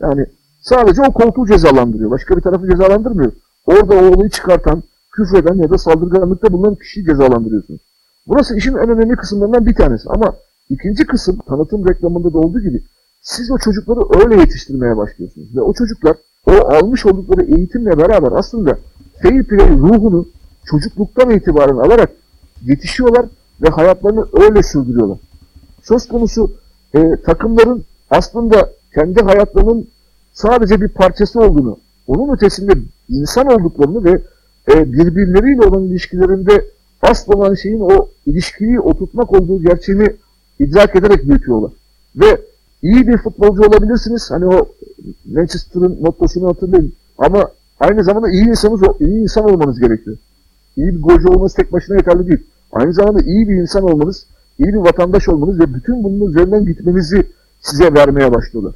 Yani 0.00 0.26
sadece 0.60 1.02
o 1.02 1.12
koltuğu 1.12 1.46
cezalandırıyor. 1.46 2.10
Başka 2.10 2.36
bir 2.36 2.42
tarafı 2.42 2.70
cezalandırmıyor. 2.70 3.32
Orada 3.66 3.94
o 3.94 4.04
olayı 4.04 4.30
çıkartan, 4.30 4.82
küfreden 5.12 5.54
ya 5.54 5.70
da 5.70 5.78
saldırganlıkta 5.78 6.52
bulunan 6.52 6.74
kişiyi 6.74 7.04
cezalandırıyorsunuz. 7.04 7.80
Burası 8.26 8.56
işin 8.56 8.74
en 8.74 8.88
önemli 8.88 9.16
kısımlarından 9.16 9.66
bir 9.66 9.74
tanesi. 9.74 10.08
Ama 10.08 10.34
ikinci 10.70 11.06
kısım 11.06 11.38
tanıtım 11.48 11.88
reklamında 11.88 12.32
da 12.32 12.38
olduğu 12.38 12.60
gibi 12.60 12.82
siz 13.22 13.50
o 13.50 13.58
çocukları 13.58 14.00
öyle 14.20 14.40
yetiştirmeye 14.40 14.96
başlıyorsunuz. 14.96 15.56
Ve 15.56 15.60
o 15.60 15.74
çocuklar 15.74 16.16
o 16.46 16.52
almış 16.52 17.06
oldukları 17.06 17.42
eğitimle 17.42 17.98
beraber 17.98 18.32
aslında 18.32 18.78
fair 19.22 19.44
play 19.44 19.78
ruhunu 19.78 20.28
çocukluktan 20.64 21.30
itibaren 21.30 21.76
alarak 21.76 22.10
yetişiyorlar 22.66 23.26
ve 23.62 23.68
hayatlarını 23.68 24.26
öyle 24.32 24.62
sürdürüyorlar. 24.62 25.18
Söz 25.82 26.08
konusu 26.08 26.52
e, 26.94 27.16
takımların 27.16 27.84
aslında 28.10 28.70
kendi 28.94 29.22
hayatlarının 29.22 29.88
sadece 30.32 30.80
bir 30.80 30.88
parçası 30.88 31.40
olduğunu, 31.40 31.78
onun 32.06 32.34
ötesinde 32.34 32.72
insan 33.08 33.46
olduklarını 33.46 34.04
ve 34.04 34.22
e, 34.68 34.92
birbirleriyle 34.92 35.62
olan 35.62 35.84
ilişkilerinde 35.84 36.64
asıl 37.02 37.32
olan 37.32 37.54
şeyin 37.54 37.80
o 37.80 38.08
ilişkiyi 38.26 38.80
oturtmak 38.80 39.32
olduğu 39.32 39.62
gerçeğini 39.62 40.08
idrak 40.58 40.96
ederek 40.96 41.28
büyütüyorlar. 41.28 41.72
Ve 42.16 42.40
iyi 42.82 43.08
bir 43.08 43.16
futbolcu 43.16 43.62
olabilirsiniz. 43.62 44.30
Hani 44.30 44.46
o 44.46 44.68
Manchester'ın 45.32 46.02
mottosunu 46.02 46.48
hatırlayın. 46.48 46.92
Ama 47.18 47.50
aynı 47.80 48.04
zamanda 48.04 48.30
iyi 48.30 48.48
insanız, 48.48 48.80
iyi 49.00 49.22
insan 49.22 49.44
olmanız 49.44 49.80
gerekiyor. 49.80 50.16
İyi 50.76 50.86
bir 50.86 51.02
golcü 51.02 51.28
olmanız 51.28 51.54
tek 51.54 51.72
başına 51.72 51.96
yeterli 51.96 52.26
değil. 52.28 52.40
Aynı 52.72 52.92
zamanda 52.92 53.20
iyi 53.20 53.48
bir 53.48 53.54
insan 53.54 53.82
olmanız, 53.82 54.26
iyi 54.58 54.68
bir 54.68 54.78
vatandaş 54.78 55.28
olmanız 55.28 55.60
ve 55.60 55.74
bütün 55.74 56.04
bunun 56.04 56.30
üzerinden 56.30 56.66
gitmenizi 56.66 57.26
size 57.60 57.94
vermeye 57.94 58.34
başlıyorlar. 58.34 58.74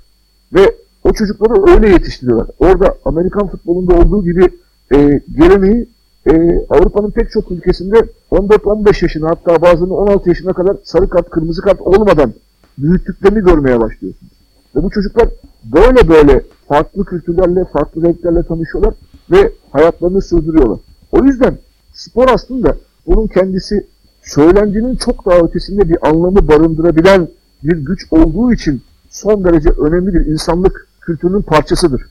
Ve 0.54 0.74
o 1.04 1.12
çocukları 1.12 1.74
öyle 1.74 1.88
yetiştiriyorlar. 1.88 2.48
Orada 2.58 2.94
Amerikan 3.04 3.48
futbolunda 3.48 3.94
olduğu 3.94 4.24
gibi 4.24 4.48
e, 4.94 5.20
geleneği 5.38 5.88
e, 6.26 6.32
Avrupa'nın 6.70 7.10
pek 7.10 7.30
çok 7.30 7.50
ülkesinde 7.50 7.96
14-15 8.30 9.04
yaşına 9.04 9.28
hatta 9.28 9.62
bazılarının 9.62 9.94
16 9.94 10.28
yaşına 10.28 10.52
kadar 10.52 10.76
sarı 10.84 11.08
kart, 11.08 11.30
kırmızı 11.30 11.62
kart 11.62 11.80
olmadan 11.80 12.32
büyüttüklerini 12.78 13.44
görmeye 13.44 13.80
başlıyorsunuz. 13.80 14.32
Ve 14.76 14.82
bu 14.82 14.90
çocuklar 14.90 15.28
böyle 15.64 16.08
böyle 16.08 16.42
farklı 16.68 17.04
kültürlerle, 17.04 17.64
farklı 17.64 18.02
renklerle 18.02 18.42
tanışıyorlar 18.42 18.94
ve 19.30 19.52
hayatlarını 19.72 20.22
sürdürüyorlar. 20.22 20.78
O 21.12 21.24
yüzden 21.24 21.58
spor 21.94 22.28
aslında 22.28 22.76
bunun 23.06 23.26
kendisi 23.26 23.86
söylendiğinin 24.22 24.96
çok 24.96 25.26
daha 25.26 25.38
ötesinde 25.38 25.88
bir 25.88 26.08
anlamı 26.08 26.48
barındırabilen 26.48 27.28
bir 27.64 27.76
güç 27.76 28.06
olduğu 28.10 28.52
için 28.52 28.82
son 29.10 29.44
derece 29.44 29.70
önemli 29.70 30.14
bir 30.14 30.26
insanlık 30.26 30.88
kültürünün 31.00 31.42
parçasıdır. 31.42 32.02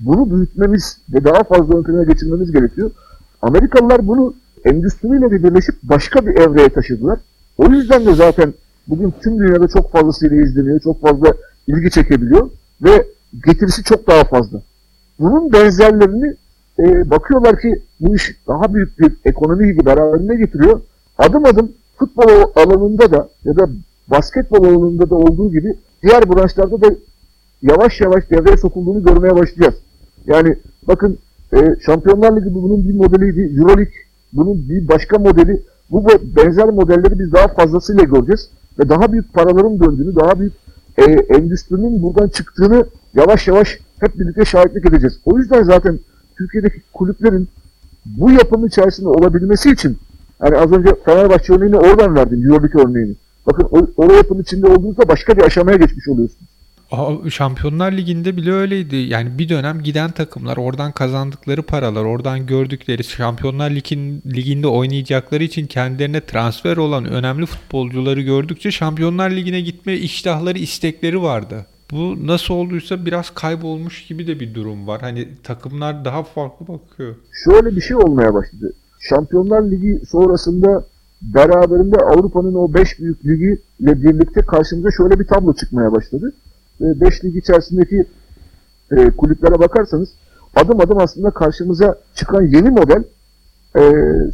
Bunu 0.00 0.30
büyütmemiz 0.30 0.98
ve 1.12 1.24
daha 1.24 1.42
fazla 1.44 1.78
ön 1.78 1.82
plana 1.82 2.04
getirmemiz 2.04 2.52
gerekiyor. 2.52 2.90
Amerikalılar 3.42 4.06
bunu 4.06 4.34
endüstriyle 4.64 5.30
de 5.30 5.44
birleşip 5.44 5.74
başka 5.82 6.26
bir 6.26 6.34
evreye 6.34 6.68
taşıdılar. 6.68 7.18
O 7.58 7.66
yüzden 7.66 8.06
de 8.06 8.14
zaten 8.14 8.54
bugün 8.88 9.14
tüm 9.22 9.38
dünyada 9.38 9.68
çok 9.68 9.92
fazlasıyla 9.92 10.42
izleniyor, 10.42 10.80
çok 10.80 11.00
fazla 11.00 11.34
ilgi 11.66 11.90
çekebiliyor 11.90 12.50
ve 12.82 13.06
getirisi 13.46 13.84
çok 13.84 14.06
daha 14.06 14.24
fazla. 14.24 14.62
Bunun 15.18 15.52
benzerlerini 15.52 16.34
e, 16.78 17.10
bakıyorlar 17.10 17.60
ki 17.60 17.82
bu 18.00 18.16
iş 18.16 18.36
daha 18.48 18.74
büyük 18.74 18.98
bir 18.98 19.12
ekonomi 19.24 19.86
beraberinde 19.86 20.36
getiriyor. 20.36 20.80
Adım 21.18 21.44
adım 21.44 21.72
futbol 21.96 22.52
alanında 22.54 23.10
da 23.10 23.28
ya 23.44 23.56
da 23.56 23.68
basketbol 24.08 24.64
alanında 24.64 25.10
da 25.10 25.14
olduğu 25.14 25.52
gibi 25.52 25.74
diğer 26.02 26.30
branşlarda 26.30 26.80
da 26.80 26.94
yavaş 27.62 28.00
yavaş 28.00 28.30
devreye 28.30 28.56
sokulduğunu 28.56 29.04
görmeye 29.04 29.36
başlayacağız. 29.36 29.74
Yani 30.26 30.56
bakın 30.88 31.18
e, 31.52 31.76
Şampiyonlar 31.86 32.36
Ligi 32.36 32.54
bunun 32.54 32.84
bir 32.88 32.94
modeliydi. 32.94 33.58
Euroleague 33.58 33.94
bunun 34.32 34.68
bir 34.68 34.88
başka 34.88 35.18
modeli. 35.18 35.62
Bu 35.90 36.06
benzer 36.36 36.68
modelleri 36.68 37.18
biz 37.18 37.32
daha 37.32 37.48
fazlasıyla 37.48 38.04
göreceğiz. 38.04 38.50
Ve 38.78 38.88
daha 38.88 39.12
büyük 39.12 39.34
paraların 39.34 39.80
döndüğünü, 39.80 40.16
daha 40.16 40.40
büyük 40.40 40.52
e, 40.98 41.02
endüstrinin 41.04 42.02
buradan 42.02 42.28
çıktığını 42.28 42.84
yavaş 43.14 43.48
yavaş 43.48 43.78
hep 44.00 44.18
birlikte 44.18 44.44
şahitlik 44.44 44.86
edeceğiz. 44.86 45.20
O 45.24 45.38
yüzden 45.38 45.62
zaten 45.62 45.98
Türkiye'deki 46.38 46.82
kulüplerin 46.92 47.48
bu 48.06 48.30
yapının 48.30 48.66
içerisinde 48.66 49.08
olabilmesi 49.08 49.70
için 49.70 49.98
yani 50.42 50.56
az 50.56 50.72
önce 50.72 50.94
Fenerbahçe 51.04 51.52
örneğini 51.52 51.76
oradan 51.76 52.14
verdim, 52.14 52.44
Euroleague 52.44 52.82
örneğini. 52.82 53.14
Bakın 53.46 53.68
o, 53.70 53.86
o 53.96 54.12
yapının 54.12 54.42
içinde 54.42 54.66
olduğunuzda 54.66 55.08
başka 55.08 55.36
bir 55.36 55.42
aşamaya 55.42 55.76
geçmiş 55.76 56.08
oluyorsunuz. 56.08 56.48
Şampiyonlar 57.30 57.92
Ligi'nde 57.92 58.36
bile 58.36 58.52
öyleydi. 58.52 58.96
Yani 58.96 59.38
bir 59.38 59.48
dönem 59.48 59.82
giden 59.82 60.10
takımlar 60.10 60.56
oradan 60.56 60.92
kazandıkları 60.92 61.62
paralar, 61.62 62.04
oradan 62.04 62.46
gördükleri 62.46 63.04
Şampiyonlar 63.04 63.70
liginde 64.26 64.66
oynayacakları 64.66 65.44
için 65.44 65.66
kendilerine 65.66 66.20
transfer 66.20 66.76
olan 66.76 67.04
önemli 67.04 67.46
futbolcuları 67.46 68.20
gördükçe 68.20 68.70
Şampiyonlar 68.70 69.30
Ligi'ne 69.30 69.60
gitme 69.60 69.94
iştahları, 69.94 70.58
istekleri 70.58 71.22
vardı. 71.22 71.66
Bu 71.90 72.26
nasıl 72.26 72.54
olduysa 72.54 73.06
biraz 73.06 73.30
kaybolmuş 73.30 74.06
gibi 74.06 74.26
de 74.26 74.40
bir 74.40 74.54
durum 74.54 74.86
var. 74.86 75.00
Hani 75.00 75.28
takımlar 75.42 76.04
daha 76.04 76.22
farklı 76.22 76.68
bakıyor. 76.68 77.14
Şöyle 77.44 77.76
bir 77.76 77.80
şey 77.80 77.96
olmaya 77.96 78.34
başladı. 78.34 78.72
Şampiyonlar 79.00 79.62
Ligi 79.70 80.00
sonrasında 80.10 80.84
beraberinde 81.22 81.96
Avrupa'nın 81.96 82.54
o 82.54 82.74
5 82.74 82.98
büyük 82.98 83.26
ligi 83.26 83.60
ile 83.80 84.02
birlikte 84.02 84.40
karşımıza 84.40 84.88
şöyle 84.96 85.20
bir 85.20 85.26
tablo 85.26 85.54
çıkmaya 85.54 85.92
başladı. 85.92 86.32
5 86.80 87.24
lig 87.24 87.36
içerisindeki 87.36 88.04
e, 88.90 89.10
kulüplere 89.10 89.58
bakarsanız 89.58 90.08
adım 90.56 90.80
adım 90.80 90.98
aslında 90.98 91.30
karşımıza 91.30 91.98
çıkan 92.14 92.42
yeni 92.42 92.70
model 92.70 93.04
e, 93.76 93.82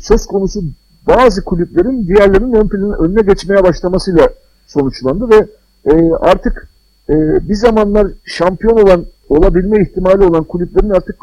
söz 0.00 0.26
konusu 0.26 0.62
bazı 1.06 1.44
kulüplerin 1.44 2.06
diğerlerinin 2.06 2.52
ön 2.52 2.68
planın 2.68 3.04
önüne 3.04 3.20
geçmeye 3.20 3.62
başlamasıyla 3.62 4.28
sonuçlandı 4.66 5.30
ve 5.30 5.46
e, 5.92 6.12
artık 6.12 6.68
e, 7.08 7.14
bir 7.48 7.54
zamanlar 7.54 8.08
şampiyon 8.24 8.76
olan 8.76 9.04
olabilme 9.28 9.82
ihtimali 9.82 10.24
olan 10.24 10.44
kulüplerin 10.44 10.90
artık 10.90 11.16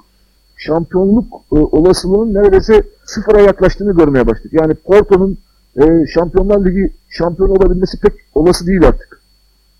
şampiyonluk 0.57 1.26
e, 1.34 1.55
olasılığının 1.55 2.34
neredeyse 2.34 2.84
sıfıra 3.05 3.41
yaklaştığını 3.41 3.95
görmeye 3.95 4.28
başladık. 4.28 4.53
Yani 4.53 4.74
Porto'nun 4.74 5.38
e, 5.78 6.07
Şampiyonlar 6.13 6.65
Ligi 6.65 6.93
şampiyon 7.09 7.49
olabilmesi 7.49 7.99
pek 7.99 8.13
olası 8.36 8.67
değil 8.67 8.88
artık. 8.88 9.12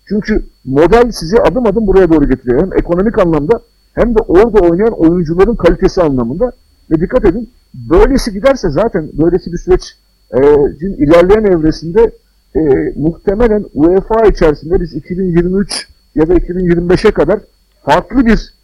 Çünkü 0.08 0.44
model 0.64 1.10
sizi 1.10 1.40
adım 1.40 1.66
adım 1.66 1.86
buraya 1.86 2.10
doğru 2.10 2.28
getiriyor. 2.28 2.62
Hem 2.62 2.72
ekonomik 2.72 3.18
anlamda 3.18 3.60
hem 3.94 4.14
de 4.14 4.18
orada 4.18 4.58
oynayan 4.58 4.92
oyuncuların 4.92 5.54
kalitesi 5.54 6.02
anlamında. 6.02 6.52
Ve 6.90 7.00
dikkat 7.00 7.24
edin 7.24 7.50
böylesi 7.74 8.32
giderse 8.32 8.70
zaten 8.70 9.08
böylesi 9.12 9.52
bir 9.52 9.58
süreç 9.58 9.96
e, 10.32 10.38
ilerleyen 10.80 11.44
evresinde 11.44 12.10
e, 12.56 12.60
muhtemelen 12.96 13.64
UEFA 13.74 14.26
içerisinde 14.26 14.80
biz 14.80 14.94
2023 14.94 15.88
ya 16.14 16.28
da 16.28 16.34
2025'e 16.34 17.10
kadar 17.10 17.40
farklı 17.82 18.26
bir 18.26 18.54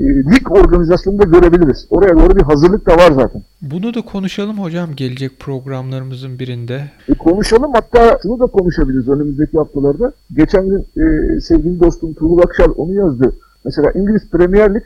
lig 0.00 0.52
organizasyonunu 0.52 1.20
da 1.20 1.24
görebiliriz. 1.24 1.86
Oraya 1.90 2.16
doğru 2.16 2.36
bir 2.36 2.42
hazırlık 2.42 2.86
da 2.86 2.96
var 2.96 3.12
zaten. 3.12 3.42
Bunu 3.62 3.94
da 3.94 4.02
konuşalım 4.02 4.58
hocam 4.58 4.94
gelecek 4.96 5.40
programlarımızın 5.40 6.38
birinde. 6.38 6.90
E, 7.08 7.14
konuşalım 7.14 7.72
hatta 7.74 8.18
şunu 8.22 8.40
da 8.40 8.46
konuşabiliriz 8.46 9.08
önümüzdeki 9.08 9.58
haftalarda. 9.58 10.12
Geçen 10.36 10.68
gün 10.68 10.86
e, 10.96 11.40
sevgili 11.40 11.80
dostum 11.80 12.14
Tuğrul 12.14 12.38
Akşar 12.38 12.68
onu 12.76 12.92
yazdı. 12.92 13.36
Mesela 13.64 13.92
İngiliz 13.92 14.30
Premier 14.30 14.74
Lig 14.74 14.82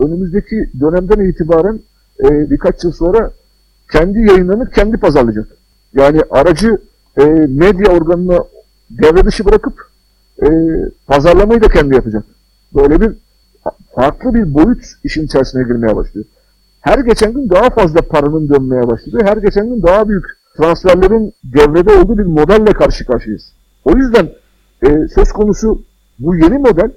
önümüzdeki 0.00 0.70
dönemden 0.80 1.30
itibaren 1.30 1.80
e, 2.24 2.50
birkaç 2.50 2.84
yıl 2.84 2.92
sonra 2.92 3.30
kendi 3.92 4.18
yayınlanıp 4.18 4.74
kendi 4.74 4.96
pazarlayacak. 4.96 5.48
Yani 5.94 6.20
aracı 6.30 6.78
e, 7.16 7.24
medya 7.48 7.92
organına 7.92 8.38
devre 8.90 9.24
dışı 9.24 9.44
bırakıp 9.44 9.86
e, 10.42 10.48
pazarlamayı 11.06 11.62
da 11.62 11.68
kendi 11.68 11.94
yapacak. 11.94 12.24
Böyle 12.74 13.00
bir 13.00 13.10
farklı 13.94 14.34
bir 14.34 14.54
boyut 14.54 14.84
işin 15.04 15.24
içerisine 15.26 15.62
girmeye 15.62 15.96
başlıyor. 15.96 16.26
Her 16.80 16.98
geçen 16.98 17.32
gün 17.32 17.50
daha 17.50 17.70
fazla 17.70 18.02
paranın 18.02 18.48
dönmeye 18.48 18.88
başladı. 18.88 19.18
Her 19.24 19.36
geçen 19.36 19.68
gün 19.68 19.82
daha 19.82 20.08
büyük 20.08 20.24
transferlerin 20.56 21.32
devrede 21.44 21.92
olduğu 21.92 22.18
bir 22.18 22.24
modelle 22.24 22.72
karşı 22.72 23.06
karşıyayız. 23.06 23.52
O 23.84 23.96
yüzden 23.96 24.28
e, 24.86 25.08
söz 25.14 25.32
konusu 25.32 25.82
bu 26.18 26.36
yeni 26.36 26.58
model 26.58 26.90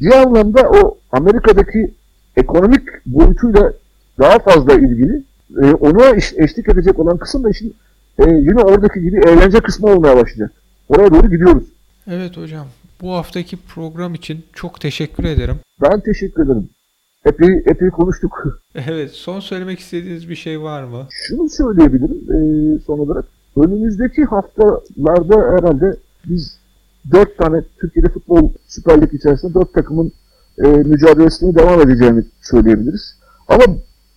bir 0.00 0.12
anlamda 0.12 0.70
o 0.70 0.98
Amerika'daki 1.12 1.94
ekonomik 2.36 2.82
boyutuyla 3.06 3.72
daha 4.18 4.38
fazla 4.38 4.72
ilgili. 4.72 5.22
E, 5.62 5.72
ona 5.72 6.16
eş, 6.16 6.32
eşlik 6.36 6.68
edecek 6.68 6.98
olan 6.98 7.18
kısım 7.18 7.44
da 7.44 7.50
işin 7.50 7.74
e, 8.18 8.30
yine 8.30 8.60
oradaki 8.60 9.00
gibi 9.00 9.16
eğlence 9.16 9.60
kısmı 9.60 9.90
olmaya 9.90 10.16
başlayacak. 10.16 10.52
Oraya 10.88 11.10
doğru 11.10 11.30
gidiyoruz. 11.30 11.64
Evet 12.10 12.36
hocam. 12.36 12.66
Bu 13.02 13.12
haftaki 13.12 13.56
program 13.56 14.14
için 14.14 14.44
çok 14.52 14.80
teşekkür 14.80 15.24
ederim. 15.24 15.56
Ben 15.82 16.00
teşekkür 16.00 16.44
ederim. 16.44 16.68
Epey, 17.24 17.62
epey 17.66 17.90
konuştuk. 17.90 18.58
Evet, 18.88 19.10
son 19.10 19.40
söylemek 19.40 19.80
istediğiniz 19.80 20.28
bir 20.28 20.34
şey 20.34 20.60
var 20.60 20.82
mı? 20.84 21.06
Şunu 21.10 21.48
söyleyebilirim 21.48 22.16
e, 22.16 22.78
son 22.86 22.98
olarak. 22.98 23.24
Önümüzdeki 23.56 24.24
haftalarda 24.24 25.56
herhalde 25.56 25.96
biz 26.24 26.58
dört 27.12 27.38
tane 27.38 27.62
Türkiye'de 27.80 28.08
futbol 28.08 28.50
Süper 28.68 29.02
Lig 29.02 29.14
içerisinde 29.14 29.54
dört 29.54 29.74
takımın 29.74 30.12
e, 30.58 30.68
mücadelesine 30.68 31.54
devam 31.54 31.80
edeceğini 31.80 32.24
söyleyebiliriz. 32.42 33.16
Ama 33.48 33.64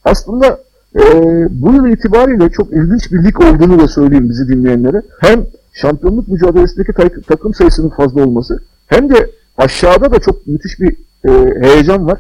aslında 0.04 0.60
e, 0.96 1.04
bu 1.50 1.74
yıl 1.74 1.88
itibariyle 1.88 2.50
çok 2.50 2.72
ilginç 2.72 3.12
bir 3.12 3.24
lig 3.24 3.40
olduğunu 3.40 3.80
da 3.80 3.88
söyleyeyim 3.88 4.30
bizi 4.30 4.48
dinleyenlere. 4.48 5.02
Hem 5.20 5.46
şampiyonluk 5.74 6.28
mücadelesindeki 6.28 7.22
takım 7.28 7.54
sayısının 7.54 7.90
fazla 7.90 8.24
olması 8.24 8.60
hem 8.88 9.10
de 9.10 9.32
aşağıda 9.58 10.12
da 10.12 10.20
çok 10.20 10.48
müthiş 10.48 10.80
bir 10.80 10.96
e, 11.30 11.62
heyecan 11.68 12.08
var. 12.08 12.20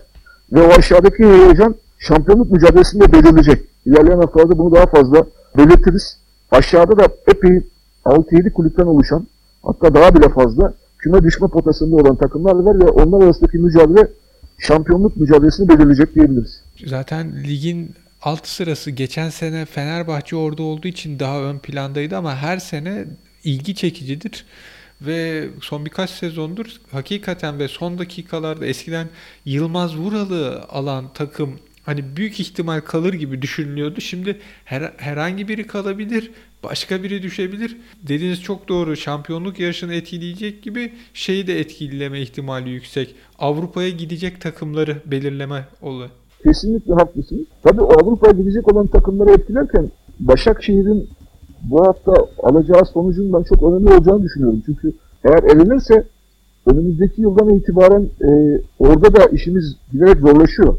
Ve 0.53 0.61
o 0.61 0.69
aşağıdaki 0.77 1.23
heyecan 1.23 1.75
şampiyonluk 1.99 2.51
mücadelesinde 2.51 3.13
belirleyecek. 3.13 3.61
İlerleyen 3.85 4.17
haftalarda 4.17 4.57
bunu 4.57 4.75
daha 4.75 4.85
fazla 4.85 5.25
belirtiriz. 5.57 6.17
Aşağıda 6.51 6.99
da 6.99 7.07
epey 7.27 7.61
6-7 8.05 8.51
kulüpten 8.51 8.85
oluşan 8.85 9.27
hatta 9.63 9.95
daha 9.95 10.15
bile 10.15 10.29
fazla 10.29 10.73
küme 10.99 11.23
düşme 11.23 11.47
potasında 11.47 11.95
olan 11.95 12.15
takımlar 12.15 12.55
var 12.55 12.79
ve 12.79 12.89
onlar 12.89 13.25
arasındaki 13.25 13.57
mücadele 13.57 14.07
şampiyonluk 14.59 15.17
mücadelesini 15.17 15.69
belirleyecek 15.69 16.15
diyebiliriz. 16.15 16.63
Zaten 16.85 17.43
ligin 17.43 17.91
alt 18.21 18.47
sırası 18.47 18.91
geçen 18.91 19.29
sene 19.29 19.65
Fenerbahçe 19.65 20.35
orada 20.35 20.63
olduğu 20.63 20.87
için 20.87 21.19
daha 21.19 21.41
ön 21.41 21.57
plandaydı 21.57 22.17
ama 22.17 22.35
her 22.35 22.57
sene 22.57 23.05
ilgi 23.43 23.75
çekicidir. 23.75 24.45
Ve 25.01 25.49
son 25.61 25.85
birkaç 25.85 26.09
sezondur 26.09 26.65
hakikaten 26.91 27.59
ve 27.59 27.67
son 27.67 27.97
dakikalarda 27.97 28.65
eskiden 28.65 29.07
Yılmaz 29.45 29.97
Vuralı 29.97 30.61
alan 30.69 31.13
takım 31.13 31.59
hani 31.85 32.15
büyük 32.17 32.39
ihtimal 32.39 32.81
kalır 32.81 33.13
gibi 33.13 33.41
düşünülüyordu. 33.41 34.01
Şimdi 34.01 34.39
her, 34.65 34.93
herhangi 34.97 35.47
biri 35.47 35.67
kalabilir, 35.67 36.31
başka 36.63 37.03
biri 37.03 37.23
düşebilir. 37.23 37.77
Dediğiniz 38.03 38.41
çok 38.41 38.67
doğru. 38.69 38.95
Şampiyonluk 38.95 39.59
yarışını 39.59 39.93
etkileyecek 39.93 40.63
gibi 40.63 40.93
şeyi 41.13 41.47
de 41.47 41.59
etkileme 41.59 42.21
ihtimali 42.21 42.69
yüksek. 42.69 43.15
Avrupa'ya 43.39 43.89
gidecek 43.89 44.41
takımları 44.41 44.97
belirleme 45.05 45.65
oluyor. 45.81 46.09
Kesinlikle 46.43 46.93
haklısınız. 46.93 47.45
Tabii 47.63 47.81
Avrupa'ya 47.81 48.33
gidecek 48.33 48.73
olan 48.73 48.87
takımları 48.87 49.31
etkilerken 49.31 49.91
Başakşehir'in 50.19 51.09
bu 51.69 51.87
hafta 51.87 52.13
alacağı 52.43 52.85
sonucun 52.93 53.33
ben 53.33 53.43
çok 53.43 53.63
önemli 53.63 53.93
olacağını 53.93 54.23
düşünüyorum. 54.23 54.63
Çünkü 54.65 54.93
eğer 55.23 55.43
elenirse 55.43 56.03
önümüzdeki 56.65 57.21
yıldan 57.21 57.49
itibaren 57.49 58.09
e, 58.21 58.61
orada 58.79 59.15
da 59.15 59.25
işimiz 59.25 59.75
giderek 59.91 60.17
zorlaşıyor. 60.17 60.75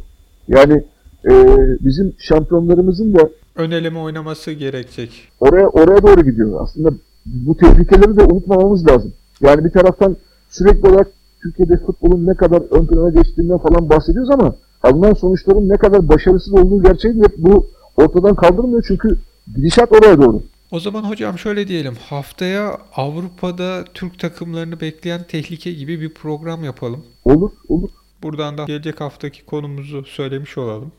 Yani 0.48 0.84
e, 1.30 1.32
bizim 1.80 2.12
şampiyonlarımızın 2.18 3.14
da 3.14 3.28
ön 3.56 3.70
eleme 3.70 3.98
oynaması 3.98 4.52
gerekecek. 4.52 5.10
Oraya 5.40 5.68
oraya 5.68 6.02
doğru 6.02 6.24
gidiyor. 6.24 6.60
Aslında 6.62 6.90
bu 7.26 7.56
tehlikeleri 7.56 8.16
de 8.16 8.22
unutmamamız 8.24 8.88
lazım. 8.88 9.12
Yani 9.40 9.64
bir 9.64 9.70
taraftan 9.70 10.16
sürekli 10.50 10.88
olarak 10.88 11.08
Türkiye'de 11.42 11.76
futbolun 11.76 12.26
ne 12.26 12.34
kadar 12.34 12.62
ön 12.70 12.86
plana 12.86 13.10
geçtiğinden 13.10 13.58
falan 13.58 13.90
bahsediyoruz 13.90 14.30
ama 14.30 14.54
alınan 14.82 15.12
sonuçların 15.12 15.68
ne 15.68 15.76
kadar 15.76 16.08
başarısız 16.08 16.52
olduğu 16.52 16.82
gerçeği 16.82 17.14
hep 17.14 17.38
bu 17.38 17.66
ortadan 17.96 18.34
kaldırmıyor 18.34 18.84
çünkü 18.88 19.18
gidişat 19.56 19.92
oraya 19.92 20.18
doğru. 20.18 20.40
O 20.70 20.80
zaman 20.80 21.02
hocam 21.02 21.38
şöyle 21.38 21.68
diyelim. 21.68 21.94
Haftaya 22.08 22.78
Avrupa'da 22.96 23.84
Türk 23.94 24.18
takımlarını 24.18 24.80
bekleyen 24.80 25.24
tehlike 25.28 25.72
gibi 25.72 26.00
bir 26.00 26.14
program 26.14 26.64
yapalım. 26.64 27.04
Olur, 27.24 27.50
olur. 27.68 27.88
Buradan 28.22 28.58
da 28.58 28.64
gelecek 28.64 29.00
haftaki 29.00 29.44
konumuzu 29.44 30.04
söylemiş 30.04 30.58
olalım. 30.58 30.92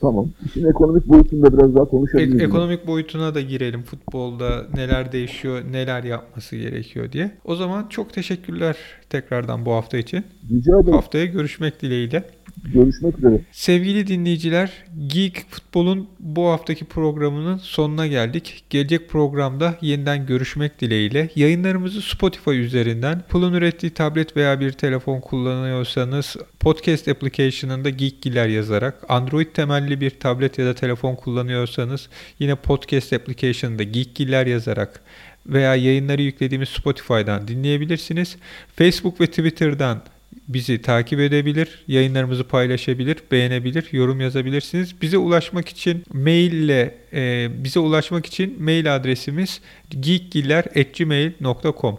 Tamam. 0.00 0.30
İşin 0.46 0.66
ekonomik 0.66 1.06
boyutunda 1.06 1.58
biraz 1.58 1.74
daha 1.74 1.84
konuşabiliriz. 1.84 2.40
E- 2.40 2.44
ekonomik 2.44 2.86
boyutuna 2.86 3.34
da 3.34 3.40
girelim. 3.40 3.82
Futbolda 3.82 4.66
neler 4.74 5.12
değişiyor, 5.12 5.62
neler 5.72 6.04
yapması 6.04 6.56
gerekiyor 6.56 7.12
diye. 7.12 7.38
O 7.44 7.56
zaman 7.56 7.86
çok 7.88 8.12
teşekkürler 8.12 8.76
tekrardan 9.10 9.66
bu 9.66 9.72
hafta 9.72 9.98
için. 9.98 10.24
Rica 10.50 10.80
ederim. 10.80 10.94
Haftaya 10.94 11.24
görüşmek 11.24 11.82
dileğiyle. 11.82 12.24
Görüşmek 12.74 13.18
üzere. 13.18 13.40
Sevgili 13.52 14.06
dinleyiciler, 14.06 14.70
Geek 15.06 15.44
Futbol'un 15.50 16.08
bu 16.20 16.48
haftaki 16.48 16.84
programının 16.84 17.56
sonuna 17.56 18.06
geldik. 18.06 18.64
Gelecek 18.70 19.08
programda 19.08 19.78
yeniden 19.80 20.26
görüşmek 20.26 20.80
dileğiyle. 20.80 21.28
Yayınlarımızı 21.36 22.02
Spotify 22.02 22.50
üzerinden, 22.50 23.22
Pul'un 23.28 23.52
ürettiği 23.52 23.94
tablet 23.94 24.36
veya 24.36 24.60
bir 24.60 24.72
telefon 24.72 25.20
kullanıyorsanız 25.20 26.36
podcast 26.60 27.08
application'ında 27.08 27.90
Geekgiler 27.90 28.48
yazarak, 28.48 28.94
Android 29.08 29.46
temelli 29.54 30.00
bir 30.00 30.10
tablet 30.10 30.58
ya 30.58 30.66
da 30.66 30.74
telefon 30.74 31.14
kullanıyorsanız 31.14 32.08
yine 32.38 32.54
podcast 32.54 33.12
application'ında 33.12 33.82
Geekgiler 33.82 34.46
yazarak 34.46 35.00
veya 35.46 35.74
yayınları 35.74 36.22
yüklediğimiz 36.22 36.68
Spotify'dan 36.68 37.48
dinleyebilirsiniz. 37.48 38.36
Facebook 38.76 39.20
ve 39.20 39.26
Twitter'dan 39.26 40.02
bizi 40.48 40.82
takip 40.82 41.20
edebilir, 41.20 41.84
yayınlarımızı 41.88 42.44
paylaşabilir, 42.44 43.16
beğenebilir, 43.30 43.88
yorum 43.92 44.20
yazabilirsiniz. 44.20 45.02
Bize 45.02 45.18
ulaşmak 45.18 45.68
için 45.68 46.04
mail 46.12 46.52
ile 46.52 46.94
e, 47.12 47.50
bize 47.64 47.80
ulaşmak 47.80 48.26
için 48.26 48.62
mail 48.62 48.96
adresimiz 48.96 49.60
geekgiller@gmail.com. 50.00 51.98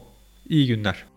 İyi 0.50 0.68
günler. 0.68 1.13